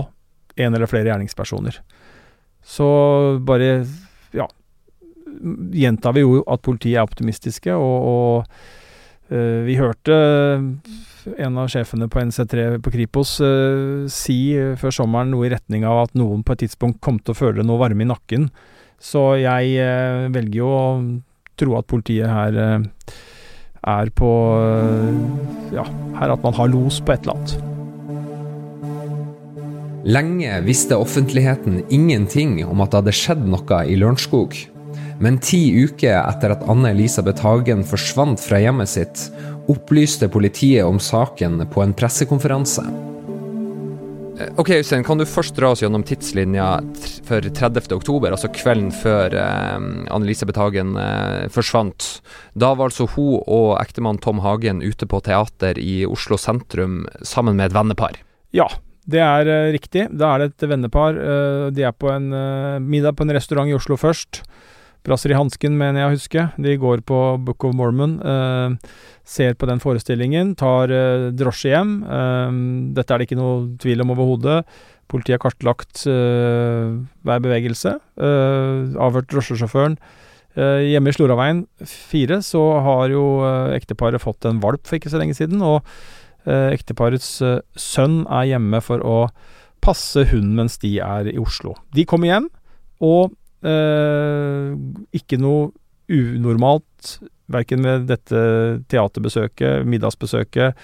en 0.61 0.75
eller 0.75 0.87
flere 0.91 1.09
gjerningspersoner. 1.11 1.75
Så 2.65 2.87
bare 3.45 3.87
ja, 4.37 4.47
gjentar 5.75 6.13
vi 6.17 6.21
jo 6.25 6.31
at 6.49 6.63
politiet 6.65 6.99
er 7.01 7.07
optimistiske, 7.07 7.73
og, 7.75 7.97
og 8.09 8.45
vi 9.29 9.75
hørte 9.79 10.17
en 11.41 11.57
av 11.57 11.71
sjefene 11.73 12.09
på 12.13 12.21
NC3 12.21 12.67
på 12.85 12.93
Kripos, 12.93 13.39
uh, 13.41 14.05
si 14.13 14.53
før 14.81 14.93
sommeren 14.93 15.33
noe 15.33 15.47
i 15.49 15.53
retning 15.55 15.87
av 15.89 16.03
at 16.03 16.19
noen 16.19 16.43
på 16.45 16.53
et 16.53 16.65
tidspunkt 16.67 17.01
kom 17.05 17.17
til 17.21 17.33
å 17.33 17.39
føle 17.39 17.65
noe 17.65 17.81
varme 17.81 18.05
i 18.05 18.11
nakken. 18.11 18.51
Så 19.01 19.23
jeg 19.41 20.29
velger 20.33 20.59
jo 20.61 20.69
å 20.69 20.85
tro 21.61 21.77
at 21.79 21.89
politiet 21.91 22.29
her 22.29 22.59
er 23.85 24.11
på 24.17 24.31
Ja, 25.75 25.85
her 26.21 26.33
at 26.37 26.45
man 26.45 26.57
har 26.57 26.73
los 26.73 27.01
på 27.05 27.13
et 27.13 27.25
eller 27.27 27.37
annet. 27.37 27.73
Lenge 30.05 30.61
visste 30.61 30.97
offentligheten 31.01 31.81
ingenting 31.89 32.59
om 32.69 32.83
at 32.85 32.93
det 32.93 32.99
hadde 33.01 33.17
skjedd 33.17 33.47
noe 33.49 33.79
i 33.89 33.97
Lørenskog. 33.97 34.53
Men 35.25 35.39
ti 35.41 35.71
uker 35.73 36.19
etter 36.21 36.53
at 36.53 36.67
Anne 36.69 36.91
Elisabeth 36.93 37.41
Hagen 37.47 37.81
forsvant 37.89 38.43
fra 38.45 38.59
hjemmet 38.61 38.91
sitt, 38.93 39.23
opplyste 39.73 40.29
politiet 40.29 40.85
om 40.85 40.99
saken 41.01 41.63
på 41.73 41.81
en 41.81 41.95
pressekonferanse. 41.97 42.85
Eh, 44.35 44.51
ok, 44.61 44.75
Øystein, 44.83 45.07
kan 45.07 45.17
du 45.17 45.25
først 45.25 45.57
dra 45.57 45.71
oss 45.73 45.81
gjennom 45.81 46.05
tidslinja 46.05 46.69
for 47.25 47.41
30. 47.41 47.89
oktober, 47.97 48.37
altså 48.37 48.53
kvelden 48.53 48.93
før 48.93 49.33
eh, 49.33 49.81
Anne-Elisabeth 50.13 50.61
Hagen 50.61 50.93
eh, 51.01 51.49
forsvant. 51.55 52.19
Da 52.53 52.75
var 52.77 52.93
altså 52.93 53.09
hun 53.15 53.39
og 53.47 53.79
ektemann 53.81 54.21
Tom 54.21 54.45
Hagen 54.45 54.85
ute 54.85 55.09
på 55.09 55.25
teater 55.25 55.81
i 55.81 56.03
Oslo 56.05 56.37
sentrum 56.37 57.07
sammen 57.25 57.57
med 57.57 57.71
et 57.71 57.79
vennepar. 57.79 58.21
Ja, 58.53 58.69
det 59.05 59.21
er 59.21 59.49
eh, 59.51 59.71
riktig. 59.75 60.07
Da 60.17 60.33
er 60.33 60.43
det 60.45 60.53
et 60.53 60.69
vennepar. 60.71 61.17
Eh, 61.17 61.67
de 61.77 61.85
er 61.85 61.93
på 61.97 62.09
en 62.13 62.31
eh, 62.33 62.81
middag 62.81 63.17
på 63.19 63.27
en 63.27 63.35
restaurant 63.37 63.69
i 63.69 63.77
Oslo 63.77 63.99
først. 64.01 64.43
Brasser 65.05 65.35
i 65.35 65.37
hansken, 65.37 65.77
mener 65.77 66.01
jeg 66.01 66.09
å 66.09 66.15
huske. 66.15 66.43
De 66.65 66.75
går 66.81 67.03
på 67.05 67.19
Book 67.45 67.67
of 67.69 67.75
Mormon, 67.77 68.17
eh, 68.25 68.77
ser 69.25 69.53
på 69.55 69.69
den 69.69 69.83
forestillingen, 69.83 70.55
tar 70.57 70.89
eh, 70.89 71.29
drosje 71.37 71.75
hjem. 71.75 71.93
Eh, 72.09 72.57
dette 72.97 73.13
er 73.13 73.21
det 73.21 73.29
ikke 73.29 73.41
noe 73.41 73.77
tvil 73.83 74.01
om 74.01 74.15
overhodet. 74.17 74.65
Politiet 75.13 75.37
har 75.37 75.45
kartlagt 75.45 76.07
hver 76.09 77.41
bevegelse. 77.45 77.99
avhørt 78.17 79.29
drosjesjåføren. 79.29 79.99
hjemme 80.57 81.13
i 81.13 81.13
Sloraveien 81.13 81.67
4 81.85 82.41
så 82.41 82.81
har 82.81 83.11
jo 83.13 83.45
ekteparet 83.77 84.19
fått 84.19 84.47
en 84.47 84.61
valp 84.61 84.87
for 84.87 84.97
ikke 84.97 85.13
så 85.13 85.21
lenge 85.21 85.37
siden. 85.37 85.61
og 85.61 85.85
ekteparets 86.47 87.43
sønn 87.77 88.25
er 88.33 88.49
hjemme 88.49 88.81
for 88.81 88.99
å 89.05 89.29
passe 89.85 90.25
hunden 90.31 90.57
mens 90.57 90.79
de 90.81 90.97
er 91.05 91.29
i 91.29 91.39
Oslo. 91.41 91.77
De 91.95 92.07
kommer 92.09 92.31
hjem, 92.33 92.49
og 93.05 93.29
eh, 93.29 93.35
ikke 93.65 95.39
noe 95.41 95.71
unormalt 96.13 97.15
verken 97.53 97.83
med 97.85 98.07
dette 98.09 98.41
teaterbesøket, 98.93 99.87
middagsbesøket 99.89 100.77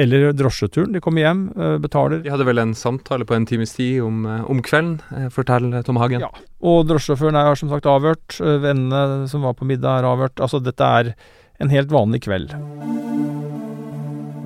eller 0.00 0.32
drosjeturen. 0.32 0.92
De 0.94 1.00
kommer 1.04 1.26
hjem, 1.26 1.42
eh, 1.52 1.76
betaler. 1.78 2.22
De 2.24 2.30
hadde 2.32 2.46
vel 2.48 2.58
en 2.58 2.74
samtale 2.74 3.26
på 3.28 3.36
en 3.36 3.46
times 3.46 3.74
tid 3.76 4.00
om, 4.00 4.24
eh, 4.24 4.50
om 4.50 4.62
kvelden, 4.62 5.00
eh, 5.12 5.28
forteller 5.28 5.84
Tom 5.84 5.96
Hagen. 5.96 6.20
Ja, 6.20 6.30
og 6.62 6.86
drosjesjåføren 6.88 7.36
er 7.36 7.54
som 7.54 7.68
sagt 7.68 7.84
avhørt. 7.84 8.40
Vennene 8.40 9.28
som 9.28 9.42
var 9.42 9.54
på 9.54 9.66
middag 9.66 10.00
er 10.00 10.08
avhørt. 10.08 10.36
Altså, 10.40 10.62
dette 10.62 10.80
er 10.80 11.14
en 11.60 11.68
helt 11.68 11.88
vanlig 11.88 12.22
kveld. 12.22 13.41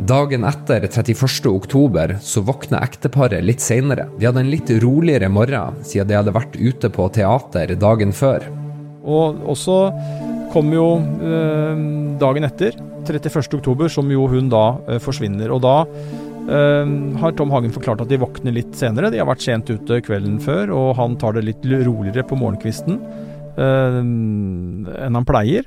Dagen 0.06 0.44
etter 0.46 0.84
31.10 0.86 2.18
så 2.22 2.40
våkna 2.46 2.78
ekteparet 2.84 3.42
litt 3.42 3.62
seinere. 3.64 4.04
De 4.20 4.28
hadde 4.28 4.44
en 4.44 4.52
litt 4.52 4.70
roligere 4.82 5.26
morgen, 5.32 5.80
siden 5.82 6.06
de 6.06 6.14
hadde 6.18 6.34
vært 6.36 6.54
ute 6.54 6.90
på 6.94 7.08
teater 7.16 7.72
dagen 7.80 8.12
før. 8.14 8.44
Og 9.02 9.40
også 9.50 9.80
kom 10.52 10.70
jo 10.74 10.84
eh, 11.00 11.82
dagen 12.22 12.46
etter, 12.46 12.78
31.10, 13.08 13.88
som 13.96 14.12
jo 14.12 14.28
hun 14.30 14.52
da 14.52 14.64
eh, 14.86 15.02
forsvinner. 15.02 15.50
Og 15.56 15.64
da 15.64 15.74
eh, 15.82 16.94
har 17.24 17.34
Tom 17.34 17.50
Hagen 17.56 17.74
forklart 17.74 18.06
at 18.06 18.12
de 18.12 18.22
våkner 18.22 18.54
litt 18.54 18.78
senere. 18.78 19.10
De 19.10 19.18
har 19.18 19.30
vært 19.32 19.42
sent 19.48 19.74
ute 19.74 20.02
kvelden 20.06 20.38
før, 20.44 20.70
og 20.76 20.96
han 21.00 21.18
tar 21.18 21.34
det 21.34 21.48
litt 21.48 21.66
roligere 21.66 22.22
på 22.28 22.38
morgenkvisten 22.38 23.00
eh, 23.58 24.02
enn 24.04 25.18
han 25.18 25.26
pleier. 25.26 25.66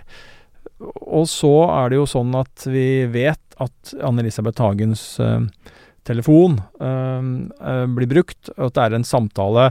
Og 0.80 1.28
så 1.28 1.52
er 1.68 1.92
det 1.92 2.00
jo 2.00 2.08
sånn 2.08 2.34
at 2.40 2.66
vi 2.70 3.04
vet 3.12 3.60
at 3.60 3.94
Anne-Elisabeth 4.00 4.64
Hagens 4.64 5.04
uh, 5.20 5.44
telefon 6.08 6.60
uh, 6.80 7.86
blir 7.92 8.12
brukt, 8.12 8.52
og 8.56 8.70
at 8.70 8.78
det 8.78 8.86
er 8.86 8.98
en 9.00 9.08
samtale 9.08 9.70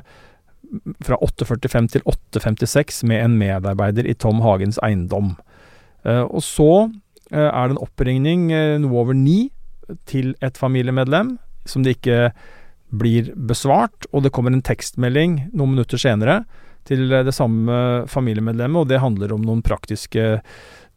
fra 1.04 1.16
8.45 1.24 1.92
til 1.94 2.04
8.56 2.36 3.04
med 3.08 3.24
en 3.24 3.36
medarbeider 3.40 4.04
i 4.04 4.16
Tom 4.20 4.42
Hagens 4.44 4.76
eiendom. 4.84 5.38
og 6.04 6.42
så 6.44 6.90
er 7.32 7.62
det 7.70 7.72
en 7.72 7.80
oppringning 7.80 8.50
noe 8.82 8.98
over 9.00 9.16
ni 9.16 9.48
til 10.04 10.34
et 10.44 10.60
familiemedlem 10.60 11.38
som 11.64 11.86
det 11.86 11.96
ikke 11.96 12.34
blir 12.92 13.32
besvart, 13.48 14.04
og 14.12 14.26
det 14.26 14.32
kommer 14.36 14.52
en 14.52 14.64
tekstmelding 14.64 15.38
noen 15.52 15.72
minutter 15.72 16.00
senere 16.00 16.42
til 16.88 17.08
det 17.08 17.34
samme 17.36 18.04
familiemedlemmet, 18.08 18.82
og 18.82 18.88
det 18.92 19.02
handler 19.02 19.34
om 19.34 19.44
noen 19.44 19.64
praktiske 19.64 20.38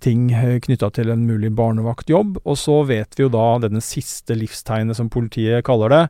ting 0.04 0.30
eh, 0.34 0.58
knytta 0.64 0.92
til 0.96 1.12
en 1.14 1.26
mulig 1.30 1.52
barnevaktjobb. 1.58 2.42
Og 2.44 2.60
så 2.60 2.82
vet 2.90 3.18
vi 3.18 3.26
jo 3.26 3.34
da 3.34 3.48
denne 3.64 3.84
siste 3.86 4.38
livstegnet, 4.38 4.98
som 4.98 5.12
politiet 5.14 5.66
kaller 5.68 5.94
det, 5.94 6.04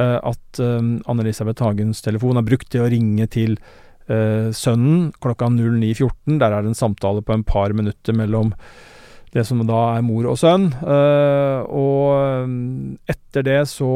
eh, 0.00 0.18
at 0.18 0.62
eh, 0.62 0.92
Anne-Elisabeth 1.06 1.64
Hagens 1.64 2.02
telefon 2.04 2.40
er 2.40 2.46
brukt 2.46 2.70
til 2.72 2.86
å 2.86 2.92
ringe 2.92 3.28
til 3.32 3.58
sønnen 4.06 5.08
klokka 5.18 5.48
09.14. 5.50 6.36
Der 6.38 6.52
er 6.54 6.62
det 6.62 6.68
en 6.70 6.76
samtale 6.78 7.24
på 7.26 7.34
en 7.34 7.42
par 7.42 7.72
minutter 7.74 8.14
mellom 8.14 8.52
det 9.34 9.42
som 9.48 9.58
da 9.66 9.80
er 9.96 10.04
mor 10.06 10.28
og 10.30 10.38
sønn. 10.38 10.68
og 10.86 12.46
etter 13.10 13.48
det 13.48 13.64
så 13.66 13.90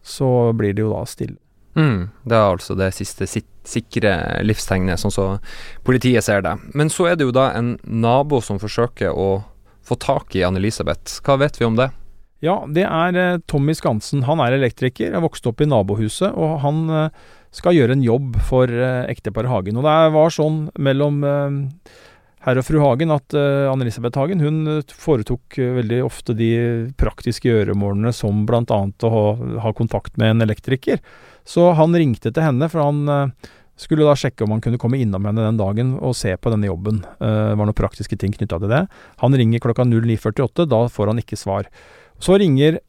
så 0.00 0.30
blir 0.56 0.72
det 0.72 0.86
jo 0.86 0.94
da 0.94 1.04
stille. 1.04 1.36
Mm, 1.78 2.08
det 2.26 2.34
er 2.34 2.48
altså 2.48 2.74
det 2.78 2.90
siste 2.96 3.28
sikre 3.28 4.14
livstegnet, 4.42 4.98
sånn 4.98 5.14
som 5.14 5.36
så 5.38 5.84
politiet 5.86 6.26
ser 6.26 6.42
det. 6.42 6.56
Men 6.74 6.90
så 6.90 7.10
er 7.10 7.18
det 7.18 7.28
jo 7.28 7.34
da 7.36 7.52
en 7.54 7.76
nabo 7.84 8.42
som 8.42 8.58
forsøker 8.58 9.14
å 9.14 9.44
få 9.86 9.96
tak 10.02 10.34
i 10.36 10.44
Anne-Elisabeth. 10.44 11.20
Hva 11.24 11.38
vet 11.40 11.60
vi 11.60 11.68
om 11.68 11.78
det? 11.78 11.90
Ja, 12.44 12.60
det 12.70 12.84
er 12.86 13.16
eh, 13.18 13.40
Tommy 13.50 13.74
Skansen. 13.74 14.22
Han 14.28 14.42
er 14.42 14.54
elektriker, 14.54 15.10
er 15.10 15.24
vokst 15.24 15.46
opp 15.50 15.62
i 15.62 15.68
nabohuset, 15.68 16.30
og 16.30 16.60
han 16.62 16.84
eh, 16.94 17.24
skal 17.54 17.74
gjøre 17.74 17.96
en 17.96 18.04
jobb 18.04 18.36
for 18.46 18.70
eh, 18.70 19.08
ekteparet 19.10 19.50
Hagen. 19.50 19.80
Og 19.80 19.86
det 19.86 19.96
var 20.14 20.34
sånn 20.34 20.60
mellom 20.78 21.24
herr 22.44 22.60
og 22.60 22.64
fru 22.64 22.78
Hagen 22.78 23.10
at 23.10 23.34
Anne-Elisabeth 23.34 24.20
Hagen 24.20 24.42
hun 24.44 24.60
foretok 24.86 25.58
veldig 25.58 25.98
ofte 26.06 26.36
de 26.38 26.52
praktiske 27.00 27.50
gjøremålene 27.50 28.12
som 28.14 28.44
bl.a. 28.46 28.62
å 28.62 29.10
ha, 29.64 29.72
kontakt 29.76 30.14
med 30.20 30.36
en 30.36 30.46
elektriker. 30.46 31.02
Så 31.48 31.70
han 31.78 31.96
ringte 31.96 32.32
til 32.32 32.44
henne, 32.44 32.68
for 32.68 32.84
han 32.84 33.00
uh, 33.08 33.48
skulle 33.80 34.04
da 34.04 34.16
sjekke 34.18 34.44
om 34.44 34.52
han 34.56 34.62
kunne 34.64 34.80
komme 34.80 35.00
innom 35.00 35.24
henne 35.28 35.46
den 35.46 35.60
dagen 35.60 35.94
og 35.96 36.16
se 36.18 36.34
på 36.36 36.52
denne 36.52 36.68
jobben. 36.68 37.00
Det 37.22 37.56
var 37.56 37.62
noen 37.62 37.78
praktiske 37.78 38.18
ting 38.18 38.34
knytta 38.34 38.58
til 38.58 38.72
det. 38.72 38.82
Han 39.22 39.36
ringer 39.38 39.62
klokka 39.62 39.86
09.48, 39.86 40.66
da 40.66 40.80
får 40.90 41.12
han 41.12 41.22
ikke 41.22 41.38
svar. 41.38 41.68
Så 42.18 42.40
ringer 42.42 42.80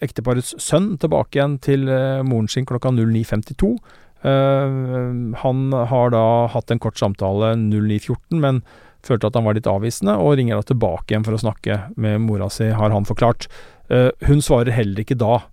ekteparets 0.00 0.54
sønn 0.64 0.94
tilbake 1.02 1.36
igjen 1.36 1.58
til 1.60 1.84
moren 2.24 2.48
sin 2.48 2.64
klokka 2.64 2.94
09.52 2.96 3.74
Uh, 4.18 5.34
han 5.38 5.72
har 5.72 6.10
da 6.10 6.24
hatt 6.50 6.72
en 6.74 6.80
kort 6.82 6.98
samtale 6.98 7.52
0914, 7.54 8.40
men 8.42 8.62
følte 9.06 9.30
at 9.30 9.38
han 9.38 9.46
var 9.46 9.54
litt 9.54 9.68
avvisende, 9.70 10.16
og 10.18 10.34
ringer 10.38 10.58
da 10.58 10.66
tilbake 10.72 11.12
igjen 11.12 11.26
for 11.26 11.36
å 11.36 11.42
snakke 11.44 11.78
med 12.00 12.24
mora 12.24 12.48
si, 12.50 12.66
har 12.74 12.94
han 12.94 13.06
forklart. 13.08 13.46
Uh, 13.92 14.10
hun 14.26 14.42
svarer 14.44 14.74
heller 14.74 15.04
ikke 15.04 15.18
da. 15.18 15.44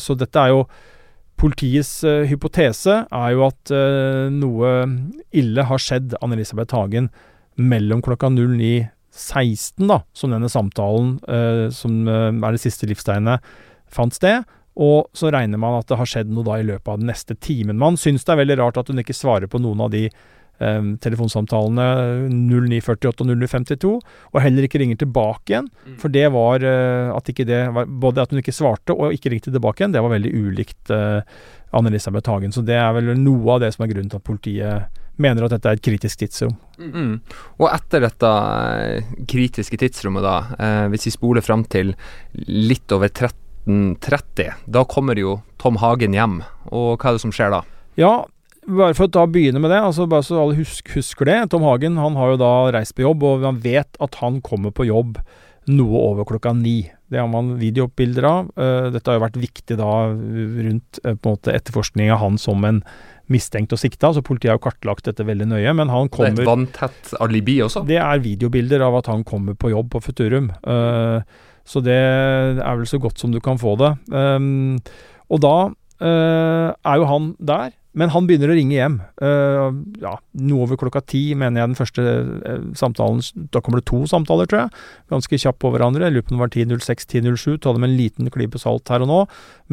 Så 0.00 0.14
dette 0.16 0.40
er 0.40 0.54
jo 0.54 0.60
Politiets 1.40 2.02
hypotese 2.28 2.94
er 3.08 3.30
jo 3.32 3.46
at 3.46 3.70
noe 4.34 4.70
ille 5.32 5.64
har 5.64 5.80
skjedd 5.80 6.18
Anne-Elisabeth 6.20 6.76
Hagen 6.76 7.08
mellom 7.56 8.02
klokka 8.04 8.28
09.16, 8.28 9.86
da, 9.88 10.02
som 10.12 10.34
denne 10.34 10.50
samtalen, 10.52 11.14
som 11.72 12.02
er 12.10 12.44
det 12.52 12.60
siste 12.60 12.88
livstegnet, 12.90 13.40
fant 13.88 14.12
sted, 14.12 14.44
og 14.80 15.08
så 15.16 15.32
regner 15.32 15.60
man 15.60 15.78
at 15.80 15.88
det 15.88 15.98
har 15.98 16.08
skjedd 16.12 16.28
noe 16.32 16.44
da 16.46 16.60
i 16.60 16.66
løpet 16.68 16.92
av 16.92 17.00
den 17.00 17.08
neste 17.10 17.34
timen. 17.40 17.80
Man 17.80 17.96
syns 18.00 18.24
det 18.24 18.36
er 18.36 18.42
veldig 18.44 18.60
rart 18.60 18.78
at 18.80 18.92
hun 18.92 19.00
ikke 19.00 19.16
svarer 19.16 19.48
på 19.50 19.60
noen 19.64 19.80
av 19.84 19.90
de 19.96 20.06
eh, 20.60 20.80
telefonsamtalene 21.04 21.86
0948 22.30 23.24
og 23.24 23.32
0952, 23.32 23.94
og 24.32 24.42
heller 24.44 24.68
ikke 24.68 24.82
ringer 24.82 25.00
tilbake 25.00 25.54
igjen. 25.54 25.70
Mm. 25.86 25.96
For 26.02 26.12
det 26.12 26.26
var 26.34 26.66
uh, 26.66 27.16
at 27.16 27.32
ikke 27.32 27.48
det 27.48 27.62
var, 27.74 27.88
Både 28.00 28.22
at 28.22 28.32
hun 28.32 28.40
ikke 28.40 28.54
svarte 28.54 28.94
og 28.94 29.14
ikke 29.16 29.32
ringte 29.32 29.52
tilbake 29.52 29.82
igjen, 29.82 29.94
det 29.96 30.02
var 30.04 30.12
veldig 30.14 30.32
ulikt 30.36 30.92
uh, 30.94 31.20
Anne-Elisabeth 31.76 32.30
Hagen. 32.30 32.54
Så 32.54 32.64
det 32.66 32.78
er 32.78 32.92
vel 32.96 33.12
noe 33.18 33.56
av 33.56 33.64
det 33.64 33.72
som 33.74 33.84
er 33.84 33.92
grunnen 33.92 34.10
til 34.12 34.20
at 34.20 34.26
politiet 34.26 35.00
mener 35.20 35.44
at 35.44 35.54
dette 35.54 35.70
er 35.70 35.78
et 35.78 35.84
kritisk 35.84 36.22
tidsrom. 36.22 36.56
Mm. 36.80 37.12
Og 37.60 37.68
etter 37.70 38.04
dette 38.06 38.30
eh, 38.30 39.12
kritiske 39.28 39.78
tidsrommet, 39.80 40.24
da, 40.24 40.36
eh, 40.56 40.86
hvis 40.92 41.08
vi 41.08 41.14
spoler 41.14 41.44
fram 41.44 41.66
til 41.70 41.94
litt 42.48 42.92
over 42.96 43.10
1330, 43.12 44.54
Da 44.66 44.84
kommer 44.88 45.18
jo 45.18 45.40
Tom 45.60 45.76
Hagen 45.82 46.16
hjem, 46.16 46.40
og 46.72 46.96
hva 46.96 47.10
er 47.10 47.18
det 47.18 47.24
som 47.26 47.34
skjer 47.34 47.52
da? 47.52 47.62
Ja, 48.00 48.14
bare 48.66 48.96
for 48.96 49.08
å 49.08 49.12
da 49.12 49.26
begynne 49.30 49.60
med 49.62 49.72
det, 49.72 49.80
altså 49.80 50.08
bare 50.10 50.26
så 50.26 50.40
alle 50.42 50.58
husk, 50.58 50.92
husker 50.96 51.28
det. 51.28 51.38
Tom 51.52 51.64
Hagen 51.66 52.00
han 52.00 52.18
har 52.18 52.34
jo 52.34 52.40
da 52.42 52.54
reist 52.76 52.96
på 52.96 53.06
jobb, 53.06 53.24
og 53.26 53.46
man 53.46 53.60
vet 53.64 53.96
at 54.02 54.18
han 54.20 54.40
kommer 54.44 54.74
på 54.74 54.88
jobb 54.88 55.20
noe 55.70 56.02
over 56.10 56.26
klokka 56.28 56.52
ni. 56.56 56.82
Det 57.10 57.18
har 57.20 57.28
man 57.30 57.54
videobilder 57.60 58.26
av. 58.26 58.50
Uh, 58.56 58.90
dette 58.94 59.10
har 59.10 59.18
jo 59.18 59.24
vært 59.24 59.40
viktig 59.40 59.78
da 59.80 59.92
rundt 60.10 61.00
uh, 61.04 61.14
på 61.14 61.18
en 61.18 61.34
måte 61.34 61.54
etterforskning 61.54 62.12
av 62.14 62.22
han 62.22 62.38
som 62.40 62.64
en 62.66 62.82
mistenkt 63.30 63.74
og 63.74 63.78
sikta, 63.78 64.10
så 64.10 64.24
politiet 64.26 64.50
har 64.50 64.58
jo 64.58 64.64
kartlagt 64.64 65.06
dette 65.06 65.26
veldig 65.26 65.50
nøye. 65.52 65.74
Men 65.78 65.92
han 65.92 66.10
kommer 66.10 66.34
Det 66.34 66.42
er 66.42 66.46
et 66.46 66.50
vanntett 66.50 67.12
alibi 67.22 67.60
også? 67.66 67.84
Det 67.86 68.00
er 68.02 68.24
videobilder 68.24 68.82
av 68.86 69.00
at 69.02 69.10
han 69.12 69.22
kommer 69.26 69.58
på 69.58 69.70
jobb 69.74 69.92
på 69.94 70.02
Futurum. 70.08 70.50
Uh, 70.66 71.22
så 71.68 71.82
det 71.84 71.98
er 72.00 72.78
vel 72.80 72.88
så 72.88 72.98
godt 72.98 73.20
som 73.20 73.30
du 73.34 73.38
kan 73.44 73.60
få 73.60 73.76
det. 73.78 73.92
Um, 74.10 74.80
og 75.30 75.44
da 75.44 75.54
er 76.00 76.96
jo 76.96 77.04
han 77.04 77.26
der. 77.44 77.74
Men 78.00 78.12
han 78.14 78.26
begynner 78.28 78.52
å 78.52 78.56
ringe 78.56 78.76
hjem. 78.76 78.94
Uh, 79.20 79.68
ja, 80.00 80.14
noe 80.40 80.64
over 80.64 80.78
klokka 80.80 81.02
ti, 81.04 81.34
mener 81.36 81.60
jeg 81.60 81.70
den 81.70 81.76
første 81.76 82.04
uh, 82.06 82.62
samtalen 82.78 83.20
Da 83.52 83.60
kommer 83.60 83.82
det 83.82 83.88
to 83.90 84.00
samtaler, 84.08 84.48
tror 84.48 84.62
jeg. 84.62 84.84
Ganske 85.12 85.40
kjapt 85.42 85.60
på 85.60 85.72
hverandre. 85.74 86.06
Jeg 86.06 86.16
lurer 86.16 86.24
på 86.24 86.32
om 86.32 86.40
det 86.40 86.46
var 86.46 86.54
10.06, 86.54 87.04
10.07. 87.12 87.58
Ta 87.60 87.74
det 87.76 87.82
med 87.82 87.90
en 87.90 87.98
liten 87.98 88.32
klype 88.32 88.62
salt 88.62 88.88
her 88.92 89.04
og 89.04 89.10
nå. 89.10 89.20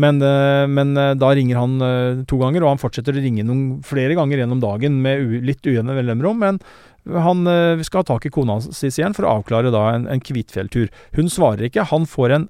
Men, 0.04 0.20
uh, 0.20 0.66
men 0.68 0.92
da 0.98 1.32
ringer 1.38 1.62
han 1.62 1.80
to 2.28 2.42
ganger, 2.42 2.66
og 2.66 2.74
han 2.74 2.82
fortsetter 2.82 3.16
å 3.16 3.24
ringe 3.24 3.46
noen 3.48 3.80
flere 3.86 4.18
ganger 4.18 4.44
gjennom 4.44 4.62
dagen 4.64 5.00
med 5.04 5.40
litt 5.48 5.64
ujevne 5.66 5.96
mellomrom. 5.96 6.44
Men 6.44 6.60
han 7.08 7.48
skal 7.88 8.02
ha 8.02 8.08
tak 8.10 8.26
i 8.28 8.32
kona 8.34 8.58
si 8.66 8.90
igjen 8.90 9.16
for 9.16 9.24
å 9.24 9.38
avklare 9.38 9.72
da 9.72 9.86
en, 9.94 10.10
en 10.12 10.22
Kvitfjelltur. 10.24 10.90
Hun 11.16 11.32
svarer 11.32 11.70
ikke. 11.70 11.88
Han 11.94 12.04
får 12.10 12.36
en 12.36 12.50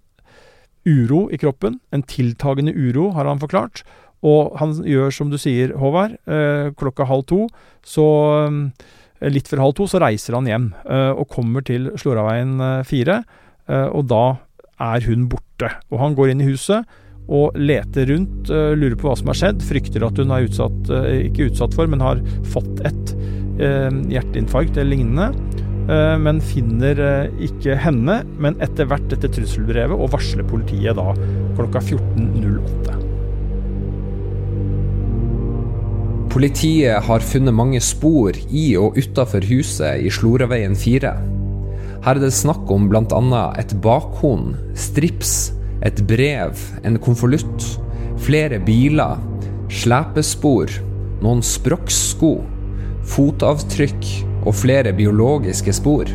uro 0.87 1.27
i 1.31 1.37
kroppen. 1.37 1.77
En 1.93 2.03
tiltagende 2.07 2.73
uro, 2.73 3.11
har 3.13 3.29
han 3.29 3.41
forklart. 3.43 3.83
Og 4.25 4.55
han 4.57 4.73
gjør 4.87 5.13
som 5.13 5.31
du 5.31 5.37
sier, 5.41 5.75
Håvard. 5.77 6.17
Eh, 6.25 6.69
klokka 6.77 7.05
halv 7.09 7.27
to, 7.29 7.45
så 7.85 8.07
eh, 8.47 8.87
Litt 9.33 9.47
før 9.49 9.63
halv 9.63 9.73
to 9.73 9.87
så 9.89 9.97
reiser 9.97 10.35
han 10.37 10.45
hjem 10.45 10.65
eh, 10.85 11.09
og 11.09 11.25
kommer 11.33 11.63
til 11.65 11.87
Slåraveien 11.97 12.59
4. 12.85 13.15
og 13.97 14.03
da 14.11 14.37
er 14.77 15.07
hun 15.07 15.23
borte. 15.31 15.71
Og 15.89 15.97
han 16.03 16.13
går 16.13 16.31
inn 16.31 16.43
i 16.45 16.49
huset 16.51 16.85
og 17.25 17.57
leter 17.57 18.05
rundt, 18.11 18.47
lurer 18.77 18.93
på 18.95 19.09
hva 19.09 19.15
som 19.17 19.31
har 19.33 19.39
skjedd, 19.39 19.65
frykter 19.65 20.05
at 20.05 20.21
hun 20.21 20.31
er 20.31 20.45
utsatt, 20.45 20.93
ikke 21.25 21.49
utsatt 21.49 21.73
for, 21.75 21.89
men 21.89 22.05
har 22.05 22.21
fått 22.53 22.85
et 22.87 23.11
hjerteinfarkt 24.13 24.77
eller 24.77 24.93
lignende. 24.93 25.27
Men 26.21 26.39
finner 26.53 27.01
ikke 27.41 27.75
henne, 27.81 28.21
men 28.37 28.61
etter 28.63 28.87
hvert 28.87 29.09
dette 29.11 29.33
trusselbrevet, 29.33 29.97
og 29.97 30.13
varsler 30.13 30.45
politiet 30.47 30.95
da 31.01 31.09
klokka 31.57 31.81
14.08. 31.81 33.16
Politiet 36.37 37.01
har 37.01 37.23
funnet 37.25 37.55
mange 37.57 37.79
spor 37.81 38.35
i 38.53 38.67
og 38.77 38.93
utafor 39.01 39.41
huset 39.49 40.03
i 40.05 40.09
Sloraveien 40.13 40.75
4. 40.77 41.13
Her 42.05 42.11
er 42.11 42.21
det 42.21 42.29
snakk 42.37 42.69
om 42.69 42.85
bl.a. 42.91 43.39
et 43.57 43.73
bakhorn, 43.81 44.51
strips, 44.77 45.31
et 45.81 46.03
brev, 46.05 46.61
en 46.85 46.99
konvolutt, 47.01 47.65
flere 48.21 48.61
biler, 48.61 49.17
slepespor, 49.81 50.77
noen 51.25 51.41
sprokssko, 51.41 52.31
fotavtrykk 53.15 54.13
og 54.43 54.53
flere 54.61 54.93
biologiske 54.93 55.73
spor. 55.73 56.13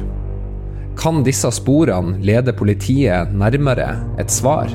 Kan 1.03 1.27
disse 1.27 1.51
sporene 1.59 2.23
lede 2.23 2.55
politiet 2.55 3.35
nærmere 3.35 3.91
et 4.23 4.31
svar? 4.31 4.70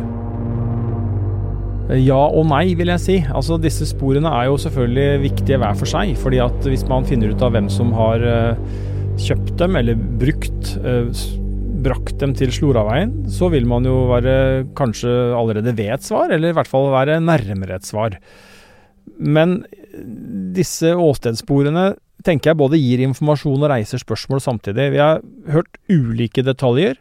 Ja 1.95 2.19
og 2.19 2.49
nei, 2.49 2.73
vil 2.75 2.91
jeg 2.91 2.99
si. 3.03 3.17
Altså, 3.31 3.55
disse 3.61 3.87
sporene 3.87 4.27
er 4.27 4.49
jo 4.49 4.57
selvfølgelig 4.59 5.23
viktige 5.23 5.59
hver 5.61 5.77
for 5.79 5.87
seg. 5.87 6.17
fordi 6.19 6.41
at 6.43 6.67
hvis 6.67 6.83
man 6.89 7.07
finner 7.07 7.31
ut 7.31 7.43
av 7.45 7.53
hvem 7.55 7.69
som 7.71 7.93
har 7.95 8.23
uh, 8.27 8.59
kjøpt 9.23 9.55
dem, 9.61 9.77
eller 9.79 9.95
brukt, 9.95 10.73
uh, 10.83 11.07
brakt 11.85 12.17
dem 12.19 12.35
til 12.35 12.51
Sloraveien, 12.51 13.13
så 13.31 13.47
vil 13.53 13.65
man 13.69 13.87
jo 13.87 14.01
være 14.11 14.67
kanskje 14.75 15.13
allerede 15.37 15.75
ved 15.77 15.95
et 15.95 16.03
svar, 16.03 16.27
eller 16.27 16.51
i 16.51 16.57
hvert 16.57 16.67
fall 16.67 16.91
være 16.91 17.21
nærmere 17.23 17.79
et 17.79 17.87
svar. 17.87 18.19
Men 19.17 19.61
disse 20.57 20.91
åstedssporene 20.91 21.93
tenker 22.27 22.51
jeg 22.51 22.59
både 22.59 22.79
gir 22.81 23.01
informasjon 23.05 23.63
og 23.63 23.71
reiser 23.71 24.01
spørsmål 24.01 24.41
samtidig. 24.43 24.91
Vi 24.91 25.01
har 25.01 25.21
hørt 25.53 25.79
ulike 25.87 26.43
detaljer. 26.43 26.97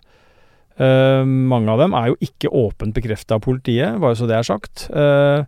Uh, 0.77 1.23
mange 1.25 1.73
av 1.73 1.81
dem 1.81 1.95
er 1.97 2.11
jo 2.11 2.19
ikke 2.21 2.53
åpent 2.53 2.97
bekrefta 2.97 3.39
av 3.39 3.45
politiet, 3.47 3.97
bare 4.03 4.19
så 4.19 4.29
det 4.29 4.37
er 4.37 4.47
sagt. 4.47 4.89
Uh, 4.93 5.47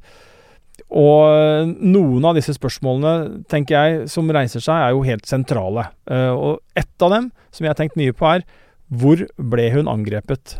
og 0.89 1.74
noen 1.85 2.24
av 2.24 2.39
disse 2.39 2.55
spørsmålene, 2.57 3.43
tenker 3.51 3.76
jeg, 3.76 4.07
som 4.12 4.31
reiser 4.33 4.64
seg, 4.64 4.79
er 4.79 4.95
jo 4.97 5.05
helt 5.05 5.29
sentrale. 5.29 5.91
Uh, 6.09 6.33
og 6.33 6.79
ett 6.79 7.05
av 7.05 7.12
dem, 7.12 7.29
som 7.53 7.66
jeg 7.66 7.74
har 7.74 7.81
tenkt 7.81 7.99
mye 8.01 8.16
på, 8.16 8.31
er 8.31 8.47
hvor 8.89 9.20
ble 9.37 9.68
hun 9.74 9.91
angrepet? 9.91 10.57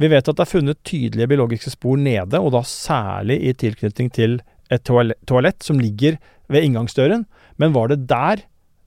Vi 0.00 0.08
vet 0.10 0.26
at 0.26 0.38
det 0.38 0.42
er 0.46 0.50
funnet 0.50 0.80
tydelige 0.88 1.30
biologiske 1.30 1.74
spor 1.74 2.00
nede, 2.00 2.40
og 2.40 2.54
da 2.56 2.64
særlig 2.66 3.38
i 3.44 3.52
tilknytning 3.54 4.08
til 4.14 4.40
et 4.72 4.82
toalett, 4.88 5.20
toalett 5.28 5.62
som 5.62 5.78
ligger 5.78 6.16
ved 6.50 6.64
inngangsdøren. 6.66 7.26
Men 7.60 7.76
var 7.76 7.92
det 7.92 8.06
der 8.10 8.42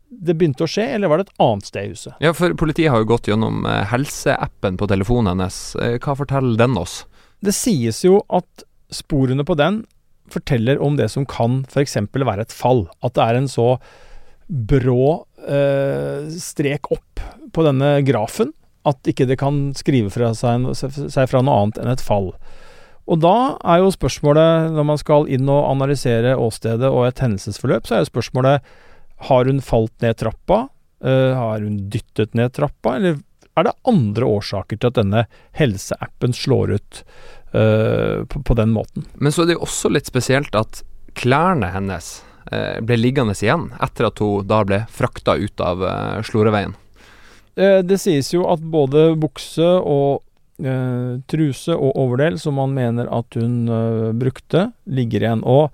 det 0.10 0.36
begynte 0.38 0.66
å 0.66 0.70
skje, 0.70 0.86
eller 0.96 1.12
var 1.12 1.20
det 1.20 1.28
et 1.28 1.44
annet 1.44 1.70
sted 1.70 1.88
i 1.88 1.94
huset? 1.94 2.16
Ja, 2.24 2.32
for 2.38 2.54
Politiet 2.58 2.92
har 2.94 3.02
jo 3.02 3.10
gått 3.10 3.30
gjennom 3.30 3.66
eh, 3.70 3.84
helseappen 3.92 4.80
på 4.80 4.88
telefonen 4.92 5.34
hennes. 5.34 5.60
Eh, 5.82 5.98
hva 6.02 6.16
forteller 6.18 6.60
den 6.60 6.78
oss? 6.80 7.04
Det 7.44 7.54
sies 7.56 8.04
jo 8.06 8.22
at 8.34 8.66
sporene 8.94 9.46
på 9.48 9.58
den 9.60 9.84
forteller 10.32 10.82
om 10.82 10.98
det 10.98 11.10
som 11.14 11.26
kan 11.30 11.64
f.eks. 11.70 11.98
være 12.14 12.46
et 12.46 12.54
fall. 12.54 12.86
At 13.06 13.18
det 13.18 13.26
er 13.26 13.40
en 13.40 13.50
så 13.52 13.70
brå 14.46 15.26
eh, 15.50 16.30
strek 16.38 16.92
opp 16.94 17.26
på 17.54 17.66
denne 17.66 17.98
grafen 18.06 18.54
at 18.86 19.10
ikke 19.10 19.26
det 19.30 19.40
kan 19.42 19.72
skrive 19.78 20.12
fra 20.14 20.32
seg, 20.38 20.68
seg 20.78 21.30
fra 21.32 21.42
noe 21.42 21.64
annet 21.64 21.82
enn 21.82 21.92
et 21.94 22.04
fall. 22.04 22.34
Og 23.10 23.22
da 23.22 23.58
er 23.62 23.82
jo 23.82 23.94
spørsmålet, 23.94 24.72
når 24.74 24.88
man 24.90 25.00
skal 25.02 25.30
inn 25.30 25.50
og 25.50 25.68
analysere 25.70 26.36
åstedet 26.42 26.90
og 26.90 27.06
et 27.08 27.22
hendelsesforløp, 27.22 27.86
så 27.86 27.98
er 27.98 28.04
jo 28.04 28.12
spørsmålet 28.12 28.76
har 29.16 29.46
hun 29.46 29.62
falt 29.62 30.02
ned 30.02 30.18
trappa? 30.18 30.68
Uh, 31.06 31.34
har 31.34 31.62
hun 31.62 31.90
dyttet 31.90 32.34
ned 32.34 32.54
trappa? 32.54 32.96
Eller 32.96 33.20
er 33.56 33.68
det 33.68 33.76
andre 33.88 34.28
årsaker 34.28 34.80
til 34.80 34.92
at 34.92 35.00
denne 35.00 35.26
helseappen 35.56 36.36
slår 36.36 36.76
ut 36.76 37.02
uh, 37.56 38.24
på, 38.28 38.42
på, 38.44 38.58
den 38.58 38.74
måten? 38.76 39.08
Men 39.14 39.32
så 39.32 39.44
er 39.44 39.52
det 39.52 39.58
jo 39.60 39.66
også 39.68 39.92
litt 39.94 40.10
spesielt 40.10 40.56
at 40.58 40.84
klærne 41.16 41.72
hennes 41.76 42.18
uh, 42.52 42.82
ble 42.84 43.00
liggende 43.00 43.36
igjen 43.40 43.70
etter 43.84 44.10
at 44.10 44.24
hun 44.24 44.48
da 44.48 44.64
ble 44.68 44.84
frakta 44.92 45.38
ut 45.40 45.64
av 45.64 45.84
Sloreveien. 46.28 46.76
det 47.56 47.98
sies 48.02 48.34
jo 48.34 48.44
at 48.52 48.60
både 48.60 49.14
bukse 49.16 49.64
og 49.64 50.24
truse 51.28 51.76
og 51.76 51.98
overdel 52.00 52.38
som 52.40 52.56
man 52.56 52.72
mener 52.76 53.08
at 53.12 53.36
hun 53.36 53.68
brukte, 54.20 54.70
ligger 54.88 55.24
igjen. 55.24 55.42
Og 55.44 55.72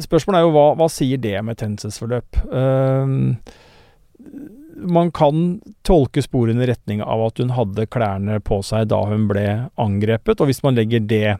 Spørsmålet 0.00 0.38
er 0.38 0.46
jo 0.46 0.54
hva, 0.54 0.66
hva 0.78 0.86
sier 0.92 1.18
det 1.20 1.34
med 1.42 1.58
tennelsesforløp? 1.58 2.40
Uh, 2.52 3.34
man 4.80 5.10
kan 5.12 5.60
tolke 5.86 6.22
sporene 6.24 6.64
i 6.64 6.70
retning 6.70 7.02
av 7.02 7.26
at 7.26 7.40
hun 7.42 7.52
hadde 7.56 7.88
klærne 7.92 8.38
på 8.44 8.60
seg 8.64 8.88
da 8.92 9.02
hun 9.10 9.26
ble 9.30 9.46
angrepet, 9.80 10.40
og 10.40 10.50
hvis 10.50 10.62
man 10.64 10.78
legger 10.78 11.04
det 11.04 11.38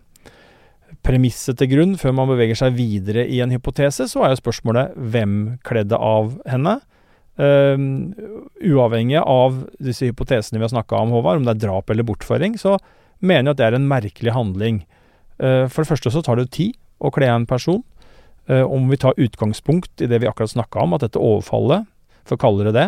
premisset 1.06 1.58
til 1.60 1.70
grunn 1.70 1.96
før 2.00 2.14
man 2.16 2.28
beveger 2.32 2.58
seg 2.58 2.76
videre 2.76 3.24
i 3.24 3.40
en 3.44 3.52
hypotese, 3.54 4.08
så 4.10 4.24
er 4.24 4.34
jo 4.34 4.40
spørsmålet 4.42 4.96
hvem 4.96 5.36
kledde 5.66 5.96
av 5.96 6.34
henne? 6.50 6.80
Uh, 7.40 7.78
uavhengig 8.66 9.20
av 9.22 9.62
disse 9.80 10.10
hypotesene 10.10 10.58
vi 10.58 10.66
har 10.66 10.74
snakka 10.74 10.98
om, 10.98 11.14
Håvard, 11.14 11.40
om 11.40 11.46
det 11.46 11.54
er 11.56 11.62
drap 11.68 11.92
eller 11.92 12.04
bortføring, 12.04 12.58
så 12.60 12.76
mener 13.20 13.50
jeg 13.50 13.54
at 13.54 13.60
det 13.60 13.68
er 13.68 13.78
en 13.78 13.88
merkelig 13.88 14.34
handling. 14.36 14.82
Uh, 15.40 15.64
for 15.70 15.82
det 15.82 15.92
første 15.94 16.12
så 16.12 16.24
tar 16.26 16.40
det 16.40 16.50
tid 16.52 16.76
å 17.00 17.12
kle 17.14 17.30
en 17.32 17.48
person. 17.48 17.80
Eh, 18.48 18.62
om 18.62 18.88
vi 18.88 18.96
tar 18.96 19.14
utgangspunkt 19.16 20.00
i 20.00 20.08
det 20.10 20.18
vi 20.22 20.28
akkurat 20.28 20.50
snakka 20.50 20.80
om, 20.80 20.94
at 20.94 21.04
dette 21.04 21.20
overfallet, 21.20 21.88
for 22.24 22.36
å 22.36 22.40
kalle 22.40 22.66
det 22.68 22.74
det, 22.76 22.86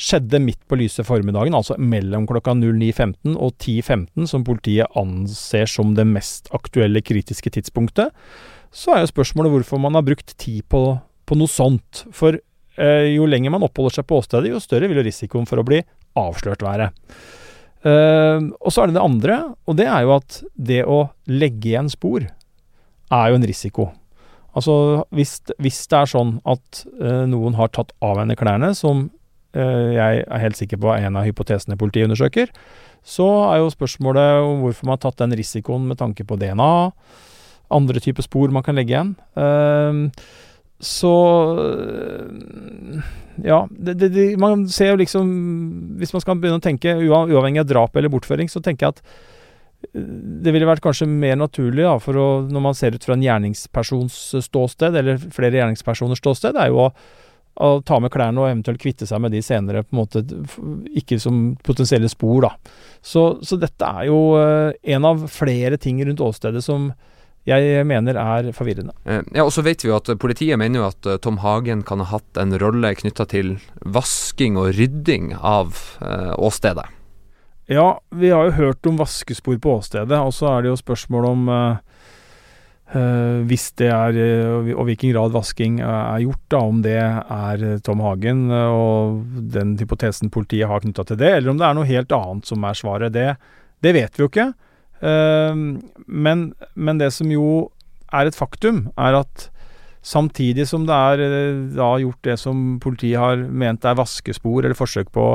skjedde 0.00 0.40
midt 0.42 0.60
på 0.68 0.78
lyse 0.78 1.04
formiddagen, 1.06 1.54
altså 1.54 1.76
mellom 1.78 2.26
klokka 2.28 2.54
09.15 2.58 3.36
og 3.36 3.54
10.15, 3.62 4.26
som 4.30 4.46
politiet 4.46 4.98
anser 4.98 5.70
som 5.70 5.94
det 5.98 6.06
mest 6.08 6.50
aktuelle 6.56 7.02
kritiske 7.04 7.52
tidspunktet, 7.54 8.14
så 8.74 8.94
er 8.94 9.04
jo 9.04 9.12
spørsmålet 9.12 9.54
hvorfor 9.54 9.82
man 9.82 9.94
har 9.94 10.06
brukt 10.06 10.34
tid 10.40 10.64
på, 10.72 10.82
på 10.98 11.38
noe 11.38 11.50
sånt. 11.50 12.04
For 12.14 12.34
eh, 12.34 13.06
jo 13.14 13.28
lenger 13.30 13.54
man 13.54 13.66
oppholder 13.66 14.00
seg 14.00 14.08
på 14.10 14.18
åstedet, 14.18 14.50
jo 14.50 14.62
større 14.62 14.90
vil 14.90 14.98
jo 14.98 15.06
risikoen 15.06 15.46
for 15.46 15.62
å 15.62 15.66
bli 15.66 15.78
avslørt 16.18 16.64
være. 16.64 16.90
Eh, 17.86 18.40
og 18.42 18.74
så 18.74 18.82
er 18.82 18.90
det 18.90 18.98
det 18.98 19.04
andre, 19.04 19.42
og 19.68 19.78
det 19.78 19.86
er 19.86 20.06
jo 20.06 20.16
at 20.16 20.40
det 20.54 20.80
å 20.90 21.04
legge 21.30 21.70
igjen 21.70 21.92
spor 21.92 22.26
er 22.26 23.30
jo 23.30 23.38
en 23.38 23.46
risiko. 23.46 23.92
Altså, 24.54 25.04
hvis, 25.14 25.40
hvis, 25.58 25.82
det 25.90 25.98
er 25.98 26.10
sånn 26.10 26.36
at 26.46 26.84
uh, 27.00 27.24
noen 27.30 27.56
har 27.58 27.72
tatt 27.74 27.90
av 28.04 28.20
henne 28.20 28.36
klærne, 28.38 28.70
som 28.78 29.08
uh, 29.56 29.90
jeg 29.90 30.22
er 30.22 30.42
helt 30.44 30.60
sikker 30.60 30.80
på 30.82 30.92
er 30.94 31.08
en 31.08 31.18
av 31.18 31.26
hypotesene 31.26 31.78
politiet 31.80 32.06
undersøker, 32.06 32.52
så 33.04 33.26
er 33.50 33.60
jo 33.60 33.72
spørsmålet 33.74 34.46
om 34.46 34.62
hvorfor 34.64 34.86
man 34.86 34.96
har 34.96 35.04
tatt 35.04 35.20
den 35.20 35.34
risikoen 35.36 35.88
med 35.90 35.98
tanke 36.00 36.24
på 36.26 36.38
DNA, 36.40 36.72
andre 37.74 38.00
typer 38.00 38.24
spor 38.24 38.52
man 38.54 38.64
kan 38.64 38.78
legge 38.78 38.94
igjen. 38.94 39.14
Uh, 39.34 40.10
så 40.84 41.10
ja, 43.42 43.60
det, 43.70 43.94
det, 43.98 44.08
det, 44.12 44.24
man 44.42 44.66
ser 44.68 44.90
jo 44.90 44.98
liksom 44.98 45.28
Hvis 46.00 46.10
man 46.12 46.20
skal 46.20 46.36
begynne 46.42 46.58
å 46.58 46.64
tenke 46.64 46.96
uavhengig 46.98 47.62
av 47.62 47.68
drap 47.70 47.96
eller 47.96 48.12
bortføring, 48.12 48.50
så 48.50 48.60
tenker 48.60 48.86
jeg 48.88 48.96
at 48.96 49.04
det 49.92 50.54
ville 50.54 50.68
vært 50.68 50.84
kanskje 50.84 51.08
mer 51.10 51.36
naturlig, 51.40 51.84
da, 51.86 51.96
for 52.02 52.18
å, 52.20 52.28
når 52.48 52.64
man 52.68 52.76
ser 52.78 52.96
ut 52.96 53.04
fra 53.04 53.16
en 53.16 53.24
gjerningspersons 53.24 54.16
ståsted, 54.46 54.96
eller 55.00 55.20
flere 55.34 55.60
gjerningspersoners 55.60 56.22
ståsted, 56.22 56.58
er 56.60 56.72
jo 56.72 56.84
å, 56.86 56.88
å 57.64 57.70
ta 57.86 58.00
med 58.02 58.12
klærne 58.14 58.42
og 58.42 58.50
eventuelt 58.50 58.82
kvitte 58.82 59.08
seg 59.08 59.22
med 59.24 59.34
de 59.34 59.42
senere, 59.44 59.84
på 59.86 59.94
en 59.96 60.02
måte 60.02 60.24
ikke 60.96 61.20
som 61.22 61.54
potensielle 61.66 62.10
spor, 62.12 62.46
da. 62.46 62.76
Så, 63.04 63.26
så 63.44 63.58
dette 63.60 63.88
er 64.00 64.08
jo 64.10 64.20
uh, 64.38 64.70
en 64.96 65.10
av 65.10 65.26
flere 65.32 65.80
ting 65.80 66.00
rundt 66.06 66.24
åstedet 66.24 66.64
som 66.64 66.92
jeg 67.44 67.84
mener 67.84 68.16
er 68.16 68.46
forvirrende. 68.56 68.94
Eh, 69.04 69.20
ja, 69.36 69.44
og 69.44 69.52
så 69.52 69.60
vet 69.66 69.84
vi 69.84 69.90
jo 69.90 69.98
at 69.98 70.08
Politiet 70.16 70.56
mener 70.56 70.80
jo 70.80 70.86
at 70.88 71.08
Tom 71.20 71.42
Hagen 71.42 71.82
kan 71.84 72.00
ha 72.00 72.08
hatt 72.14 72.40
en 72.40 72.56
rolle 72.56 72.94
knytta 72.96 73.28
til 73.28 73.58
vasking 73.84 74.56
og 74.56 74.72
rydding 74.78 75.34
av 75.36 75.76
åstedet. 76.40 76.88
Ja, 77.70 78.00
vi 78.12 78.28
har 78.28 78.44
jo 78.44 78.56
hørt 78.58 78.86
om 78.86 78.98
vaskespor 79.00 79.56
på 79.56 79.78
åstedet, 79.78 80.18
og 80.20 80.34
så 80.36 80.50
er 80.50 80.64
det 80.64 80.72
jo 80.74 80.80
spørsmål 80.80 81.28
om 81.30 81.46
uh, 81.48 81.78
hvis 83.48 83.70
det 83.80 83.88
er, 83.88 84.18
uh, 84.20 84.68
og 84.74 84.84
hvilken 84.90 85.14
grad 85.14 85.32
vasking 85.32 85.78
er 85.80 86.20
gjort, 86.26 86.42
da, 86.52 86.60
om 86.60 86.82
det 86.84 86.98
er 87.00 87.64
Tom 87.86 88.04
Hagen 88.04 88.50
og 88.52 89.24
den 89.56 89.78
hypotesen 89.80 90.32
politiet 90.34 90.68
har 90.68 90.84
knytta 90.84 91.08
til 91.08 91.20
det, 91.24 91.32
eller 91.38 91.54
om 91.54 91.62
det 91.62 91.68
er 91.70 91.80
noe 91.80 91.88
helt 91.88 92.12
annet 92.12 92.52
som 92.52 92.68
er 92.68 92.76
svaret. 92.76 93.16
Det, 93.16 93.30
det 93.80 93.96
vet 93.96 94.12
vi 94.18 94.26
jo 94.26 94.30
ikke. 94.32 94.50
Men, 96.06 96.46
men, 96.72 97.00
det 97.00 97.10
som 97.12 97.32
jo 97.32 97.48
er 98.14 98.28
et 98.28 98.36
faktum, 98.38 98.86
er 98.96 99.18
at 99.18 99.50
samtidig 100.04 100.64
som 100.68 100.86
det 100.88 100.96
er 100.96 101.36
da 101.74 101.90
gjort 102.00 102.24
det 102.24 102.38
som 102.40 102.78
politiet 102.80 103.20
har 103.20 103.40
ment 103.40 103.84
er 103.84 103.98
vaskespor, 103.98 104.62
eller 104.62 104.78
forsøk 104.78 105.10
på 105.12 105.26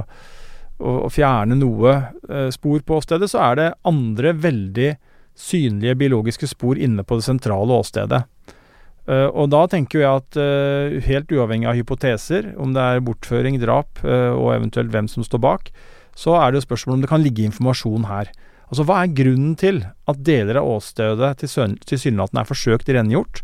å, 0.79 0.95
å 1.05 1.11
fjerne 1.11 1.57
noe 1.59 1.93
eh, 2.29 2.49
spor 2.55 2.81
på 2.85 2.99
åstedet, 2.99 3.29
så 3.31 3.43
er 3.51 3.59
det 3.59 3.69
andre 3.87 4.33
veldig 4.33 4.89
synlige 5.39 5.95
biologiske 5.99 6.49
spor 6.51 6.79
inne 6.79 7.05
på 7.07 7.19
det 7.19 7.27
sentrale 7.27 7.77
åstedet. 7.79 8.23
Eh, 9.09 9.27
og 9.27 9.49
da 9.53 9.63
tenker 9.71 10.03
jeg 10.03 10.09
at 10.23 10.39
eh, 10.39 10.99
helt 11.07 11.31
uavhengig 11.33 11.69
av 11.69 11.79
hypoteser, 11.79 12.51
om 12.61 12.75
det 12.75 12.83
er 12.83 13.05
bortføring, 13.05 13.59
drap 13.61 14.03
uh, 14.03 14.35
og 14.35 14.53
eventuelt 14.55 14.91
hvem 14.93 15.09
som 15.11 15.25
står 15.25 15.41
bak, 15.43 15.71
så 16.19 16.35
er 16.39 16.51
det 16.51 16.59
jo 16.59 16.67
spørsmål 16.67 16.97
om 16.97 17.05
det 17.05 17.11
kan 17.11 17.23
ligge 17.23 17.47
informasjon 17.47 18.09
her. 18.09 18.31
Altså 18.69 18.85
Hva 18.85 18.99
er 19.01 19.15
grunnen 19.17 19.55
til 19.57 19.81
at 20.09 20.21
deler 20.27 20.59
av 20.61 20.67
åstedet 20.75 21.31
tilsynelatende 21.41 22.43
er 22.43 22.49
forsøkt 22.49 22.91
rengjort, 22.93 23.41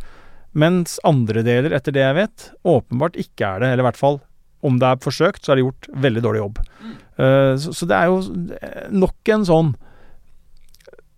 mens 0.56 1.00
andre 1.08 1.42
deler, 1.44 1.74
etter 1.76 1.96
det 1.96 2.04
jeg 2.04 2.18
vet, 2.20 2.50
åpenbart 2.68 3.18
ikke 3.20 3.48
er 3.48 3.64
det, 3.64 3.72
eller 3.74 3.84
i 3.84 3.88
hvert 3.90 4.00
fall 4.00 4.20
om 4.66 4.80
det 4.82 4.90
er 4.90 5.02
forsøkt, 5.04 5.46
så 5.46 5.54
er 5.54 5.60
det 5.60 5.66
gjort 5.68 5.90
veldig 6.06 6.24
dårlig 6.26 6.42
jobb. 6.42 6.62
så, 7.16 7.72
så 7.72 7.88
det 7.88 7.96
er 7.96 8.10
jo 8.12 8.18
nok 8.92 9.30
en 9.32 9.46
sånn 9.48 9.70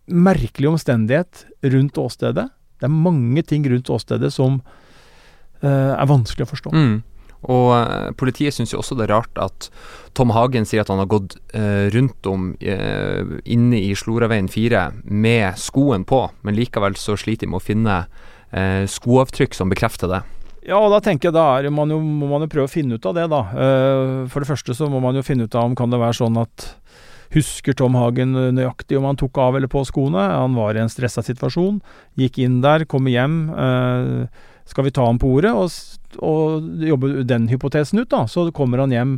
merkelig 0.07 0.69
omstendighet 0.69 1.45
rundt 1.61 1.97
åstedet. 1.97 2.47
Det 2.79 2.87
er 2.87 2.93
mange 2.93 3.43
ting 3.43 3.65
rundt 3.69 3.89
åstedet 3.89 4.31
som 4.33 4.61
uh, 5.63 5.93
er 5.93 6.09
vanskelig 6.09 6.47
å 6.47 6.51
forstå. 6.51 6.73
Mm. 6.73 6.95
Og 7.47 7.67
uh, 7.73 8.09
politiet 8.17 8.55
syns 8.55 8.73
jo 8.73 8.79
også 8.81 8.97
det 8.97 9.07
er 9.07 9.15
rart 9.17 9.41
at 9.41 9.69
Tom 10.17 10.31
Hagen 10.33 10.65
sier 10.65 10.85
at 10.85 10.91
han 10.93 11.01
har 11.03 11.11
gått 11.11 11.37
uh, 11.53 11.89
rundt 11.93 12.29
om 12.29 12.53
inne 12.61 13.81
i 13.81 13.91
Sloraveien 13.97 14.49
4 14.51 14.87
med 15.03 15.59
skoen 15.61 16.07
på, 16.07 16.23
men 16.41 16.57
likevel 16.57 16.97
så 16.99 17.17
sliter 17.19 17.45
de 17.45 17.53
med 17.53 17.61
å 17.61 17.67
finne 17.67 17.99
skoavtrykk 18.87 19.57
som 19.57 19.67
bekrefter 19.67 20.07
det. 20.07 20.21
Ja, 20.67 20.81
og 20.81 20.91
da 20.91 20.99
tenker 21.03 21.29
jeg 21.29 21.37
da 21.37 21.71
man 21.71 21.93
jo, 21.93 22.01
må 22.03 22.27
man 22.27 22.43
jo 22.43 22.51
prøve 22.51 22.67
å 22.67 22.71
finne 22.71 22.97
ut 22.97 23.05
av 23.07 23.15
det, 23.15 23.29
da. 23.31 23.39
For 24.27 24.43
det 24.43 24.49
første 24.49 24.75
så 24.75 24.89
må 24.91 24.99
man 25.03 25.15
jo 25.15 25.23
finne 25.23 25.47
ut 25.47 25.55
av 25.55 25.69
om 25.69 25.77
kan 25.79 25.93
det 25.93 26.01
være 26.01 26.17
sånn 26.19 26.41
at 26.41 26.65
Husker 27.35 27.75
Tom 27.75 27.95
Hagen 27.99 28.35
nøyaktig 28.55 28.97
om 28.99 29.07
han 29.07 29.17
tok 29.19 29.37
av 29.43 29.57
eller 29.57 29.71
på 29.71 29.83
skoene? 29.87 30.21
Han 30.31 30.55
var 30.55 30.77
i 30.77 30.83
en 30.83 30.91
stressa 30.91 31.23
situasjon. 31.25 31.81
Gikk 32.19 32.39
inn 32.43 32.61
der, 32.63 32.85
kommer 32.87 33.11
hjem. 33.11 33.39
Eh, 33.51 34.45
skal 34.67 34.87
vi 34.87 34.93
ta 34.95 35.05
ham 35.07 35.19
på 35.19 35.33
ordet 35.37 35.51
og, 35.55 35.71
og 36.23 36.87
jobbe 36.87 37.25
den 37.27 37.49
hypotesen 37.51 38.03
ut, 38.03 38.09
da? 38.13 38.25
Så 38.31 38.47
kommer 38.55 38.83
han 38.83 38.95
hjem 38.95 39.17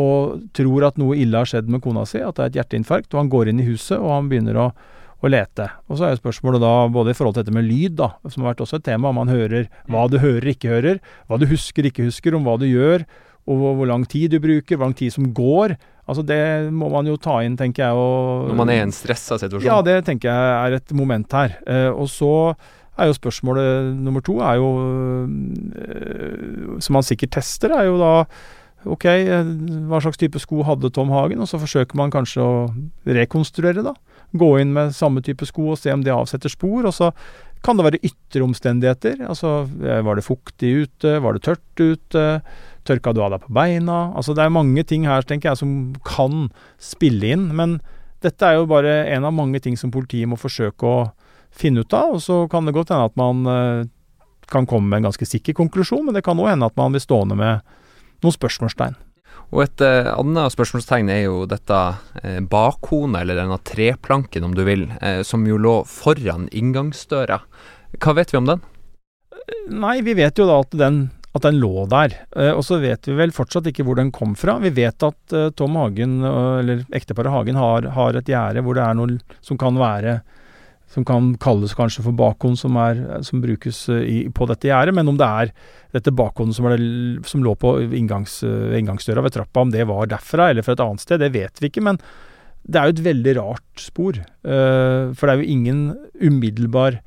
og 0.00 0.40
tror 0.56 0.86
at 0.86 1.00
noe 1.00 1.18
ille 1.18 1.36
har 1.36 1.48
skjedd 1.50 1.68
med 1.72 1.82
kona 1.82 2.04
si, 2.06 2.20
at 2.22 2.38
det 2.38 2.44
er 2.44 2.52
et 2.52 2.58
hjerteinfarkt. 2.60 3.10
Og 3.12 3.24
han 3.24 3.32
går 3.32 3.50
inn 3.52 3.60
i 3.60 3.68
huset, 3.68 3.98
og 3.98 4.12
han 4.14 4.32
begynner 4.32 4.60
å, 4.60 4.70
å 5.20 5.30
lete. 5.30 5.66
Og 5.90 5.98
så 5.98 6.06
er 6.06 6.14
jo 6.14 6.22
spørsmålet 6.22 6.62
da, 6.62 6.74
både 6.92 7.12
i 7.12 7.16
forhold 7.18 7.36
til 7.36 7.44
dette 7.44 7.56
med 7.56 7.66
lyd, 7.68 7.98
da, 8.00 8.12
som 8.26 8.44
har 8.44 8.54
vært 8.54 8.64
også 8.64 8.80
et 8.80 8.86
tema, 8.88 9.10
om 9.10 9.20
man 9.20 9.32
hører 9.32 9.68
hva 9.90 10.06
du 10.10 10.18
hører, 10.22 10.52
ikke 10.54 10.72
hører, 10.72 11.00
hva 11.28 11.40
du 11.40 11.46
husker, 11.50 11.88
ikke 11.88 12.06
husker, 12.08 12.36
om 12.36 12.46
hva 12.48 12.56
du 12.60 12.66
gjør, 12.70 13.04
og 13.50 13.64
hvor 13.80 13.88
lang 13.88 14.04
tid 14.08 14.34
du 14.34 14.40
bruker, 14.42 14.76
hvor 14.76 14.88
lang 14.88 14.96
tid 14.96 15.12
som 15.14 15.30
går. 15.36 15.76
Altså 16.10 16.24
Det 16.26 16.42
må 16.74 16.90
man 16.92 17.06
jo 17.06 17.16
ta 17.20 17.40
inn, 17.46 17.56
tenker 17.58 17.86
jeg. 17.86 17.96
Og, 17.96 18.50
Når 18.50 18.58
man 18.58 18.72
er 18.72 18.80
i 18.80 18.86
en 18.88 18.94
stressa 18.94 19.38
situasjon? 19.40 19.66
Ja, 19.68 19.80
det 19.86 20.00
tenker 20.08 20.30
jeg 20.30 20.54
er 20.58 20.78
et 20.78 20.94
moment 20.96 21.36
her. 21.36 21.56
Eh, 21.66 21.90
og 21.90 22.08
så 22.10 22.32
er 23.00 23.10
jo 23.10 23.16
spørsmålet 23.16 23.92
nummer 23.96 24.24
to 24.24 24.40
er 24.44 24.58
jo 24.60 24.70
eh, 25.80 26.80
Som 26.84 26.98
man 26.98 27.06
sikkert 27.06 27.38
tester, 27.38 27.72
er 27.72 27.88
jo 27.88 28.00
da 28.00 28.14
Ok, 28.88 29.04
eh, 29.04 29.44
hva 29.90 30.00
slags 30.00 30.16
type 30.20 30.40
sko 30.40 30.64
hadde 30.64 30.88
Tom 30.96 31.12
Hagen? 31.12 31.42
Og 31.44 31.48
så 31.50 31.60
forsøker 31.60 31.98
man 32.00 32.12
kanskje 32.12 32.40
å 32.40 32.52
rekonstruere, 33.04 33.84
da. 33.84 33.92
Gå 34.32 34.50
inn 34.60 34.74
med 34.76 34.94
samme 34.94 35.22
type 35.26 35.46
sko 35.48 35.72
og 35.72 35.78
se 35.80 35.92
om 35.94 36.04
det 36.06 36.14
avsetter 36.14 36.52
spor. 36.52 36.86
Og 36.86 36.94
så 36.94 37.10
kan 37.64 37.76
det 37.76 37.86
være 37.86 38.02
ytre 38.06 38.44
omstendigheter. 38.46 39.20
Altså, 39.28 39.68
eh, 39.84 40.02
var 40.06 40.16
det 40.16 40.24
fuktig 40.24 40.86
ute? 40.86 41.18
Var 41.20 41.32
det 41.32 41.42
tørt 41.44 41.80
ute? 41.80 42.26
Tørka 42.88 43.12
du 43.12 43.20
av 43.22 43.34
deg 43.34 43.42
på 43.44 43.52
beina? 43.52 44.14
Altså 44.16 44.34
det 44.34 44.44
er 44.44 44.54
mange 44.54 44.84
ting 44.88 45.04
her 45.04 45.22
tenker 45.22 45.50
jeg, 45.50 45.60
som 45.60 45.94
kan 46.06 46.48
spille 46.80 47.34
inn. 47.34 47.50
Men 47.56 47.80
dette 48.24 48.46
er 48.46 48.56
jo 48.56 48.70
bare 48.70 49.06
en 49.12 49.24
av 49.24 49.36
mange 49.36 49.60
ting 49.60 49.76
som 49.76 49.92
politiet 49.92 50.28
må 50.28 50.40
forsøke 50.40 50.84
å 50.84 51.10
finne 51.50 51.84
ut 51.84 51.92
av. 51.92 52.16
Og 52.16 52.24
så 52.24 52.46
kan 52.50 52.64
det 52.64 52.74
godt 52.76 52.94
hende 52.94 53.10
at 53.10 53.20
man 53.20 53.44
eh, 53.46 53.90
kan 54.50 54.66
komme 54.66 54.88
med 54.88 55.02
en 55.02 55.10
ganske 55.10 55.28
sikker 55.28 55.54
konklusjon, 55.58 56.06
men 56.06 56.16
det 56.16 56.24
kan 56.26 56.40
òg 56.40 56.52
hende 56.54 56.66
at 56.66 56.76
man 56.80 56.94
blir 56.94 57.04
stående 57.04 57.36
med 57.38 57.60
noen 58.24 58.34
spørsmålstegn. 58.34 58.96
Og 59.50 59.64
et 59.64 59.82
eh, 59.82 60.08
annet 60.12 60.54
spørsmålstegn 60.54 61.10
er 61.10 61.24
jo 61.24 61.44
dette 61.50 61.78
eh, 62.22 62.38
bakhone, 62.40 63.22
eller 63.22 63.38
denne 63.38 63.58
treplanken 63.66 64.46
om 64.46 64.54
du 64.54 64.62
vil, 64.66 64.86
eh, 65.02 65.22
som 65.26 65.46
jo 65.48 65.58
lå 65.58 65.80
foran 65.90 66.46
inngangsdøra. 66.54 67.40
Hva 67.98 68.14
vet 68.18 68.34
vi 68.34 68.38
om 68.38 68.50
den? 68.50 68.62
Nei, 69.74 69.98
vi 70.06 70.14
vet 70.14 70.38
jo 70.38 70.46
da 70.46 70.60
at 70.62 70.76
den 70.78 71.08
at 71.30 71.44
den 71.46 71.60
lå 71.62 71.84
der. 71.90 72.14
Eh, 72.34 72.50
og 72.50 72.64
så 72.66 72.80
vet 72.82 73.06
vi 73.06 73.14
vel 73.18 73.34
fortsatt 73.34 73.68
ikke 73.70 73.84
hvor 73.86 73.98
den 73.98 74.10
kom 74.14 74.34
fra. 74.38 74.56
Vi 74.62 74.72
vet 74.74 75.02
at 75.06 75.34
eh, 75.36 75.50
Tom 75.54 75.78
Hagen, 75.78 76.20
eller 76.24 76.82
ekteparet 76.96 77.30
Hagen, 77.30 77.58
har, 77.60 77.86
har 77.94 78.18
et 78.18 78.30
gjerde 78.30 78.64
hvor 78.66 78.78
det 78.78 78.86
er 78.86 78.98
noe 78.98 79.18
som 79.38 79.58
kan 79.60 79.78
være 79.78 80.20
som 80.90 81.04
kan 81.06 81.34
kalles 81.38 81.74
kanskje 81.78 82.02
for 82.02 82.16
bakhånd, 82.18 82.58
som, 82.58 82.78
som 83.26 83.42
brukes 83.42 83.84
eh, 83.92 84.02
i, 84.02 84.16
på 84.34 84.48
dette 84.50 84.70
gjerdet. 84.70 84.96
Men 84.96 85.12
om 85.12 85.20
det 85.20 85.28
er 85.28 85.52
dette 85.94 86.14
bakhånden 86.14 86.56
som, 86.56 86.66
som, 87.26 87.44
lå 87.46 87.54
på 87.58 87.76
inngangs, 87.86 88.40
inngangsdøra 88.44 89.22
ved 89.26 89.36
trappa, 89.36 89.62
om 89.62 89.70
det 89.74 89.86
var 89.90 90.10
derfra 90.10 90.50
eller 90.50 90.66
fra 90.66 90.74
et 90.74 90.82
annet 90.84 91.04
sted, 91.04 91.22
det 91.22 91.32
vet 91.36 91.62
vi 91.62 91.70
ikke. 91.70 91.84
Men 91.86 92.02
det 92.62 92.80
er 92.80 92.88
jo 92.88 92.96
et 92.96 93.06
veldig 93.06 93.36
rart 93.38 93.80
spor. 93.80 94.18
Uh, 94.44 95.14
for 95.16 95.26
det 95.26 95.32
er 95.32 95.40
jo 95.40 95.54
ingen 95.54 95.80
umiddelbar 96.20 97.00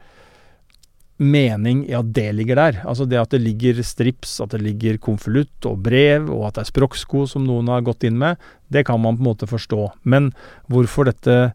mening 1.24 1.84
i 1.88 1.94
at 1.96 2.10
det 2.16 2.30
ligger 2.36 2.60
der. 2.60 2.82
Altså 2.90 3.06
det 3.08 3.20
at 3.22 3.36
det 3.36 3.44
ligger 3.44 3.80
strips, 3.86 4.40
at 4.44 4.56
det 4.56 4.64
ligger 4.64 5.00
konvolutt 5.02 5.68
og 5.70 5.84
brev, 5.86 6.28
og 6.34 6.50
at 6.50 6.58
det 6.58 6.66
er 6.66 6.72
språksko 6.74 7.28
som 7.30 7.46
noen 7.48 7.70
har 7.72 7.86
gått 7.86 8.04
inn 8.08 8.18
med, 8.20 8.42
det 8.74 8.86
kan 8.90 9.00
man 9.02 9.20
på 9.20 9.24
en 9.24 9.30
måte 9.30 9.50
forstå. 9.50 9.86
Men 10.10 10.32
hvorfor 10.72 11.08
dette 11.08 11.54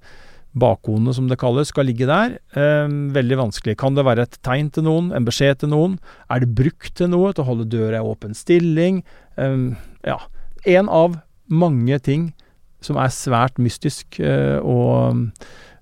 bakhodet, 0.57 1.15
som 1.17 1.29
det 1.29 1.39
kalles, 1.41 1.71
skal 1.73 1.89
ligge 1.89 2.07
der, 2.09 2.39
eh, 2.57 2.89
veldig 2.89 3.37
vanskelig. 3.37 3.77
Kan 3.77 3.95
det 3.95 4.05
være 4.05 4.23
et 4.23 4.39
tegn 4.43 4.71
til 4.73 4.85
noen, 4.85 5.13
en 5.13 5.25
beskjed 5.25 5.61
til 5.61 5.69
noen? 5.69 5.99
Er 6.31 6.41
det 6.41 6.55
brukt 6.55 6.95
til 6.95 7.09
noe, 7.09 7.33
til 7.33 7.45
å 7.45 7.49
holde 7.49 7.69
døra 7.69 8.01
i 8.01 8.05
åpen 8.05 8.35
stilling? 8.35 9.03
Eh, 9.37 9.77
ja. 10.05 10.19
En 10.67 10.89
av 10.89 11.21
mange 11.49 11.99
ting 12.03 12.33
som 12.81 12.97
er 12.97 13.09
svært 13.09 13.59
mystisk, 13.59 14.21
eh, 14.21 14.59
og 14.59 15.29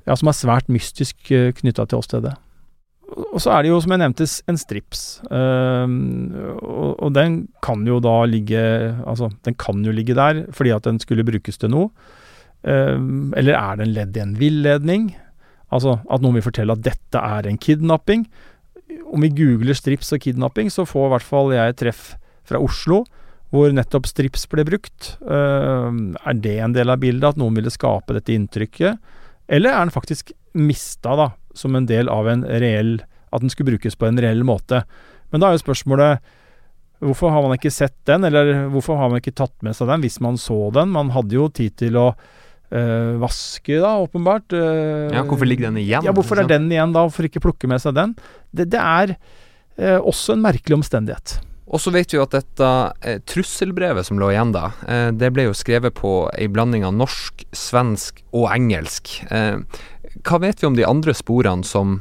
ja, 0.06 0.14
som 0.14 0.28
er 0.28 0.32
svært 0.32 0.68
mystisk 0.68 1.30
eh, 1.30 1.52
knytta 1.52 1.86
til 1.86 1.98
åstedet. 1.98 2.36
Og 3.16 3.38
så 3.38 3.52
er 3.54 3.62
det 3.62 3.70
jo, 3.70 3.80
som 3.80 3.92
jeg 3.92 4.02
nevnte, 4.02 4.26
en 4.50 4.58
strips. 4.58 5.20
Og, 5.30 6.92
og, 6.98 7.12
den 7.14 7.46
kan 7.62 7.86
jo 7.86 8.00
da 8.02 8.24
ligge 8.26 8.58
Altså, 9.06 9.30
den 9.46 9.54
kan 9.54 9.84
jo 9.84 9.94
ligge 9.94 10.16
der 10.18 10.42
fordi 10.50 10.72
at 10.74 10.82
den 10.82 10.98
skulle 10.98 11.24
brukes 11.24 11.56
til 11.56 11.70
noe. 11.70 11.90
Uh, 12.66 13.30
eller 13.38 13.54
er 13.54 13.80
den 13.80 13.94
ledd 13.94 14.16
i 14.18 14.24
en 14.24 14.36
villedning? 14.40 15.10
Altså 15.74 15.98
at 16.10 16.22
noen 16.22 16.38
vil 16.38 16.46
fortelle 16.46 16.74
at 16.76 16.84
dette 16.86 17.20
er 17.20 17.46
en 17.46 17.58
kidnapping. 17.58 18.26
Om 19.06 19.22
vi 19.26 19.34
googler 19.34 19.78
strips 19.78 20.12
og 20.14 20.22
kidnapping, 20.22 20.70
så 20.70 20.86
får 20.86 21.08
i 21.08 21.14
hvert 21.14 21.26
fall 21.26 21.54
jeg 21.54 21.78
treff 21.82 22.08
fra 22.46 22.62
Oslo 22.62 23.04
hvor 23.54 23.70
nettopp 23.70 24.08
strips 24.10 24.44
ble 24.50 24.64
brukt. 24.66 25.12
Uh, 25.22 25.90
er 26.26 26.40
det 26.42 26.56
en 26.62 26.74
del 26.74 26.90
av 26.92 27.00
bildet, 27.02 27.28
at 27.30 27.40
noen 27.40 27.56
ville 27.56 27.72
skape 27.72 28.16
dette 28.16 28.34
inntrykket? 28.34 28.98
Eller 29.46 29.72
er 29.72 29.84
den 29.84 29.94
faktisk 29.94 30.32
mista, 30.58 31.14
da, 31.18 31.30
som 31.54 31.76
en 31.78 31.86
del 31.86 32.10
av 32.10 32.26
en 32.28 32.42
reell 32.44 32.98
At 33.34 33.42
den 33.42 33.50
skulle 33.52 33.74
brukes 33.74 33.96
på 33.98 34.06
en 34.08 34.18
reell 34.22 34.42
måte. 34.46 34.82
Men 35.30 35.42
da 35.42 35.48
er 35.48 35.56
jo 35.56 35.66
spørsmålet 35.66 36.34
Hvorfor 37.04 37.28
har 37.28 37.44
man 37.44 37.58
ikke 37.58 37.74
sett 37.74 37.96
den, 38.08 38.24
eller 38.24 38.70
hvorfor 38.72 38.96
har 38.96 39.10
man 39.12 39.20
ikke 39.20 39.34
tatt 39.36 39.52
med 39.60 39.76
seg 39.76 39.90
den 39.90 40.00
hvis 40.00 40.16
man 40.24 40.38
så 40.40 40.70
den? 40.72 40.94
Man 40.94 41.10
hadde 41.12 41.36
jo 41.36 41.50
tid 41.52 41.74
til 41.76 41.98
å 42.00 42.06
øh, 42.70 43.16
vaske, 43.22 43.80
da, 43.82 43.96
åpenbart. 44.02 44.52
Uh, 44.54 45.12
ja, 45.14 45.24
hvorfor 45.26 45.48
ligger 45.48 45.70
den 45.70 45.82
igjen? 45.82 46.06
Ja, 46.06 46.14
hvorfor 46.16 46.42
er 46.42 46.48
den 46.50 46.70
igjen 46.72 46.94
da? 46.96 47.06
Hvorfor 47.06 47.28
ikke 47.28 47.44
plukke 47.44 47.70
med 47.70 47.82
seg 47.82 47.96
den? 47.98 48.16
Det, 48.50 48.70
det 48.74 48.80
er 48.82 49.16
uh, 49.16 50.00
også 50.00 50.36
en 50.36 50.46
merkelig 50.46 50.80
omstendighet. 50.80 51.38
Og 51.66 51.82
så 51.82 51.90
vet 51.90 52.12
vi 52.12 52.18
jo 52.18 52.24
at 52.24 52.34
dette 52.34 52.66
eh, 53.02 53.18
trusselbrevet 53.26 54.06
som 54.06 54.20
lå 54.22 54.30
igjen 54.30 54.52
da, 54.54 54.70
eh, 54.86 55.08
det 55.10 55.32
ble 55.34 55.48
jo 55.48 55.56
skrevet 55.56 55.96
på 55.98 56.12
ei 56.38 56.46
blanding 56.50 56.86
av 56.86 56.94
norsk, 56.94 57.42
svensk 57.50 58.22
og 58.30 58.46
engelsk. 58.52 59.16
Eh, 59.34 59.58
hva 60.22 60.40
vet 60.42 60.62
vi 60.62 60.68
om 60.68 60.78
de 60.78 60.86
andre 60.86 61.14
sporene 61.16 61.66
som, 61.66 61.98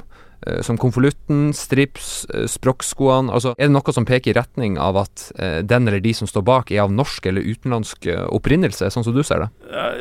som 0.62 0.78
konvolutten, 0.78 1.54
strips, 1.54 2.26
eh, 2.34 2.46
språkskoene? 2.52 3.32
Altså, 3.34 3.56
er 3.58 3.70
det 3.70 3.76
noe 3.76 3.96
som 3.96 4.06
peker 4.06 4.34
i 4.34 4.38
retning 4.38 4.78
av 4.82 5.00
at 5.06 5.30
eh, 5.40 5.62
den 5.66 5.88
eller 5.88 6.04
de 6.04 6.14
som 6.14 6.30
står 6.30 6.46
bak, 6.46 6.72
er 6.72 6.84
av 6.84 6.94
norsk 6.94 7.26
eller 7.32 7.46
utenlandsk 7.46 8.08
opprinnelse, 8.36 8.92
sånn 8.94 9.08
som 9.08 9.16
du 9.16 9.24
ser 9.26 9.46
det? 9.46 9.50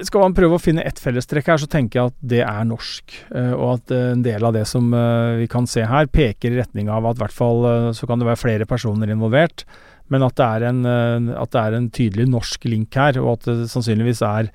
Skal 0.09 0.24
man 0.26 0.37
prøve 0.37 0.59
å 0.59 0.62
finne 0.62 0.85
ett 0.85 1.01
fellestrekk 1.01 1.49
her, 1.53 1.62
så 1.62 1.70
tenker 1.70 2.01
jeg 2.01 2.12
at 2.12 2.20
det 2.35 2.43
er 2.45 2.68
norsk. 2.68 3.16
Og 3.55 3.66
at 3.78 3.95
en 3.95 4.22
del 4.24 4.45
av 4.45 4.55
det 4.57 4.66
som 4.68 4.91
vi 5.39 5.49
kan 5.51 5.68
se 5.70 5.87
her, 5.89 6.11
peker 6.12 6.53
i 6.53 6.61
retning 6.61 6.91
av 6.93 7.07
at 7.09 7.18
i 7.18 7.24
hvert 7.24 7.35
fall 7.35 7.66
så 7.97 8.09
kan 8.09 8.20
det 8.20 8.28
være 8.28 8.43
flere 8.43 8.68
personer 8.68 9.12
involvert. 9.12 9.64
Men 10.12 10.24
at 10.26 10.37
det, 10.37 10.47
er 10.47 10.68
en, 10.68 10.82
at 11.32 11.53
det 11.55 11.61
er 11.61 11.76
en 11.78 11.91
tydelig 11.95 12.26
norsk 12.28 12.66
link 12.68 12.97
her, 12.99 13.16
og 13.22 13.39
at 13.39 13.47
det 13.49 13.70
sannsynligvis 13.72 14.20
er 14.26 14.51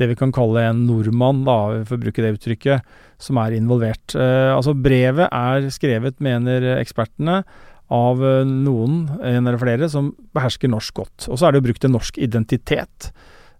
det 0.00 0.08
vi 0.10 0.16
kan 0.18 0.32
kalle 0.34 0.64
en 0.64 0.84
nordmann, 0.88 1.44
da, 1.46 1.84
for 1.86 1.98
å 1.98 2.02
bruke 2.02 2.22
det 2.24 2.34
uttrykket, 2.38 2.94
som 3.24 3.40
er 3.40 3.56
involvert. 3.56 4.14
Eh, 4.16 4.50
altså 4.54 4.76
Brevet 4.76 5.30
er 5.30 5.70
skrevet, 5.74 6.20
mener 6.22 6.74
ekspertene, 6.78 7.42
av 7.92 8.22
eh, 8.24 8.42
noen, 8.48 9.04
en 9.20 9.44
eller 9.44 9.60
flere, 9.60 9.88
som 9.92 10.12
behersker 10.36 10.70
norsk 10.72 11.00
godt. 11.02 11.28
Og 11.28 11.38
så 11.38 11.48
er 11.48 11.54
det 11.54 11.62
jo 11.62 11.68
brukt 11.68 11.86
en 11.86 11.96
norsk 11.96 12.20
identitet. 12.22 13.10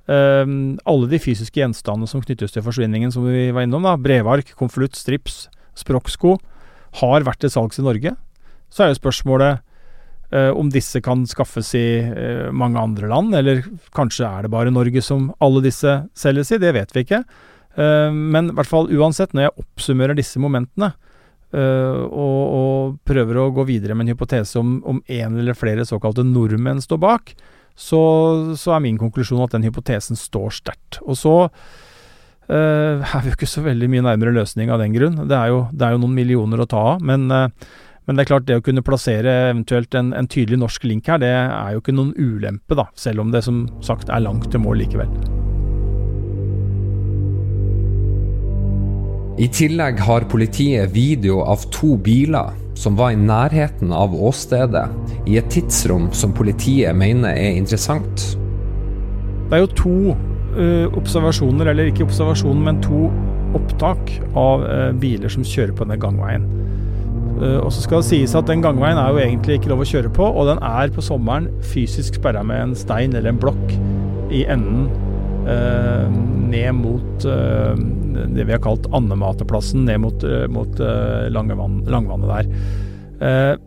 Um, 0.05 0.75
alle 0.85 1.09
de 1.09 1.21
fysiske 1.23 1.57
gjenstandene 1.57 2.09
som 2.11 2.21
knyttes 2.21 2.53
til 2.53 2.65
forsvinningen, 2.65 3.13
som 3.13 3.25
vi 3.25 3.49
var 3.57 3.65
innom, 3.65 3.87
da, 3.87 3.95
brevark, 3.97 4.51
konvolutt, 4.59 4.99
strips, 5.01 5.47
språksko, 5.81 6.37
har 7.01 7.25
vært 7.25 7.41
til 7.45 7.53
salgs 7.55 7.81
i 7.81 7.85
Norge. 7.87 8.13
Så 8.69 8.85
er 8.85 8.93
jo 8.93 8.99
spørsmålet 8.99 9.63
uh, 10.35 10.53
om 10.53 10.69
disse 10.73 11.01
kan 11.05 11.25
skaffes 11.29 11.73
i 11.79 11.87
uh, 12.05 12.53
mange 12.53 12.81
andre 12.81 13.09
land, 13.09 13.33
eller 13.39 13.65
kanskje 13.97 14.29
er 14.29 14.45
det 14.45 14.53
bare 14.53 14.75
Norge 14.75 15.01
som 15.05 15.31
alle 15.45 15.65
disse 15.65 15.97
selges 16.19 16.53
i, 16.53 16.61
det 16.61 16.75
vet 16.77 16.93
vi 16.93 17.07
ikke. 17.07 17.25
Eh, 17.77 18.11
men 18.13 18.51
i 18.51 18.57
hvert 18.57 18.71
fall 18.71 18.91
uansett, 18.95 19.35
når 19.35 19.49
jeg 19.49 19.65
oppsummerer 19.65 20.19
disse 20.19 20.43
momentene, 20.43 20.93
eh, 21.55 22.03
og, 22.05 22.43
og, 22.45 23.01
prøver 23.07 23.41
å 23.41 23.51
gå 23.55 23.67
videre 23.69 23.97
med 23.97 24.07
en 24.07 24.15
hypotese 24.15 24.61
om, 24.61 24.77
om 24.87 25.03
en 25.07 25.41
eller 25.41 25.59
flere 25.59 25.87
såkalte 25.89 26.27
nordmenn 26.27 26.83
står 26.85 27.03
bak, 27.03 27.35
så, 27.75 28.03
så 28.59 28.77
er 28.77 28.85
min 28.85 29.01
konklusjon 29.01 29.43
at 29.45 29.57
den 29.57 29.67
hypotesen 29.67 30.19
står 30.19 30.55
sterkt. 30.63 31.03
Og 31.03 31.19
så 31.19 31.37
Uh, 32.45 33.01
er 33.01 33.23
vi 33.25 33.31
jo 33.31 33.39
ikke 33.39 33.49
så 33.49 33.63
veldig 33.65 33.87
mye 33.89 34.05
nærmere 34.05 34.35
løsning 34.37 34.69
av 34.69 34.83
den 34.83 34.93
grunn. 34.93 35.17
Det 35.31 35.37
er 35.39 35.49
jo, 35.49 35.63
det 35.73 35.87
er 35.87 35.95
jo 35.95 36.03
noen 36.03 36.17
millioner 36.19 36.61
å 36.61 36.69
ta 36.69 36.83
av. 36.93 37.01
Men, 37.01 37.25
uh, 37.33 37.49
men, 38.05 38.19
det 38.19 38.27
er 38.27 38.31
klart, 38.35 38.47
det 38.51 38.59
å 38.61 38.67
kunne 38.67 38.85
plassere 38.85 39.33
eventuelt 39.49 39.97
en, 39.97 40.13
en, 40.13 40.29
tydelig 40.29 40.61
norsk 40.61 40.85
link 40.85 41.09
her, 41.09 41.23
det 41.25 41.33
er 41.33 41.73
jo 41.73 41.81
ikke 41.81 41.97
noen 41.97 42.13
ulempe, 42.21 42.77
da. 42.77 42.91
Selv 43.01 43.25
om 43.25 43.33
det 43.33 43.47
som 43.49 43.65
sagt 43.85 44.13
er 44.13 44.27
langt 44.27 44.53
til 44.53 44.61
mål 44.61 44.85
likevel. 44.85 45.54
I 49.35 49.49
tillegg 49.51 49.99
har 50.07 50.29
politiet 50.31 50.93
video 50.95 51.41
av 51.43 51.65
to 51.75 51.97
biler 51.99 52.53
som 52.79 52.95
var 52.95 53.15
i 53.15 53.19
nærheten 53.19 53.91
av 53.91 54.15
åstedet, 54.15 54.85
i 55.27 55.39
et 55.41 55.49
tidsrom 55.51 56.07
som 56.15 56.35
politiet 56.37 56.95
mener 56.95 57.35
er 57.35 57.57
interessant. 57.59 58.29
Det 59.51 59.57
er 59.59 59.65
jo 59.65 59.71
to 59.75 59.97
uh, 60.15 60.87
observasjoner, 60.95 61.73
eller 61.73 61.91
ikke 61.91 62.07
observasjoner, 62.07 62.63
men 62.63 62.79
to 62.85 63.09
opptak 63.59 64.13
av 64.39 64.63
uh, 64.69 64.93
biler 65.03 65.33
som 65.33 65.47
kjører 65.47 65.75
på 65.75 65.87
denne 65.87 65.99
gangveien. 66.03 66.47
Uh, 67.41 67.59
og 67.59 67.73
så 67.75 67.83
skal 67.83 68.05
det 68.05 68.11
sies 68.13 68.37
at 68.39 68.47
den 68.51 68.63
gangveien 68.63 69.01
er 69.03 69.11
jo 69.11 69.23
egentlig 69.25 69.59
ikke 69.59 69.73
lov 69.75 69.83
å 69.83 69.89
kjøre 69.97 70.15
på, 70.15 70.31
og 70.31 70.47
den 70.53 70.63
er 70.63 70.95
på 70.95 71.03
sommeren 71.03 71.51
fysisk 71.75 72.21
sperra 72.21 72.47
med 72.47 72.69
en 72.69 72.79
stein 72.79 73.19
eller 73.19 73.35
en 73.35 73.43
blokk 73.43 73.75
i 74.31 74.47
enden 74.47 74.87
ned 75.45 76.77
mot 76.79 77.25
det 77.25 78.45
vi 78.45 78.55
har 78.55 78.63
kalt 78.65 78.87
Andemateplassen, 78.95 79.85
ned 79.89 80.01
mot, 80.01 80.25
mot 80.51 80.81
Langvann, 81.35 81.83
Langvannet 81.91 82.31
der. 82.33 83.59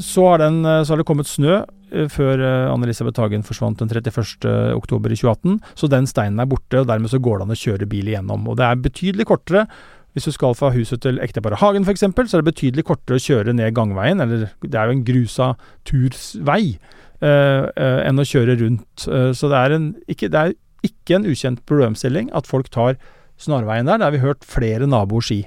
Så 0.00 0.26
har, 0.28 0.42
den, 0.42 0.62
så 0.64 0.92
har, 0.92 1.00
det 1.00 1.08
kommet 1.08 1.30
snø 1.30 1.62
Eh, 1.94 2.08
før 2.10 2.40
eh, 2.42 2.70
Anne-Elisabeth 2.72 3.22
Hagen 3.22 3.44
forsvant 3.46 3.82
den 3.82 3.90
31.10.2018. 3.90 5.58
Så 5.78 5.90
den 5.90 6.08
steinen 6.10 6.42
er 6.42 6.50
borte, 6.50 6.82
og 6.82 6.88
dermed 6.90 7.12
så 7.12 7.20
går 7.22 7.40
det 7.40 7.46
an 7.46 7.54
å 7.54 7.60
kjøre 7.60 7.90
bil 7.90 8.10
igjennom. 8.10 8.48
Og 8.50 8.58
det 8.60 8.66
er 8.66 8.82
betydelig 8.82 9.28
kortere. 9.30 9.66
Hvis 10.14 10.28
du 10.28 10.34
skal 10.34 10.54
fra 10.54 10.70
huset 10.70 11.02
til 11.02 11.18
ekteparet 11.22 11.58
Hagen 11.58 11.86
f.eks., 11.86 12.04
så 12.06 12.36
er 12.38 12.44
det 12.44 12.52
betydelig 12.52 12.84
kortere 12.86 13.18
å 13.18 13.24
kjøre 13.24 13.54
ned 13.56 13.74
gangveien, 13.74 14.22
eller 14.22 14.46
det 14.62 14.78
er 14.78 14.86
jo 14.86 14.94
en 14.94 15.06
grusa 15.06 15.48
tursvei, 15.90 16.76
eh, 17.18 17.64
eh, 17.66 17.98
enn 18.06 18.22
å 18.22 18.28
kjøre 18.30 18.54
rundt. 18.60 19.08
Eh, 19.08 19.32
så 19.34 19.50
det 19.50 19.58
er, 19.58 19.74
en, 19.74 19.88
ikke, 20.06 20.30
det 20.30 20.38
er 20.40 20.54
ikke 20.84 21.18
en 21.18 21.28
ukjent 21.28 21.64
problemstilling 21.68 22.30
at 22.36 22.48
folk 22.50 22.70
tar 22.74 22.98
snarveien 23.40 23.88
der. 23.88 23.98
Det 23.98 24.08
har 24.08 24.14
vi 24.14 24.22
hørt 24.24 24.46
flere 24.46 24.86
naboer 24.86 25.24
si. 25.24 25.42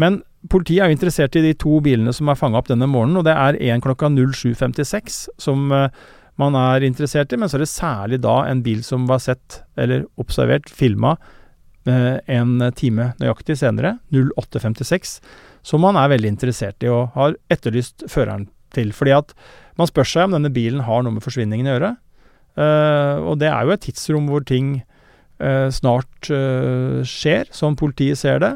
Men 0.00 0.22
Politiet 0.52 0.82
er 0.82 0.90
jo 0.90 0.96
interessert 0.96 1.36
i 1.38 1.42
de 1.42 1.54
to 1.58 1.80
bilene 1.82 2.12
som 2.14 2.28
er 2.30 2.38
fanga 2.38 2.60
opp 2.60 2.68
denne 2.70 2.88
morgenen, 2.90 3.18
og 3.20 3.26
det 3.26 3.34
er 3.34 3.58
én 3.72 3.82
klokka 3.82 4.10
07.56 4.12 5.18
som 5.42 5.72
uh, 5.74 5.88
man 6.40 6.58
er 6.58 6.84
interessert 6.86 7.32
i, 7.32 7.38
men 7.40 7.50
så 7.50 7.58
er 7.58 7.64
det 7.64 7.72
særlig 7.72 8.20
da 8.22 8.36
en 8.46 8.62
bil 8.62 8.84
som 8.86 9.08
var 9.10 9.22
sett, 9.24 9.62
eller 9.80 10.04
observert, 10.20 10.70
filma 10.70 11.16
uh, 11.88 12.16
en 12.30 12.60
time 12.78 13.10
nøyaktig 13.22 13.58
senere, 13.58 13.96
08.56, 14.12 15.18
som 15.66 15.82
man 15.82 15.98
er 15.98 16.12
veldig 16.14 16.34
interessert 16.36 16.84
i 16.86 16.92
og 16.92 17.16
har 17.16 17.38
etterlyst 17.52 18.06
føreren 18.12 18.46
til. 18.76 18.92
Fordi 18.94 19.16
at 19.16 19.34
man 19.80 19.90
spør 19.90 20.06
seg 20.06 20.28
om 20.28 20.36
denne 20.36 20.52
bilen 20.52 20.84
har 20.86 21.02
noe 21.02 21.16
med 21.16 21.24
forsvinningen 21.24 21.66
å 21.66 21.74
gjøre. 21.76 21.94
Uh, 22.56 23.20
og 23.28 23.38
det 23.42 23.50
er 23.52 23.66
jo 23.66 23.74
et 23.76 23.88
tidsrom 23.88 24.30
hvor 24.32 24.46
ting 24.46 24.78
snart 25.36 26.30
skjer, 27.04 27.50
som 27.52 27.74
politiet 27.76 28.16
ser 28.16 28.38
det. 28.40 28.54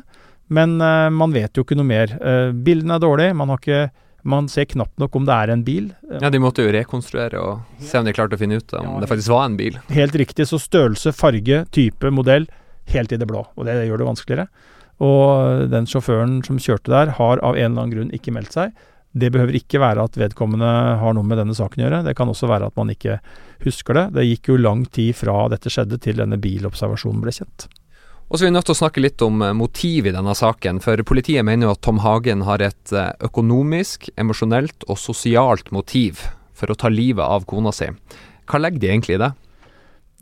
Men 0.50 0.78
uh, 0.82 1.08
man 1.14 1.34
vet 1.34 1.54
jo 1.54 1.64
ikke 1.64 1.78
noe 1.78 1.86
mer. 1.86 2.12
Uh, 2.18 2.50
bildene 2.50 2.96
er 2.98 3.02
dårlige. 3.04 3.36
Man, 3.38 3.52
ikke, 3.54 3.84
man 4.26 4.50
ser 4.50 4.66
knapt 4.72 4.98
nok 5.00 5.16
om 5.20 5.28
det 5.28 5.36
er 5.36 5.52
en 5.54 5.62
bil. 5.66 5.92
Ja, 6.10 6.32
De 6.34 6.42
måtte 6.42 6.66
jo 6.66 6.72
rekonstruere 6.74 7.38
og 7.38 7.84
se 7.86 8.00
om 8.00 8.08
de 8.08 8.14
klarte 8.16 8.36
å 8.36 8.40
finne 8.40 8.58
ut 8.58 8.74
om 8.74 8.88
ja, 8.88 8.96
det 9.04 9.10
faktisk 9.12 9.32
var 9.32 9.46
en 9.46 9.60
bil. 9.60 9.78
Helt 9.94 10.18
riktig. 10.18 10.48
Så 10.50 10.58
størrelse, 10.62 11.14
farge, 11.16 11.62
type, 11.74 12.10
modell 12.14 12.48
helt 12.90 13.14
i 13.14 13.20
det 13.20 13.30
blå. 13.30 13.44
Og 13.54 13.68
det 13.68 13.78
gjør 13.86 14.02
det 14.02 14.10
vanskeligere. 14.10 14.48
Og 15.00 15.68
den 15.72 15.86
sjåføren 15.88 16.40
som 16.44 16.58
kjørte 16.60 16.92
der, 16.92 17.14
har 17.16 17.40
av 17.46 17.54
en 17.54 17.70
eller 17.70 17.84
annen 17.84 17.94
grunn 17.94 18.14
ikke 18.16 18.34
meldt 18.34 18.56
seg. 18.56 18.74
Det 19.10 19.32
behøver 19.34 19.56
ikke 19.58 19.80
være 19.82 20.04
at 20.06 20.16
vedkommende 20.20 20.70
har 21.00 21.14
noe 21.16 21.26
med 21.26 21.40
denne 21.40 21.56
saken 21.56 21.82
å 21.82 21.86
gjøre. 21.86 22.04
Det 22.06 22.14
kan 22.18 22.30
også 22.30 22.46
være 22.50 22.68
at 22.70 22.76
man 22.78 22.92
ikke 22.92 23.18
husker 23.64 23.98
det. 23.98 24.06
Det 24.14 24.26
gikk 24.28 24.52
jo 24.52 24.60
lang 24.60 24.84
tid 24.86 25.16
fra 25.18 25.48
dette 25.50 25.72
skjedde 25.72 25.98
til 26.02 26.20
denne 26.22 26.38
bilobservasjonen 26.40 27.22
ble 27.24 27.34
kjent. 27.34 27.66
Og 28.30 28.38
så 28.38 28.44
er 28.44 28.52
vi 28.52 28.54
nødt 28.54 28.68
til 28.68 28.76
å 28.76 28.78
snakke 28.78 29.02
litt 29.02 29.22
om 29.26 29.42
eh, 29.42 29.56
motiv 29.58 30.06
i 30.06 30.14
denne 30.14 30.34
saken, 30.38 30.78
for 30.84 31.02
politiet 31.02 31.42
mener 31.46 31.66
jo 31.66 31.74
at 31.74 31.82
Tom 31.82 31.98
Hagen 32.04 32.44
har 32.46 32.62
et 32.62 32.92
eh, 32.94 33.10
økonomisk, 33.26 34.06
emosjonelt 34.20 34.86
og 34.86 35.00
sosialt 35.02 35.72
motiv 35.74 36.22
for 36.54 36.70
å 36.70 36.78
ta 36.78 36.92
livet 36.92 37.24
av 37.24 37.48
kona 37.50 37.74
si. 37.74 37.90
Hva 38.46 38.62
legger 38.62 38.84
de 38.84 38.92
egentlig 38.92 39.18
i 39.18 39.22
det? 39.24 39.32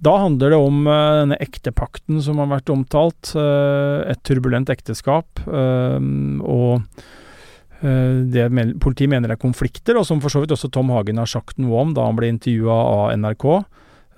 Da 0.01 0.15
handler 0.23 0.55
det 0.55 0.63
om 0.63 0.81
uh, 0.87 0.95
denne 1.19 1.37
ektepakten 1.43 2.23
som 2.23 2.39
har 2.41 2.49
vært 2.53 2.71
omtalt. 2.71 3.33
Et 3.35 4.21
turbulent 4.23 4.71
ekteskap. 4.71 5.41
Og 5.43 6.85
det 7.79 8.49
politiet 8.83 9.11
mener 9.13 9.31
er 9.31 9.39
konflikter, 9.39 9.95
og 10.01 10.07
som 10.07 10.19
for 10.19 10.35
så 10.35 10.41
vidt 10.43 10.51
også 10.51 10.71
Tom 10.75 10.89
Hagen 10.91 11.21
har 11.21 11.31
sagt 11.31 11.61
noe 11.63 11.85
om 11.85 11.93
da 11.95 12.09
han 12.09 12.17
ble 12.19 12.33
intervjua 12.33 12.75
av 12.75 13.13
NRK. 13.21 13.47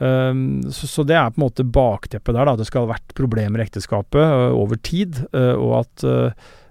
Um, 0.01 0.63
så, 0.73 1.05
det 1.05 1.13
er 1.13 1.29
på 1.29 1.37
en 1.37 1.45
måte 1.45 1.65
bakteppet 1.69 2.33
der, 2.33 2.49
da. 2.49 2.57
Det 2.57 2.65
skal 2.65 2.87
ha 2.87 2.95
vært 2.95 3.13
problemer 3.17 3.61
i 3.61 3.67
ekteskapet 3.67 4.23
uh, 4.25 4.49
over 4.57 4.81
tid, 4.81 5.19
uh, 5.37 5.53
og 5.61 5.75
at 5.83 6.05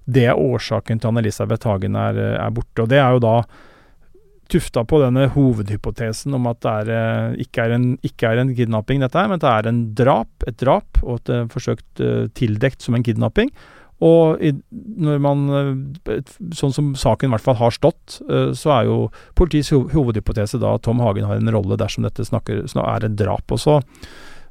det 0.10 0.24
er 0.26 0.40
årsaken 0.42 0.98
til 0.98 1.12
at 1.12 1.22
Elisabeth 1.22 1.70
Hagen 1.70 1.98
er, 2.00 2.18
er, 2.18 2.54
borte. 2.54 2.82
Og 2.82 2.90
det 2.90 2.98
er 2.98 3.14
jo 3.14 3.22
da 3.22 3.36
tufta 4.50 4.82
på 4.82 4.98
denne 5.04 5.28
hovedhypotesen 5.36 6.34
om 6.34 6.48
at 6.50 6.64
det 6.66 6.96
er, 6.98 7.36
ikke, 7.46 7.68
er 7.68 7.76
en, 7.76 7.90
ikke, 8.02 8.32
er 8.32 8.42
en, 8.42 8.56
kidnapping, 8.58 9.04
dette 9.06 9.22
her, 9.22 9.30
men 9.30 9.38
at 9.38 9.46
det 9.46 9.52
er 9.52 9.70
en 9.70 9.84
drap, 10.00 10.48
et 10.50 10.58
drap, 10.58 11.04
og 11.06 11.30
er 11.30 11.46
forsøkt 11.54 12.02
tildekt 12.34 12.82
som 12.82 12.98
en 12.98 13.06
kidnapping. 13.06 13.54
Og 14.06 14.39
i, 14.39 14.54
når 14.72 15.20
man 15.24 15.41
eh, 15.52 16.22
Sånn 16.56 16.72
som 16.76 16.93
saken 16.95 17.30
i 17.30 17.34
hvert 17.34 17.43
fall 17.43 17.58
har 17.60 17.76
stått, 17.76 18.20
eh, 18.32 18.52
så 18.56 18.74
er 18.78 18.88
jo 18.88 18.97
politiets 19.39 19.74
hovedhypotese 19.74 20.62
da 20.62 20.78
at 20.78 20.86
Tom 20.88 21.04
Hagen 21.04 21.28
har 21.28 21.41
en 21.41 21.54
rolle 21.54 21.78
dersom 21.80 22.08
dette 22.08 22.28
snakker, 22.28 22.64
er 22.64 23.08
et 23.08 23.18
drap. 23.20 23.52
Og 23.52 23.60
så 23.60 23.80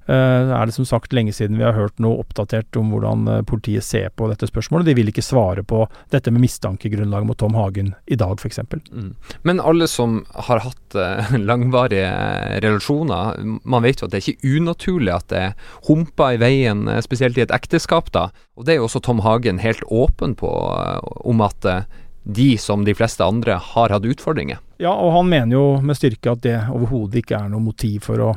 Uh, 0.08 0.54
er 0.56 0.64
det 0.64 0.72
som 0.72 0.86
sagt 0.88 1.12
lenge 1.12 1.34
siden 1.36 1.58
vi 1.58 1.66
har 1.66 1.76
hørt 1.76 1.98
noe 2.00 2.22
oppdatert 2.22 2.76
om 2.80 2.94
hvordan 2.94 3.26
uh, 3.28 3.42
politiet 3.44 3.84
ser 3.84 4.08
på 4.16 4.30
dette 4.30 4.48
spørsmålet. 4.48 4.88
De 4.88 4.94
vil 4.96 5.10
ikke 5.12 5.24
svare 5.24 5.60
på 5.68 5.82
dette 6.14 6.32
med 6.32 6.46
mistankegrunnlag 6.46 7.26
mot 7.28 7.36
Tom 7.36 7.58
Hagen 7.58 7.92
i 8.08 8.16
dag, 8.16 8.40
f.eks. 8.40 8.62
Mm. 8.88 9.12
Men 9.44 9.60
alle 9.60 9.88
som 9.90 10.22
har 10.48 10.64
hatt 10.64 10.96
uh, 10.96 11.36
langvarige 11.50 12.08
relasjoner, 12.64 13.36
man 13.68 13.84
vet 13.84 14.00
jo 14.00 14.08
at 14.08 14.16
det 14.16 14.22
er 14.22 14.32
ikke 14.32 14.56
unaturlig 14.56 15.12
at 15.12 15.28
det 15.34 15.44
humper 15.90 16.38
i 16.38 16.40
veien, 16.40 16.86
spesielt 17.04 17.36
i 17.36 17.44
et 17.44 17.52
ekteskap. 17.52 18.08
da. 18.16 18.30
Og 18.56 18.64
det 18.64 18.74
er 18.74 18.80
jo 18.80 18.88
også 18.88 19.04
Tom 19.04 19.20
Hagen 19.28 19.60
helt 19.60 19.84
åpen 19.92 20.38
på 20.40 20.48
om 21.28 21.44
at 21.44 21.68
de, 22.28 22.58
som 22.58 22.84
de 22.84 22.96
fleste 22.96 23.24
andre, 23.24 23.60
har 23.60 23.92
hatt 23.92 24.04
utfordringer. 24.04 24.60
Ja, 24.80 24.92
og 24.92 25.12
han 25.16 25.28
mener 25.30 25.56
jo 25.56 25.64
med 25.84 25.96
styrke 25.96 26.32
at 26.32 26.44
det 26.44 26.58
overhodet 26.68 27.22
ikke 27.22 27.38
er 27.38 27.48
noe 27.52 27.64
motiv 27.64 28.04
for 28.08 28.20
å 28.20 28.34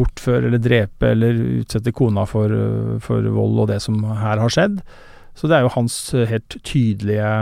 bortføre 0.00 0.48
eller 0.48 0.62
drepe 0.62 1.12
eller 1.14 1.38
utsette 1.60 1.92
kona 1.96 2.26
for, 2.28 2.52
uh, 2.52 2.98
for, 3.02 3.24
vold 3.34 3.64
og 3.64 3.70
det 3.72 3.80
som 3.84 4.02
her 4.04 4.40
har 4.42 4.52
skjedd. 4.52 4.80
Så 5.38 5.48
det 5.48 5.58
er 5.58 5.66
jo 5.66 5.74
hans 5.76 5.96
helt 6.30 6.58
tydelige 6.66 7.32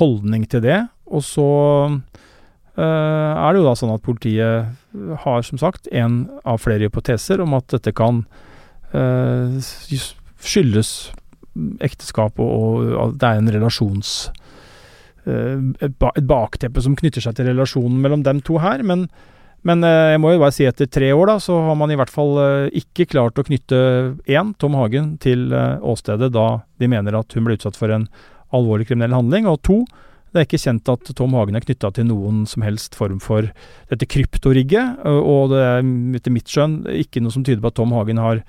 holdning 0.00 0.46
til 0.50 0.64
det. 0.64 0.80
Og 1.06 1.22
så 1.24 1.48
uh, 1.86 2.82
er 2.82 3.46
det 3.50 3.60
jo 3.60 3.68
da 3.68 3.76
sånn 3.78 3.94
at 3.94 4.04
politiet 4.06 5.14
har 5.26 5.46
som 5.46 5.60
sagt 5.60 5.88
en 5.92 6.24
av 6.44 6.60
flere 6.64 6.88
hypoteser 6.88 7.42
om 7.44 7.56
at 7.58 7.70
dette 7.74 7.92
kan 7.96 8.24
skyldes 8.96 10.90
ekteskap 11.84 12.38
og, 12.40 12.86
og 12.96 13.16
det 13.18 13.28
er 13.28 13.40
en 13.42 13.50
relasjons 13.52 14.12
et 15.26 16.28
bakteppe 16.28 16.82
som 16.82 16.94
knytter 16.98 17.24
seg 17.24 17.36
til 17.36 17.48
relasjonen 17.50 17.98
mellom 18.02 18.22
dem 18.26 18.40
to 18.46 18.60
her. 18.62 18.82
Men 18.86 19.08
men 19.66 19.82
eh, 19.82 20.12
jeg 20.14 20.22
må 20.22 20.32
jo 20.34 20.40
bare 20.42 20.54
si 20.54 20.66
etter 20.68 20.88
tre 20.90 21.10
år, 21.10 21.26
da, 21.32 21.36
så 21.42 21.58
har 21.68 21.76
man 21.78 21.90
i 21.90 21.98
hvert 21.98 22.12
fall 22.12 22.36
eh, 22.38 22.78
ikke 22.82 23.08
klart 23.10 23.38
å 23.40 23.44
knytte 23.46 23.78
én, 24.30 24.52
Tom 24.62 24.76
Hagen, 24.78 25.16
til 25.22 25.48
eh, 25.50 25.76
åstedet 25.82 26.30
da 26.34 26.46
de 26.78 26.90
mener 26.90 27.16
at 27.18 27.34
hun 27.34 27.46
ble 27.48 27.56
utsatt 27.58 27.78
for 27.78 27.90
en 27.94 28.06
alvorlig 28.54 28.86
kriminell 28.90 29.16
handling, 29.16 29.48
og 29.50 29.58
to, 29.66 29.80
det 30.30 30.42
er 30.42 30.46
ikke 30.46 30.62
kjent 30.62 30.90
at 30.92 31.10
Tom 31.18 31.34
Hagen 31.34 31.58
er 31.58 31.64
knytta 31.64 31.90
til 31.96 32.06
noen 32.10 32.44
som 32.46 32.62
helst 32.66 32.94
form 32.98 33.18
for 33.24 33.48
dette 33.90 34.08
kryptorigget, 34.10 35.00
og 35.06 35.54
det 35.54 35.62
er 35.64 35.86
etter 36.18 36.34
mitt 36.34 36.50
skjønn 36.50 36.82
ikke 36.92 37.22
noe 37.24 37.32
som 37.32 37.46
tyder 37.46 37.62
på 37.64 37.70
at 37.72 37.78
Tom 37.78 37.94
Hagen 37.96 38.20
har 38.20 38.42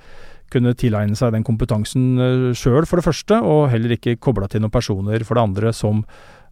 kunne 0.51 0.73
tilegne 0.79 1.15
seg 1.15 1.31
den 1.35 1.45
kompetansen 1.47 2.53
sjøl, 2.57 2.83
for 2.87 2.99
det 2.99 3.05
første, 3.07 3.39
og 3.39 3.69
heller 3.71 3.95
ikke 3.95 4.17
kobla 4.19 4.49
til 4.51 4.65
noen 4.65 4.73
personer, 4.73 5.23
for 5.27 5.39
det 5.39 5.45
andre, 5.47 5.71
som 5.75 6.03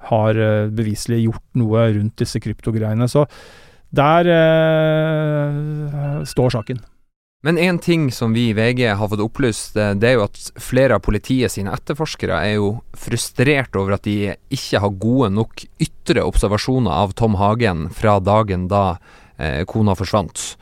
har 0.08 0.40
beviselig 0.78 1.26
gjort 1.26 1.60
noe 1.60 1.84
rundt 1.98 2.16
disse 2.22 2.40
kryptogreiene. 2.44 3.10
Så 3.12 3.26
der 3.96 4.30
eh, 4.36 6.22
står 6.28 6.54
saken. 6.58 6.84
Men 7.46 7.60
én 7.62 7.78
ting 7.78 8.08
som 8.10 8.34
vi 8.34 8.48
i 8.50 8.56
VG 8.58 8.88
har 8.98 9.10
fått 9.12 9.22
opplyst, 9.22 9.76
eh, 9.78 9.94
det 9.94 10.10
er 10.10 10.18
jo 10.18 10.26
at 10.26 10.40
flere 10.62 10.98
av 10.98 11.04
politiet 11.06 11.54
sine 11.54 11.74
etterforskere 11.76 12.40
er 12.42 12.56
jo 12.58 12.72
frustrert 12.98 13.78
over 13.78 13.98
at 13.98 14.08
de 14.08 14.34
ikke 14.54 14.82
har 14.82 14.98
gode 15.02 15.30
nok 15.36 15.68
ytre 15.84 16.26
observasjoner 16.26 16.92
av 16.92 17.14
Tom 17.14 17.38
Hagen 17.38 17.90
fra 17.94 18.18
dagen 18.20 18.66
da 18.72 18.98
eh, 19.38 19.62
kona 19.70 19.94
forsvant. 19.98 20.56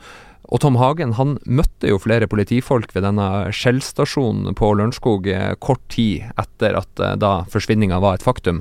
Og 0.52 0.60
Tom 0.60 0.76
Hagen 0.76 1.14
han 1.16 1.38
møtte 1.48 1.88
jo 1.88 2.00
flere 2.02 2.28
politifolk 2.30 2.92
ved 2.94 3.06
denne 3.06 3.48
Shell-stasjonen 3.54 4.54
på 4.58 4.74
Lørenskog 4.76 5.28
eh, 5.32 5.54
kort 5.56 5.82
tid 5.92 6.28
etter 6.40 6.76
at 6.78 7.00
eh, 7.00 7.16
da 7.20 7.38
forsvinninga 7.50 8.00
var 8.04 8.18
et 8.18 8.26
faktum. 8.26 8.60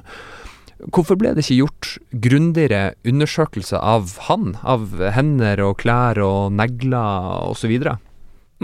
Hvorfor 0.91 1.19
ble 1.19 1.31
det 1.36 1.45
ikke 1.45 1.61
gjort 1.61 1.89
grundigere 2.25 2.93
undersøkelse 3.07 3.79
av 3.79 4.17
han? 4.27 4.55
Av 4.63 4.89
hender 5.15 5.61
og 5.63 5.77
klær 5.84 6.19
og 6.23 6.55
negler 6.55 7.51
osv.? 7.51 7.73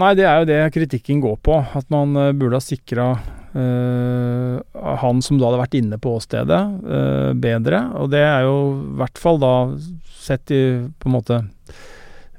Nei, 0.00 0.14
det 0.16 0.24
er 0.26 0.40
jo 0.40 0.48
det 0.48 0.60
kritikken 0.74 1.20
går 1.22 1.38
på. 1.44 1.60
At 1.76 1.88
man 1.92 2.16
uh, 2.16 2.30
burde 2.36 2.60
ha 2.60 2.64
sikra 2.64 3.12
uh, 3.16 3.60
eh, 3.60 4.96
han 5.02 5.22
som 5.24 5.40
da 5.40 5.48
hadde 5.48 5.62
vært 5.62 5.78
inne 5.80 6.00
på 6.00 6.14
åstedet, 6.18 6.60
uh, 6.84 7.30
bedre. 7.36 7.82
Og 8.00 8.12
det 8.12 8.22
er 8.24 8.46
jo 8.48 8.56
i 8.76 8.98
hvert 9.00 9.20
fall 9.20 9.40
da 9.42 9.54
sett 10.20 10.52
i 10.54 10.62
på 11.00 11.10
en 11.10 11.16
måte 11.16 11.40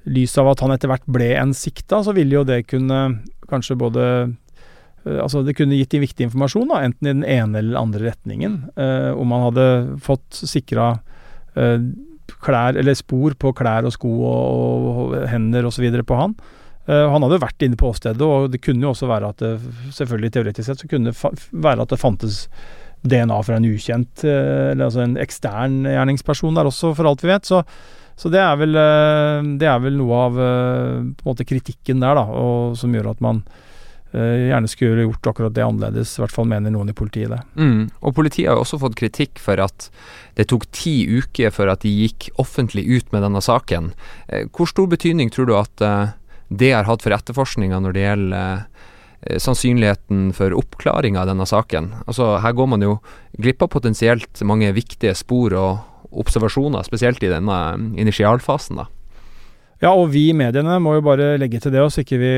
lys 0.09 0.34
av 0.41 0.49
at 0.49 0.63
han 0.63 0.73
etter 0.73 0.89
hvert 0.89 1.05
ble 1.09 1.34
en 1.38 1.53
sikta, 1.53 2.01
så 2.01 2.15
ville 2.17 2.39
jo 2.39 2.47
det 2.47 2.63
kunne 2.69 3.01
kanskje 3.51 3.77
både 3.77 4.05
Altså 5.02 5.41
det 5.41 5.56
kunne 5.58 5.80
gitt 5.80 5.95
viktig 5.97 6.28
informasjon, 6.28 6.68
da, 6.70 6.84
enten 6.86 7.08
i 7.08 7.14
den 7.16 7.24
ene 7.26 7.58
eller 7.58 7.72
den 7.72 7.80
andre 7.80 8.04
retningen. 8.12 8.58
om 9.18 9.32
man 9.34 9.47
hadde 9.47 9.66
fått 10.06 10.43
sikra 10.45 10.91
klær, 12.41 12.78
eller 12.78 12.95
spor 12.97 13.34
på 13.39 13.52
klær 13.58 13.88
og 13.89 13.95
sko 13.95 14.12
og, 14.30 14.89
og 14.91 15.16
hender 15.32 15.66
osv. 15.68 15.88
på 16.06 16.20
han. 16.20 16.36
Eh, 16.89 17.08
han 17.14 17.26
hadde 17.26 17.41
vært 17.41 17.66
inne 17.66 17.80
på 17.80 17.91
åstedet, 17.91 18.26
og 18.26 18.52
det 18.54 18.62
kunne 18.64 18.88
jo 18.88 18.93
også 18.95 19.10
være 19.10 19.32
at 19.34 19.41
det, 19.43 19.56
selvfølgelig 19.97 20.36
teoretisk 20.36 20.68
sett 20.68 20.84
så 20.84 20.91
kunne 20.91 21.12
det 21.12 21.49
være 21.52 21.86
at 21.86 21.93
det 21.93 22.02
fantes 22.02 22.45
DNA 23.02 23.39
fra 23.45 23.58
en 23.58 23.66
ukjent, 23.66 24.22
uh, 24.28 24.72
eller 24.72 24.86
altså 24.86 25.02
en 25.02 25.16
ekstern 25.18 25.80
gjerningsperson 25.89 26.58
der 26.58 26.68
også, 26.70 26.91
for 26.93 27.10
alt 27.10 27.24
vi 27.24 27.32
vet. 27.32 27.47
Så, 27.49 27.64
så 28.14 28.30
det, 28.30 28.38
er 28.38 28.60
vel, 28.62 28.78
uh, 28.78 29.41
det 29.58 29.66
er 29.66 29.82
vel 29.82 29.97
noe 29.97 30.20
av 30.28 30.38
på 30.38 30.45
en 30.45 31.32
måte 31.32 31.47
kritikken 31.49 32.04
der, 32.04 32.20
da, 32.20 32.28
og, 32.30 32.78
som 32.78 32.93
gjør 32.93 33.10
at 33.16 33.24
man 33.26 33.41
gjerne 34.14 34.68
skulle 34.68 35.05
gjort 35.05 35.28
akkurat 35.32 35.53
det 35.55 35.64
annerledes. 35.64 36.18
I 36.18 36.24
hvert 36.24 36.36
fall 36.36 36.49
mener 36.51 36.74
noen 36.74 36.91
i 36.91 36.95
politiet 36.97 37.32
det. 37.32 37.41
Mm. 37.55 37.89
Og 38.03 38.16
politiet 38.18 38.49
har 38.49 38.57
jo 38.59 38.66
også 38.66 38.82
fått 38.82 38.97
kritikk 38.99 39.39
for 39.39 39.62
at 39.64 39.88
det 40.39 40.49
tok 40.51 40.66
ti 40.76 40.95
uker 41.07 41.53
før 41.55 41.72
at 41.76 41.86
de 41.86 41.91
gikk 41.91 42.28
offentlig 42.41 42.84
ut 42.89 43.14
med 43.16 43.24
denne 43.24 43.43
saken. 43.43 43.93
Hvor 44.51 44.68
stor 44.68 44.89
betydning 44.91 45.32
tror 45.32 45.47
du 45.47 45.55
at 45.59 45.86
det 46.51 46.74
har 46.76 46.88
hatt 46.88 47.03
for 47.03 47.16
etterforskninga 47.16 47.80
når 47.80 47.95
det 47.95 48.03
gjelder 48.03 48.64
eh, 49.24 49.38
sannsynligheten 49.39 50.32
for 50.36 50.55
oppklaring 50.57 51.18
av 51.20 51.30
denne 51.32 51.47
saken. 51.47 51.93
Altså, 52.05 52.36
her 52.43 52.55
går 52.57 52.72
man 52.74 52.84
jo 52.84 52.97
glipp 53.39 53.64
av 53.64 53.72
potensielt 53.72 54.43
mange 54.47 54.74
viktige 54.76 55.16
spor 55.16 55.55
og 55.55 56.12
observasjoner, 56.12 56.84
spesielt 56.84 57.24
i 57.24 57.32
denne 57.32 57.59
initialfasen. 57.95 58.82
da. 58.84 58.89
Ja, 59.82 59.95
og 59.97 60.11
vi 60.13 60.27
i 60.29 60.38
mediene 60.38 60.77
må 60.77 60.93
jo 60.99 61.03
bare 61.05 61.34
legge 61.41 61.57
til 61.61 61.73
det, 61.73 61.82
så 61.89 62.03
ikke 62.03 62.19
vi 62.21 62.34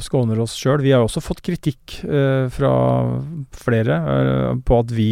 skåner 0.00 0.38
oss 0.40 0.54
sjøl. 0.56 0.80
Vi 0.80 0.94
har 0.94 1.02
jo 1.02 1.10
også 1.10 1.20
fått 1.24 1.42
kritikk 1.44 1.98
eh, 2.08 2.46
fra 2.52 2.74
flere 3.52 3.98
eh, 4.12 4.52
på 4.64 4.78
at 4.80 4.94
vi 4.96 5.10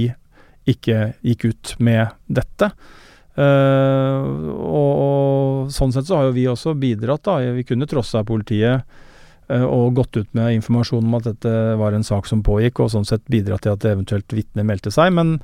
ikke 0.72 1.10
gikk 1.20 1.44
ut 1.50 1.74
med 1.84 2.14
dette. 2.24 2.70
Eh, 3.34 4.28
og, 4.54 4.92
og, 5.04 5.72
sånn 5.74 5.92
sett 5.92 6.08
så 6.08 6.20
har 6.20 6.30
jo 6.30 6.36
vi 6.36 6.46
også 6.48 6.72
bidratt, 6.78 7.26
da. 7.26 7.52
Vi 7.52 7.66
kunne 7.68 7.88
trossa 7.90 8.24
politiet 8.24 8.84
uh, 9.50 9.66
og 9.66 9.96
gått 9.98 10.16
ut 10.16 10.30
med 10.36 10.54
informasjon 10.60 11.04
om 11.04 11.18
at 11.18 11.28
dette 11.28 11.54
var 11.80 11.96
en 11.96 12.06
sak 12.06 12.28
som 12.30 12.44
pågikk, 12.46 12.80
og 12.80 12.92
sånn 12.94 13.08
sett 13.08 13.24
bidratt 13.32 13.66
til 13.66 13.74
at 13.74 13.88
eventuelt 13.90 14.32
vitner 14.32 14.66
meldte 14.66 14.92
seg. 14.94 15.12
Men 15.16 15.36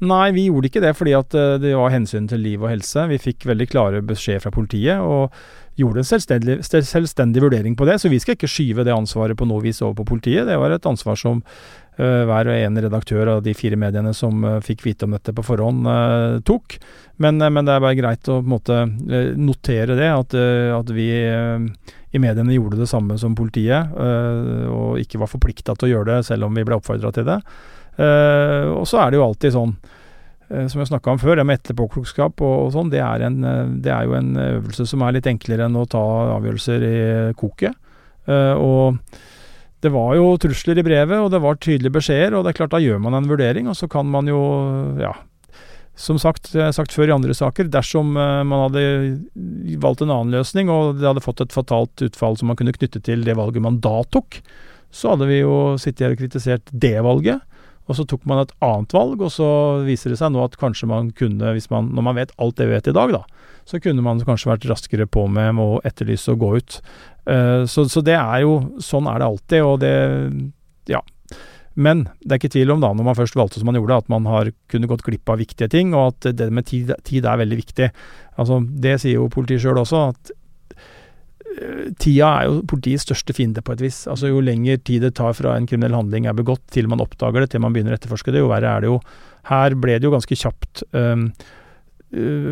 nei, 0.00 0.30
vi 0.36 0.48
gjorde 0.48 0.70
ikke 0.70 0.84
det 0.84 0.96
fordi 0.96 1.16
at 1.18 1.36
uh, 1.36 1.56
det 1.60 1.76
var 1.76 1.94
hensyn 1.94 2.28
til 2.30 2.44
liv 2.46 2.64
og 2.64 2.72
helse. 2.72 3.08
Vi 3.12 3.22
fikk 3.28 3.48
veldig 3.52 3.70
klare 3.72 4.04
beskjed 4.06 4.44
fra 4.46 4.54
politiet. 4.54 5.04
og 5.04 5.34
gjorde 5.76 6.00
en 6.00 6.08
selvstendig, 6.08 6.60
selvstendig 6.64 7.42
vurdering 7.44 7.76
på 7.76 7.86
det, 7.88 7.98
så 8.00 8.10
vi 8.12 8.20
skal 8.20 8.36
ikke 8.36 8.50
skyve 8.50 8.84
det 8.86 8.94
ansvaret 8.94 9.36
på 9.36 9.48
noe 9.48 9.62
vis 9.64 9.82
over 9.84 9.98
på 9.98 10.06
politiet. 10.14 10.46
Det 10.48 10.56
var 10.60 10.72
et 10.72 10.88
ansvar 10.88 11.18
som 11.20 11.42
uh, 11.42 12.22
hver 12.28 12.48
og 12.48 12.56
en 12.56 12.80
redaktør 12.86 13.32
av 13.34 13.42
de 13.44 13.52
fire 13.56 13.78
mediene 13.80 14.14
som 14.16 14.44
uh, 14.44 14.56
fikk 14.64 14.86
vite 14.86 15.08
om 15.08 15.16
dette 15.16 15.34
på 15.36 15.44
forhånd, 15.44 15.84
uh, 15.84 16.38
tok. 16.48 16.78
Men, 17.20 17.40
men, 17.40 17.62
det 17.64 17.76
er 17.76 17.84
bare 17.84 17.98
greit 17.98 18.32
å 18.32 18.40
måte 18.44 18.82
notere 19.36 19.96
det, 19.96 20.10
at, 20.12 20.34
at 20.36 20.90
vi 20.92 21.06
i 21.16 22.20
mediene 22.20 22.52
gjorde 22.52 22.80
det 22.82 22.88
samme 22.90 23.16
som 23.16 23.32
politiet, 23.36 23.94
og 24.68 25.00
ikke 25.00 25.22
var 25.22 25.30
forplikta 25.32 25.72
til 25.72 25.88
å 25.88 25.90
gjøre 25.94 26.10
det 26.10 26.26
selv 26.28 26.44
om 26.44 26.52
vi 26.60 26.64
ble 26.68 26.76
oppfordra 26.76 27.08
til 27.16 27.24
det. 27.24 27.38
og 28.68 28.84
så 28.84 29.00
er 29.00 29.08
det 29.08 29.16
jo 29.16 29.24
alltid 29.24 29.56
sånn, 29.56 29.72
som 30.46 30.78
jeg 30.78 30.90
snakka 30.90 31.10
om 31.10 31.18
før, 31.18 31.40
det 31.40 31.46
med 31.48 31.58
etterpåklokskap 31.58 32.42
og, 32.44 32.56
og 32.66 32.74
sånn, 32.74 32.90
det, 32.92 33.00
det, 33.82 33.90
er 33.90 34.06
jo 34.06 34.14
en 34.18 34.36
øvelse 34.38 34.86
som 34.86 35.02
er 35.02 35.16
litt 35.16 35.26
enklere 35.30 35.66
enn 35.66 35.78
å 35.78 35.86
ta 35.90 36.02
avgjørelser 36.36 36.84
i 36.86 36.98
koket. 37.38 37.74
og 38.30 39.00
det 39.84 39.92
var 39.92 40.16
jo 40.16 40.34
trusler 40.40 40.80
i 40.80 40.84
brevet, 40.86 41.18
og 41.20 41.30
det 41.30 41.40
var 41.44 41.58
tydelige 41.60 41.94
beskjeder, 41.98 42.34
og 42.34 42.44
det 42.44 42.54
er 42.54 42.60
klart 42.60 42.72
da 42.74 42.82
gjør 42.82 43.02
man 43.04 43.16
en 43.18 43.28
vurdering, 43.28 43.68
og 43.70 43.76
så 43.78 43.88
kan 43.90 44.08
man 44.08 44.28
jo, 44.30 44.40
ja 45.00 45.12
Som 45.96 46.18
sagt, 46.20 46.50
jeg 46.52 46.60
har 46.60 46.74
sagt 46.76 46.92
før 46.92 47.08
i 47.08 47.14
andre 47.14 47.32
saker, 47.32 47.70
dersom 47.72 48.10
man 48.12 48.62
hadde 48.66 48.82
valgt 49.80 50.02
en 50.04 50.12
annen 50.12 50.34
løsning, 50.34 50.68
og 50.68 50.98
det 50.98 51.06
hadde 51.08 51.24
fått 51.24 51.40
et 51.40 51.54
fatalt 51.54 52.02
utfall 52.04 52.36
som 52.36 52.50
man 52.50 52.56
kunne 52.58 52.74
knytte 52.76 53.00
til 53.00 53.24
det 53.24 53.36
valget 53.36 53.64
man 53.64 53.78
da 53.80 54.02
tok, 54.12 54.40
så 54.92 55.14
hadde 55.14 55.28
vi 55.30 55.40
jo 55.40 55.76
sittet 55.80 56.04
her 56.04 56.16
og 56.16 56.20
kritisert 56.20 56.68
det 56.72 56.96
valget. 57.04 57.40
Og 57.86 57.98
så 57.98 58.06
tok 58.08 58.24
man 58.26 58.42
et 58.42 58.54
annet 58.64 58.94
valg, 58.96 59.20
og 59.22 59.30
så 59.32 59.48
viser 59.86 60.12
det 60.12 60.18
seg 60.20 60.32
nå 60.34 60.42
at 60.42 60.58
kanskje 60.58 60.88
man 60.90 61.12
kunne, 61.16 61.52
hvis 61.54 61.68
man, 61.70 61.92
når 61.94 62.06
man 62.08 62.18
vet 62.18 62.34
alt 62.42 62.58
det 62.58 62.68
vi 62.68 62.74
vet 62.74 62.90
i 62.90 62.96
dag, 62.96 63.14
da, 63.14 63.22
så 63.66 63.80
kunne 63.82 64.04
man 64.04 64.22
kanskje 64.26 64.50
vært 64.52 64.66
raskere 64.70 65.06
på 65.10 65.26
med 65.30 65.60
å 65.62 65.80
etterlyse 65.86 66.34
og 66.34 66.42
gå 66.42 66.52
ut. 66.58 66.78
Uh, 67.26 67.62
så, 67.70 67.86
så, 67.90 68.02
det 68.06 68.14
er 68.14 68.44
jo 68.44 68.52
Sånn 68.82 69.08
er 69.10 69.18
det 69.18 69.26
alltid, 69.26 69.62
og 69.66 69.80
det 69.82 69.94
Ja. 70.92 71.02
Men 71.76 72.06
det 72.24 72.30
er 72.30 72.38
ikke 72.40 72.54
tvil 72.54 72.70
om, 72.72 72.80
da, 72.80 72.94
når 72.96 73.04
man 73.04 73.16
først 73.18 73.36
valgte 73.36 73.60
som 73.60 73.68
man 73.68 73.76
gjorde, 73.76 73.98
at 74.00 74.06
man 74.08 74.24
har 74.30 74.48
kunne 74.72 74.88
gått 74.88 75.02
glipp 75.04 75.28
av 75.28 75.42
viktige 75.42 75.68
ting, 75.68 75.90
og 75.92 76.14
at 76.14 76.30
det 76.38 76.46
med 76.48 76.64
tid, 76.70 76.94
tid 77.04 77.26
er 77.28 77.42
veldig 77.42 77.58
viktig. 77.58 77.90
Altså, 78.40 78.62
det 78.64 78.94
sier 79.02 79.18
jo 79.18 79.28
politiet 79.32 79.60
sjøl 79.60 79.82
også, 79.82 80.06
at 80.14 80.32
tida 82.02 82.30
er 82.40 82.48
jo 82.48 82.62
politiets 82.68 83.06
største 83.06 83.34
fiende 83.36 83.62
på 83.64 83.76
et 83.76 83.84
vis. 83.86 84.02
Altså 84.10 84.30
Jo 84.30 84.42
lenger 84.44 84.80
tid 84.84 85.06
det 85.06 85.14
tar 85.18 85.36
fra 85.36 85.56
en 85.56 85.68
kriminell 85.68 85.96
handling 85.96 86.26
er 86.26 86.36
begått 86.36 86.64
til 86.74 86.88
man 86.90 87.02
oppdager 87.04 87.44
det, 87.44 87.52
til 87.52 87.62
man 87.64 87.76
begynner 87.76 87.96
å 87.96 88.00
etterforske 88.00 88.34
det, 88.34 88.42
jo 88.44 88.50
verre 88.52 88.72
er 88.72 88.84
det 88.84 88.90
jo. 88.90 88.98
Her 89.50 89.76
ble 89.78 89.98
det 90.00 90.08
jo 90.08 90.14
ganske 90.14 90.36
kjapt 90.36 90.82
øh, 90.96 91.28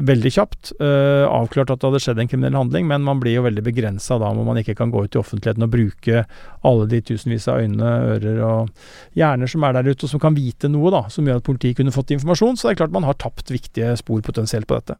veldig 0.05 0.33
kjapt 0.35 0.73
øh, 0.83 1.25
avklart 1.31 1.71
at 1.71 1.81
det 1.81 1.89
hadde 1.89 2.01
skjedd 2.03 2.21
en 2.23 2.31
kriminell 2.31 2.59
handling, 2.59 2.89
men 2.91 3.05
man 3.07 3.21
blir 3.23 3.37
jo 3.37 3.45
veldig 3.47 3.63
begrensa 3.65 4.19
da, 4.19 4.33
hvor 4.35 4.47
man 4.47 4.59
ikke 4.61 4.75
kan 4.79 4.91
gå 4.91 5.05
ut 5.07 5.15
i 5.15 5.21
offentligheten 5.21 5.67
og 5.67 5.73
bruke 5.73 6.25
alle 6.67 6.89
de 6.91 7.01
tusenvis 7.07 7.47
av 7.53 7.63
øyne, 7.63 7.95
ører 8.17 8.43
og 8.45 9.19
hjerner 9.19 9.51
som 9.51 9.65
er 9.65 9.79
der 9.79 9.91
ute, 9.93 10.05
og 10.05 10.11
som 10.11 10.23
kan 10.23 10.37
vite 10.37 10.71
noe, 10.73 10.93
da, 10.95 11.05
som 11.13 11.27
gjør 11.27 11.41
at 11.41 11.47
politiet 11.47 11.79
kunne 11.79 11.95
fått 11.95 12.15
informasjon. 12.17 12.59
Så 12.59 12.69
det 12.69 12.75
er 12.75 12.83
klart 12.83 12.97
man 12.97 13.07
har 13.09 13.19
tapt 13.21 13.55
viktige 13.55 13.95
spor 14.01 14.25
potensielt 14.27 14.69
på 14.71 14.81
dette. 14.81 14.99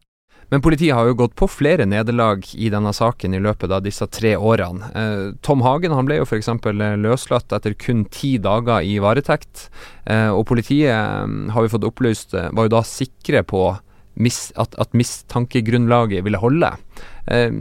Men 0.49 0.61
politiet 0.61 0.93
har 0.93 1.07
jo 1.09 1.17
gått 1.17 1.33
på 1.39 1.47
flere 1.49 1.87
nederlag 1.89 2.45
i 2.53 2.69
denne 2.69 2.91
saken 2.93 3.33
i 3.33 3.41
løpet 3.41 3.71
av 3.73 3.81
disse 3.85 4.05
tre 4.13 4.35
årene. 4.37 4.91
Eh, 4.93 5.23
Tom 5.45 5.63
Hagen 5.65 5.95
han 5.95 6.05
ble 6.05 6.19
jo 6.19 6.27
f.eks. 6.27 6.51
løslatt 7.01 7.55
etter 7.55 7.73
kun 7.73 8.05
ti 8.13 8.35
dager 8.41 8.85
i 8.85 8.99
varetekt. 9.01 9.69
Eh, 10.05 10.29
og 10.29 10.45
politiet, 10.51 10.93
eh, 10.93 11.49
har 11.55 11.65
vi 11.65 11.73
fått 11.73 11.89
opplyst, 11.89 12.37
var 12.37 12.69
jo 12.69 12.75
da 12.75 12.83
sikre 12.85 13.41
på 13.43 13.65
at, 13.73 14.93
mistankegrunnlaget 14.93 16.23
ville 16.23 16.39
holde. 16.39 16.71
Eh, 17.27 17.51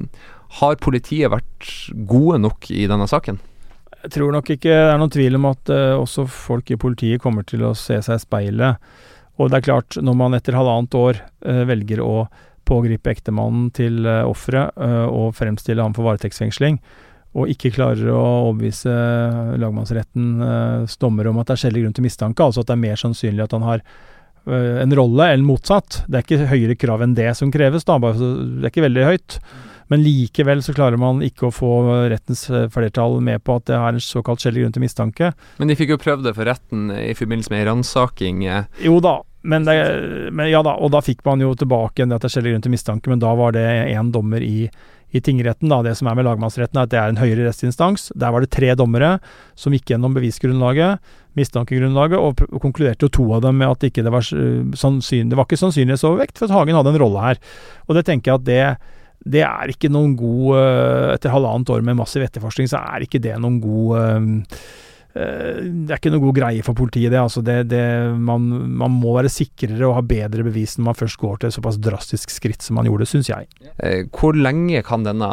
har 0.60 0.76
politiet 0.76 1.32
vært 1.32 1.72
gode 2.06 2.38
nok 2.44 2.70
i 2.70 2.84
denne 2.90 3.08
saken? 3.10 3.40
Jeg 4.04 4.12
tror 4.18 4.34
nok 4.36 4.50
ikke 4.52 4.68
det 4.68 4.92
er 4.92 4.98
noen 5.00 5.10
tvil 5.10 5.40
om 5.40 5.46
at 5.48 5.70
også 5.72 6.28
folk 6.28 6.68
i 6.70 6.76
politiet 6.76 7.22
kommer 7.22 7.46
til 7.48 7.64
å 7.64 7.72
se 7.72 7.96
seg 8.04 8.20
i 8.20 8.22
speilet. 8.22 8.76
Og 9.40 9.48
det 9.48 9.56
er 9.56 9.72
klart, 9.72 9.96
når 9.96 10.14
man 10.14 10.36
etter 10.36 10.54
halvannet 10.54 10.94
år 10.94 11.22
velger 11.40 12.02
å 12.04 12.26
pågripe 12.68 13.12
ektemannen 13.12 13.68
til 13.76 14.02
uh, 14.06 14.22
offeret 14.28 14.74
uh, 14.80 15.06
og 15.08 15.34
fremstille 15.38 15.82
ham 15.84 15.96
for 15.96 16.08
varetektsfengsling, 16.08 16.80
og 17.34 17.50
ikke 17.50 17.72
klarer 17.74 18.10
å 18.14 18.24
overbevise 18.48 18.92
lagmannsrettens 19.58 20.94
dommer 21.02 21.26
om 21.26 21.40
at 21.42 21.48
det 21.48 21.56
er 21.56 21.62
skjellig 21.64 21.82
grunn 21.82 21.96
til 21.96 22.04
mistanke, 22.06 22.46
altså 22.46 22.62
at 22.62 22.68
det 22.70 22.76
er 22.76 22.84
mer 22.84 23.00
sannsynlig 23.00 23.42
at 23.42 23.56
han 23.56 23.66
har 23.66 23.82
Eh, 24.46 24.82
en 24.82 24.96
rolle, 24.96 25.32
eller 25.32 25.44
motsatt. 25.44 26.02
Det 26.06 26.18
er 26.18 26.26
ikke 26.26 26.48
høyere 26.50 26.76
krav 26.76 27.04
enn 27.04 27.14
det 27.16 27.30
som 27.38 27.52
kreves, 27.52 27.86
da, 27.88 27.96
det 28.00 28.66
er 28.66 28.72
ikke 28.72 28.84
veldig 28.84 29.06
høyt. 29.08 29.38
Men 29.92 30.00
likevel 30.00 30.62
så 30.64 30.72
klarer 30.76 31.00
man 31.00 31.20
ikke 31.24 31.48
å 31.48 31.52
få 31.52 31.70
rettens 32.08 32.46
flertall 32.72 33.18
med 33.24 33.42
på 33.44 33.58
at 33.58 33.66
det 33.68 33.76
er 33.76 33.92
en 33.92 34.00
såkalt 34.00 34.40
skjellig 34.40 34.64
grunn 34.64 34.76
til 34.76 34.84
mistanke. 34.84 35.30
Men 35.60 35.68
de 35.68 35.76
fikk 35.76 35.92
jo 35.92 36.00
prøvd 36.00 36.24
det 36.24 36.32
for 36.38 36.48
retten 36.48 36.88
i 36.96 37.12
forbindelse 37.16 37.52
med 37.52 37.66
ransaking. 37.68 38.40
Jo 38.84 38.96
da, 39.04 39.18
men, 39.44 39.68
det, 39.68 39.76
men, 40.32 40.48
ja 40.50 40.64
da, 40.64 40.74
og 40.80 40.92
da 40.94 41.02
fikk 41.04 41.22
man 41.26 41.42
jo 41.44 41.52
tilbake 41.58 42.00
igjen 42.00 42.14
at 42.16 42.24
det 42.24 42.30
er 42.30 42.34
skjellig 42.38 42.54
grunn 42.54 42.66
til 42.66 42.74
mistanke, 42.74 43.12
men 43.12 43.22
da 43.22 43.32
var 43.38 43.54
det 43.56 43.64
én 43.92 44.12
dommer 44.14 44.44
i 44.44 44.68
i 45.14 45.20
tingretten, 45.22 45.70
da, 45.70 45.76
det 45.86 45.92
som 45.94 46.08
er 46.10 46.16
med 46.18 46.26
lagmannsretten, 46.26 46.74
er 46.74 46.88
at 46.88 46.90
det 46.90 46.98
er 46.98 47.12
en 47.12 47.20
høyere 47.20 47.44
rettsinstans. 47.46 48.08
Der 48.18 48.32
var 48.34 48.42
det 48.42 48.50
tre 48.50 48.72
dommere 48.74 49.20
som 49.54 49.74
gikk 49.76 49.92
gjennom 49.92 50.16
bevisgrunnlaget, 50.16 51.12
mistankegrunnlaget, 51.38 52.18
og, 52.18 52.42
og 52.48 52.62
konkluderte 52.64 53.06
jo 53.06 53.12
to 53.14 53.28
av 53.36 53.44
dem 53.44 53.60
med 53.60 53.70
at 53.70 53.86
ikke 53.86 54.02
det, 54.02 54.10
var 54.10 54.26
sannsynlig, 54.26 55.30
det 55.30 55.38
var 55.38 55.46
ikke 55.46 55.60
sannsynlighetsovervekt 55.60 56.42
for 56.42 56.48
at 56.48 56.56
Hagen 56.56 56.80
hadde 56.80 56.94
en 56.96 56.98
rolle 57.04 57.22
her. 57.28 57.42
Og 57.86 57.94
det 57.94 58.02
tenker 58.08 58.32
jeg 58.32 58.42
at 58.42 58.50
det 58.50 58.92
det 59.24 59.40
er 59.46 59.70
ikke 59.72 59.88
noen 59.88 60.10
god 60.18 60.58
eh, 60.58 61.10
Etter 61.14 61.32
halvannet 61.32 61.70
år 61.72 61.84
med 61.86 61.96
massiv 61.96 62.26
etterforskning, 62.26 62.66
så 62.68 62.82
er 62.82 63.06
ikke 63.06 63.22
det 63.24 63.38
noen 63.40 63.56
god 63.62 63.94
Eh, 64.02 64.26
det 65.14 65.92
er 65.92 66.00
ikke 66.00 66.10
noe 66.10 66.24
god 66.24 66.34
greie 66.40 66.62
for 66.66 66.74
politiet, 66.74 67.12
det. 67.12 67.20
Altså 67.20 67.38
det, 67.46 67.68
det 67.70 67.84
man, 68.18 68.48
man, 68.80 68.96
må 68.98 69.12
være 69.14 69.30
sikrere 69.30 69.86
og 69.86 69.94
ha 70.00 70.02
bedre 70.02 70.42
bevis 70.46 70.74
når 70.74 70.88
man 70.88 70.98
først 70.98 71.20
går 71.22 71.36
til 71.38 71.50
et 71.52 71.56
såpass 71.56 71.78
drastisk 71.78 72.34
skritt 72.34 72.66
som 72.66 72.80
man 72.80 72.88
gjorde, 72.90 73.06
syns 73.06 73.30
jeg. 73.30 73.46
Eh, 73.78 74.08
hvor 74.10 74.34
lenge 74.34 74.82
kan 74.86 75.06
denne 75.06 75.30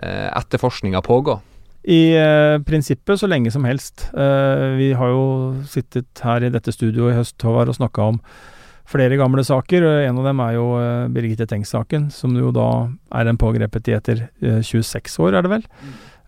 eh, 0.00 0.30
etterforskninga 0.32 1.04
pågå? 1.04 1.36
I 1.88 2.00
eh, 2.18 2.58
prinsippet 2.66 3.20
så 3.20 3.28
lenge 3.30 3.52
som 3.54 3.64
helst. 3.64 4.08
Eh, 4.12 4.64
vi 4.76 4.90
har 4.98 5.12
jo 5.12 5.24
sittet 5.70 6.20
her 6.24 6.44
i 6.44 6.52
dette 6.52 6.74
studioet 6.74 7.14
i 7.14 7.18
høst 7.20 7.44
Håvard, 7.44 7.70
og 7.70 7.78
snakka 7.78 8.10
om 8.12 8.18
flere 8.88 9.16
gamle 9.20 9.44
saker. 9.44 9.86
En 10.08 10.18
av 10.20 10.28
dem 10.28 10.42
er 10.44 10.56
jo 10.58 10.66
eh, 10.80 11.08
Birgitte 11.14 11.46
Tengs-saken, 11.48 12.10
som 12.12 12.36
jo 12.36 12.52
da 12.52 12.68
er 13.16 13.30
en 13.30 13.40
pågrepet 13.40 13.88
i 13.88 13.96
etter 13.96 14.26
26 14.42 15.16
år, 15.24 15.38
er 15.38 15.46
det 15.46 15.54
vel. 15.54 15.66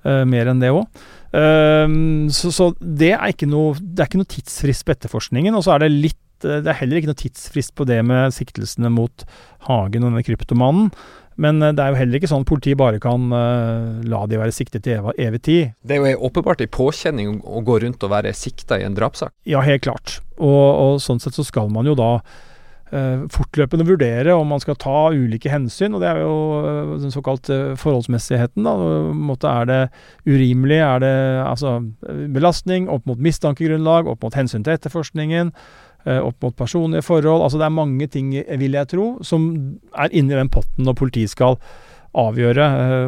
Mm. 0.00 0.30
mer 0.32 0.48
enn 0.48 0.62
det 0.62 0.70
òg. 0.72 0.86
Um, 1.30 2.26
så, 2.34 2.50
så, 2.50 2.72
det 2.80 3.12
er 3.14 3.30
ikke 3.30 3.46
noe 3.46 3.76
Det 3.78 4.02
er 4.02 4.08
ikke 4.08 4.18
noe 4.18 4.30
tidsfrist 4.32 4.82
på 4.86 4.96
etterforskningen. 4.96 5.54
Og 5.54 5.62
så 5.66 5.76
er 5.76 5.84
det 5.84 5.92
litt 5.94 6.46
eh, 6.46 6.58
Det 6.58 6.72
er 6.72 6.78
heller 6.80 6.98
ikke 6.98 7.12
noe 7.12 7.20
tidsfrist 7.20 7.76
på 7.78 7.86
det 7.86 8.00
med 8.06 8.34
siktelsene 8.34 8.90
mot 8.90 9.24
Hagen 9.68 10.02
og 10.02 10.10
denne 10.10 10.24
kryptomannen. 10.26 10.90
Men 11.40 11.62
eh, 11.62 11.74
det 11.76 11.84
er 11.84 11.94
jo 11.94 12.00
heller 12.00 12.18
ikke 12.18 12.32
sånn 12.32 12.42
at 12.42 12.50
politiet 12.50 12.80
bare 12.80 12.98
kan 13.02 13.30
uh, 13.30 14.02
la 14.10 14.24
de 14.26 14.40
være 14.40 14.56
siktet 14.56 14.84
til 14.84 14.98
evig, 14.98 15.14
evig 15.22 15.42
tid. 15.46 15.72
Det 15.86 15.96
er 15.96 16.16
jo 16.16 16.26
åpenbart 16.28 16.64
en 16.64 16.74
påkjenning 16.74 17.38
å 17.46 17.62
gå 17.64 17.78
rundt 17.84 18.02
og 18.06 18.12
være 18.12 18.34
sikta 18.36 18.80
i 18.80 18.86
en 18.88 18.98
drapssak? 18.98 19.32
Ja, 19.48 19.62
helt 19.64 19.86
klart. 19.86 20.18
Og, 20.40 20.50
og 20.50 21.02
sånn 21.04 21.22
sett 21.22 21.38
så 21.38 21.46
skal 21.46 21.70
man 21.72 21.88
jo 21.88 21.94
da 21.98 22.16
fortløpende 23.30 23.86
vurdere 23.86 24.34
om 24.34 24.48
man 24.50 24.62
skal 24.62 24.78
ta 24.80 25.10
ulike 25.14 25.50
hensyn, 25.52 25.94
og 25.94 26.02
det 26.02 26.08
er 26.10 26.22
jo 26.24 26.38
eh, 26.58 26.94
den 27.04 27.14
såkalt 27.14 27.50
forholdsmessigheten. 27.78 28.66
da, 28.66 29.50
Er 29.50 29.64
det 29.66 29.80
urimelig? 30.26 30.78
Er 30.78 30.98
det 30.98 31.14
altså 31.46 31.78
belastning 32.34 32.88
opp 32.88 33.06
mot 33.06 33.18
mistankegrunnlag, 33.18 34.06
opp 34.10 34.22
mot 34.22 34.34
hensyn 34.34 34.64
til 34.64 34.74
etterforskningen? 34.74 35.52
Eh, 36.06 36.18
opp 36.18 36.42
mot 36.42 36.56
personlige 36.56 37.02
forhold. 37.02 37.42
altså 37.42 37.58
Det 37.58 37.64
er 37.64 37.78
mange 37.78 38.06
ting, 38.06 38.32
vil 38.32 38.72
jeg 38.72 38.88
tro, 38.88 39.18
som 39.22 39.78
er 39.94 40.08
inni 40.12 40.34
den 40.34 40.48
potten 40.48 40.84
når 40.84 40.94
politiet 40.94 41.30
skal 41.30 41.58
avgjøre 42.10 43.06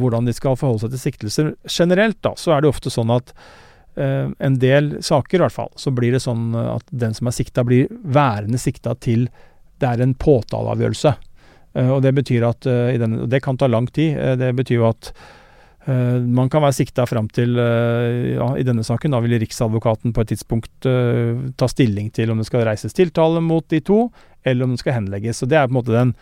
hvordan 0.00 0.26
de 0.26 0.32
skal 0.34 0.56
forholde 0.58 0.80
seg 0.80 0.90
til 0.90 0.98
siktelser. 0.98 1.54
Generelt 1.70 2.18
da, 2.22 2.34
så 2.34 2.56
er 2.56 2.62
det 2.62 2.72
ofte 2.72 2.90
sånn 2.90 3.12
at 3.14 3.30
Eh, 3.30 3.69
en 3.96 4.54
del 4.62 4.92
saker, 5.02 5.40
i 5.40 5.42
hvert 5.42 5.54
fall, 5.54 5.70
så 5.76 5.90
blir 5.92 6.14
det 6.14 6.22
sånn 6.22 6.54
at 6.54 6.84
den 6.94 7.12
som 7.16 7.26
er 7.26 7.34
sikta, 7.34 7.64
blir 7.66 7.88
værende 8.06 8.60
sikta 8.60 8.94
til 9.02 9.26
det 9.80 9.88
er 9.88 10.04
en 10.04 10.14
påtaleavgjørelse. 10.14 11.14
Eh, 11.74 11.90
og 11.90 12.02
det 12.04 12.14
betyr 12.16 12.46
at 12.48 12.68
eh, 12.68 12.96
denne, 13.00 13.26
Det 13.30 13.42
kan 13.42 13.58
ta 13.58 13.66
lang 13.66 13.86
tid. 13.86 14.16
det 14.38 14.54
betyr 14.56 14.80
jo 14.80 14.88
at 14.90 15.12
man 15.88 16.50
kan 16.52 16.60
være 16.60 16.76
sikta 16.76 17.06
fram 17.08 17.30
til 17.32 17.54
uh, 17.56 18.36
ja, 18.36 18.48
I 18.60 18.64
denne 18.68 18.84
saken 18.84 19.14
da 19.14 19.20
vil 19.24 19.38
Riksadvokaten 19.40 20.12
på 20.12 20.22
et 20.22 20.32
tidspunkt 20.34 20.88
uh, 20.88 21.40
ta 21.56 21.68
stilling 21.72 22.10
til 22.12 22.32
om 22.32 22.40
det 22.40 22.44
skal 22.50 22.66
reises 22.68 22.92
tiltale 22.96 23.40
mot 23.40 23.64
de 23.72 23.80
to, 23.80 24.02
eller 24.44 24.66
om 24.66 24.74
det 24.74 24.82
skal 24.82 24.98
henlegges. 24.98 25.40
Så 25.40 25.48
Det 25.48 25.56
er 25.56 25.68
på 25.68 25.72
en 25.72 25.78
måte 25.78 25.96
den 25.96 26.12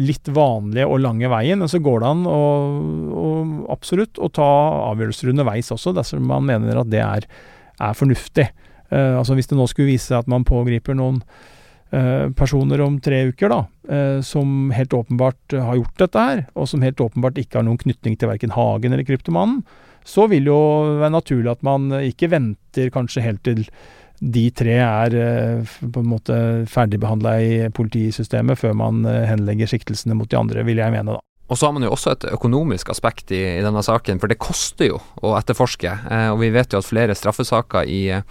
litt 0.00 0.30
vanlige 0.32 0.88
og 0.88 1.02
lange 1.04 1.28
veien. 1.28 1.60
Men 1.60 1.68
så 1.68 1.80
går 1.84 2.00
det 2.00 2.12
an 2.14 2.24
å, 2.30 2.40
å 3.12 3.26
absolutt 3.74 4.16
å 4.16 4.30
ta 4.32 4.48
avgjørelser 4.92 5.34
underveis 5.34 5.68
også, 5.74 5.92
dersom 5.96 6.24
man 6.32 6.48
mener 6.48 6.80
at 6.80 6.88
det 6.92 7.04
er, 7.04 7.28
er 7.76 7.96
fornuftig. 7.96 8.48
altså 8.88 9.36
Hvis 9.36 9.52
det 9.52 9.60
nå 9.60 9.68
skulle 9.68 9.92
vise 9.92 10.08
seg 10.08 10.22
at 10.22 10.32
man 10.32 10.44
pågriper 10.48 10.96
noen 10.96 11.20
Eh, 11.20 11.55
personer 12.36 12.82
om 12.84 12.98
tre 13.00 13.22
uker 13.30 13.52
da, 13.52 13.58
eh, 13.88 14.20
som 14.26 14.70
helt 14.74 14.94
åpenbart 14.96 15.54
har 15.54 15.76
gjort 15.78 16.02
dette 16.02 16.24
her, 16.28 16.42
og 16.54 16.68
som 16.70 16.82
helt 16.82 17.00
åpenbart 17.00 17.38
ikke 17.38 17.60
har 17.60 17.66
noen 17.68 17.80
knytning 17.80 18.16
til 18.18 18.30
verken 18.30 18.54
Hagen 18.56 18.92
eller 18.92 19.06
Kryptomannen, 19.06 19.62
så 20.06 20.28
vil 20.30 20.46
jo 20.46 20.58
være 21.00 21.14
naturlig 21.14 21.50
at 21.50 21.64
man 21.66 21.90
ikke 21.98 22.30
venter 22.30 22.92
kanskje 22.94 23.24
helt 23.24 23.42
til 23.46 23.64
de 24.16 24.46
tre 24.56 24.78
er 24.80 25.14
eh, 25.20 25.76
på 25.92 26.02
en 26.02 26.10
måte 26.10 26.36
ferdigbehandla 26.72 27.36
i 27.42 27.54
politisystemet 27.74 28.58
før 28.58 28.76
man 28.78 29.04
henlegger 29.04 29.68
siktelsene 29.74 30.16
mot 30.16 30.30
de 30.30 30.38
andre, 30.40 30.64
vil 30.66 30.80
jeg 30.82 30.94
mene, 30.94 31.18
da. 31.18 31.25
Og 31.46 31.58
så 31.58 31.68
har 31.68 31.74
man 31.76 31.84
jo 31.86 31.92
også 31.94 32.12
et 32.12 32.26
økonomisk 32.32 32.90
aspekt 32.90 33.30
i, 33.30 33.40
i 33.58 33.64
denne 33.64 33.82
saken, 33.86 34.18
for 34.22 34.30
det 34.30 34.40
koster 34.42 34.90
jo 34.90 35.00
å 35.22 35.36
etterforske. 35.38 35.92
Eh, 36.10 36.28
og 36.32 36.40
vi 36.42 36.50
vet 36.54 36.74
jo 36.74 36.80
at 36.82 36.88
flere 36.88 37.14
straffesaker 37.18 37.86
i 37.86 38.00
eh, 38.18 38.24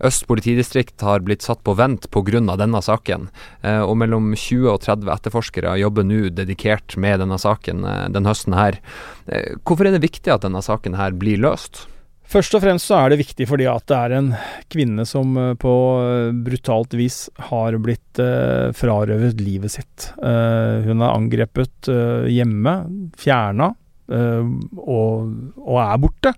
Øst 0.00 0.24
politidistrikt 0.24 1.02
har 1.04 1.20
blitt 1.20 1.44
satt 1.44 1.60
på 1.60 1.74
vent 1.76 2.06
pga. 2.08 2.40
denne 2.56 2.80
saken. 2.80 3.28
Eh, 3.60 3.82
og 3.82 3.98
mellom 4.00 4.32
20 4.32 4.70
og 4.72 4.80
30 4.80 5.10
etterforskere 5.12 5.76
jobber 5.76 6.06
nå 6.08 6.30
dedikert 6.32 6.96
med 6.96 7.20
denne 7.20 7.36
saken 7.36 7.84
eh, 7.84 8.08
den 8.08 8.24
høsten 8.24 8.56
her. 8.56 8.80
Eh, 9.26 9.58
hvorfor 9.60 9.86
er 9.86 9.92
det 9.92 10.06
viktig 10.06 10.32
at 10.32 10.46
denne 10.46 10.62
saken 10.62 10.96
her 10.96 11.12
blir 11.12 11.36
løst? 11.36 11.84
Først 12.30 12.54
og 12.54 12.62
fremst 12.62 12.86
så 12.86 12.94
er 13.00 13.10
det 13.10 13.24
viktig 13.24 13.46
fordi 13.50 13.66
at 13.66 13.84
det 13.90 13.96
er 13.98 14.12
en 14.14 14.28
kvinne 14.70 15.02
som 15.08 15.34
eh, 15.38 15.54
på 15.58 15.74
eh, 15.98 16.30
brutalt 16.46 16.94
vis 16.98 17.24
har 17.50 17.74
blitt 17.82 18.20
eh, 18.22 18.70
frarøvet 18.76 19.40
livet 19.42 19.74
sitt. 19.74 20.10
Hun 20.20 21.02
er 21.02 21.10
angrepet 21.10 21.88
hjemme, 22.30 22.74
fjerna, 23.18 23.70
og, 24.10 25.30
og, 25.60 25.76
er 25.80 26.00
borte. 26.02 26.32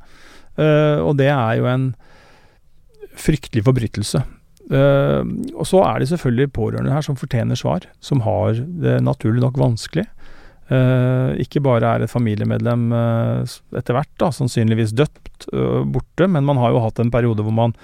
og 0.61 1.15
det 1.17 1.29
er 1.33 1.55
jo 1.57 1.69
en 1.71 1.87
fryktelig 3.17 3.65
forbrytelse. 3.65 4.21
og 4.73 5.65
så 5.69 5.83
er 5.87 6.01
det 6.01 6.11
selvfølgelig 6.11 6.53
pårørende 6.53 6.93
her 6.93 7.05
som 7.05 7.17
fortjener 7.17 7.59
svar, 7.59 7.87
som 8.01 8.21
har 8.27 8.61
det 8.61 9.01
naturlig 9.05 9.43
nok 9.45 9.59
vanskelig. 9.61 10.05
Uh, 10.73 11.35
ikke 11.43 11.61
bare 11.61 11.85
er 11.85 12.05
et 12.05 12.13
familiemedlem 12.13 12.85
uh, 12.95 13.57
etter 13.77 13.97
hvert 13.97 14.13
da, 14.23 14.31
sannsynligvis 14.33 14.95
døpt, 14.97 15.49
uh, 15.53 15.83
borte, 15.85 16.29
men 16.31 16.47
man 16.49 16.61
har 16.63 16.73
jo 16.73 16.81
hatt 16.85 17.03
en 17.03 17.11
periode 17.13 17.45
hvor 17.45 17.53
man 17.53 17.75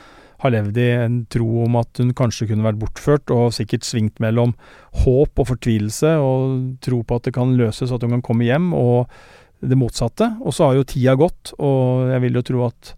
har 0.40 0.54
levd 0.54 0.78
i 0.78 0.86
en 0.94 1.18
tro 1.28 1.64
om 1.66 1.76
at 1.80 2.00
hun 2.00 2.14
kanskje 2.16 2.46
kunne 2.48 2.64
vært 2.64 2.78
bortført, 2.80 3.34
og 3.34 3.52
sikkert 3.56 3.84
svingt 3.84 4.22
mellom 4.22 4.54
håp 5.02 5.42
og 5.42 5.50
fortvilelse 5.50 6.14
og 6.22 6.78
tro 6.84 7.02
på 7.02 7.18
at 7.18 7.28
det 7.28 7.34
kan 7.36 7.56
løses, 7.58 7.92
at 7.92 8.06
hun 8.06 8.14
kan 8.16 8.24
komme 8.30 8.46
hjem, 8.46 8.70
og 8.78 9.10
det 9.58 9.76
motsatte. 9.76 10.30
Og 10.46 10.54
så 10.54 10.70
har 10.70 10.78
jo 10.78 10.86
tida 10.88 11.18
gått, 11.18 11.52
og 11.58 12.08
jeg 12.14 12.22
vil 12.24 12.38
jo 12.38 12.46
tro 12.46 12.66
at 12.70 12.94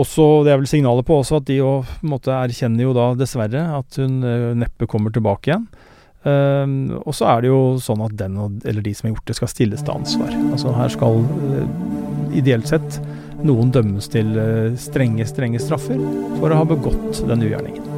også, 0.00 0.24
det 0.42 0.54
er 0.54 0.58
vel 0.58 0.70
signalet 0.72 1.06
på 1.06 1.20
også 1.20 1.38
at 1.38 1.50
de 1.52 1.60
jo, 1.60 1.74
på 1.84 2.08
en 2.08 2.14
måte 2.16 2.34
erkjenner 2.34 2.88
jo 2.88 2.96
da 2.96 3.10
dessverre 3.20 3.68
at 3.76 4.00
hun 4.00 4.24
neppe 4.58 4.88
kommer 4.90 5.12
tilbake 5.14 5.52
igjen. 5.52 5.68
Uh, 6.24 6.96
og 7.04 7.12
så 7.12 7.28
er 7.34 7.44
det 7.44 7.50
jo 7.50 7.60
sånn 7.84 8.00
at 8.06 8.14
den 8.16 8.38
eller 8.64 8.84
de 8.84 8.94
som 8.96 9.10
har 9.10 9.14
gjort 9.14 9.26
det, 9.28 9.36
skal 9.36 9.50
stilles 9.52 9.84
til 9.84 9.92
ansvar. 9.92 10.32
Altså 10.54 10.72
her 10.72 10.92
skal 10.92 11.20
uh, 11.20 11.66
ideelt 12.32 12.70
sett 12.70 13.00
noen 13.44 13.72
dømmes 13.74 14.08
til 14.08 14.30
uh, 14.38 14.72
strenge, 14.80 15.26
strenge 15.28 15.60
straffer 15.60 16.00
for 16.38 16.48
å 16.48 16.62
ha 16.62 16.68
begått 16.70 17.20
den 17.28 17.44
ugjerningen. 17.44 17.90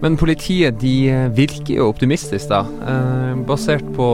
Men 0.00 0.14
politiet 0.16 0.78
de 0.80 0.94
eh, 1.12 1.26
virker 1.36 1.74
jo 1.74 1.90
optimistisk, 1.90 2.48
da. 2.48 2.62
basert 3.44 3.84
på 3.92 4.06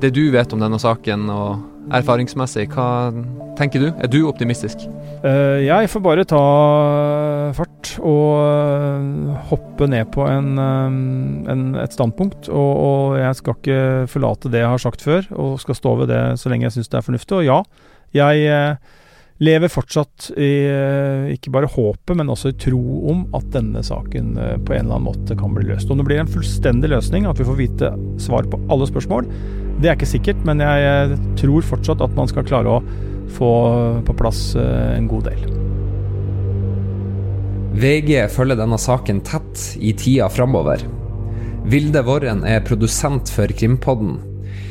det 0.00 0.14
du 0.16 0.30
vet 0.32 0.54
om 0.56 0.62
denne 0.64 0.78
saken 0.80 1.26
og 1.28 1.69
erfaringsmessig. 1.94 2.68
Hva 2.74 3.10
tenker 3.58 3.82
du? 3.82 3.88
Er 3.98 4.10
du 4.10 4.22
optimistisk? 4.28 4.86
Uh, 5.24 5.60
jeg 5.60 5.90
får 5.92 6.04
bare 6.04 6.26
ta 6.28 6.42
fart 7.56 7.92
og 7.98 8.38
uh, 8.40 9.34
hoppe 9.50 9.88
ned 9.90 10.08
på 10.14 10.24
en, 10.28 10.54
um, 10.56 11.42
en, 11.50 11.66
et 11.82 11.96
standpunkt. 11.96 12.48
Og, 12.48 12.70
og, 12.70 13.18
jeg 13.20 13.40
skal 13.40 13.58
ikke 13.58 13.82
forlate 14.12 14.52
det 14.52 14.64
jeg 14.64 14.72
har 14.74 14.86
sagt 14.86 15.04
før, 15.04 15.28
og 15.34 15.60
skal 15.62 15.78
stå 15.78 15.98
ved 16.02 16.10
det 16.12 16.22
så 16.40 16.52
lenge 16.52 16.68
jeg 16.68 16.78
syns 16.78 16.90
det 16.92 17.00
er 17.00 17.06
fornuftig. 17.10 17.40
Og 17.40 17.46
ja, 17.48 17.60
jeg 18.16 18.80
lever 19.40 19.72
fortsatt 19.72 20.34
i 20.36 20.50
ikke 21.32 21.52
bare 21.54 21.70
håpet, 21.72 22.12
men 22.18 22.28
også 22.28 22.50
i 22.52 22.58
tro 22.60 22.80
om 23.08 23.22
at 23.36 23.46
denne 23.54 23.80
saken 23.80 24.34
på 24.36 24.74
en 24.76 24.82
eller 24.82 24.98
annen 24.98 25.06
måte 25.06 25.36
kan 25.38 25.54
bli 25.56 25.64
løst. 25.64 25.88
Om 25.88 26.02
det 26.02 26.08
blir 26.10 26.20
en 26.20 26.28
fullstendig 26.28 26.90
løsning, 26.92 27.24
at 27.24 27.40
vi 27.40 27.48
får 27.48 27.56
vite 27.56 27.92
svar 28.20 28.44
på 28.52 28.60
alle 28.68 28.88
spørsmål, 28.90 29.30
det 29.80 29.88
er 29.88 29.96
ikke 29.96 30.08
sikkert, 30.08 30.44
men 30.44 30.60
jeg 30.62 31.16
tror 31.40 31.64
fortsatt 31.64 32.04
at 32.04 32.16
man 32.16 32.28
skal 32.30 32.46
klare 32.48 32.78
å 32.78 32.82
få 33.34 33.50
på 34.06 34.16
plass 34.18 34.50
eh, 34.58 34.96
en 34.96 35.08
god 35.10 35.30
del. 35.30 35.44
VG 37.80 38.26
følger 38.34 38.58
denne 38.58 38.76
saken 38.80 39.22
tett 39.24 39.62
i 39.80 39.94
tida 39.96 40.28
framover. 40.32 40.82
Vilde 41.70 42.02
Worren 42.04 42.42
er 42.48 42.64
produsent 42.66 43.30
for 43.32 43.52
Krimpodden. 43.56 44.18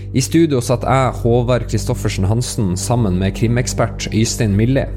I 0.10 0.22
studio 0.26 0.60
satt 0.62 0.84
jeg, 0.86 1.14
Håvard 1.22 1.68
Christoffersen 1.70 2.28
Hansen, 2.30 2.74
sammen 2.78 3.20
med 3.22 3.38
krimekspert 3.38 4.10
Øystein 4.12 4.56
Milli. 4.58 4.88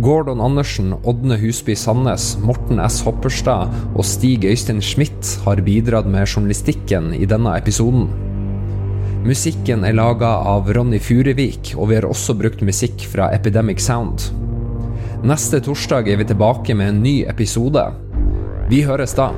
Gordon 0.00 0.40
Andersen, 0.44 0.94
Ådne 1.02 1.36
Husby 1.40 1.74
Sandnes, 1.74 2.36
Morten 2.40 2.78
S. 2.84 3.00
Hopperstad 3.04 3.72
og 3.90 4.04
Stig 4.06 4.46
Øystein 4.46 4.80
Schmidt 4.84 5.34
har 5.44 5.64
bidratt 5.66 6.08
med 6.08 6.28
journalistikken 6.28 7.10
i 7.16 7.26
denne 7.28 7.56
episoden. 7.58 8.06
Musikken 9.20 9.82
er 9.84 9.92
laga 9.92 10.28
av 10.48 10.70
Ronny 10.72 10.96
Furevik, 10.98 11.74
og 11.76 11.90
vi 11.90 11.98
har 11.98 12.06
også 12.08 12.32
brukt 12.38 12.62
musikk 12.64 13.02
fra 13.04 13.26
Epidemic 13.36 13.82
Sound. 13.84 14.30
Neste 15.28 15.60
torsdag 15.60 16.08
er 16.08 16.16
vi 16.22 16.24
tilbake 16.30 16.72
med 16.72 16.88
en 16.88 17.02
ny 17.04 17.12
episode. 17.28 17.82
Vi 18.70 18.80
høres 18.88 19.12
da. 19.18 19.28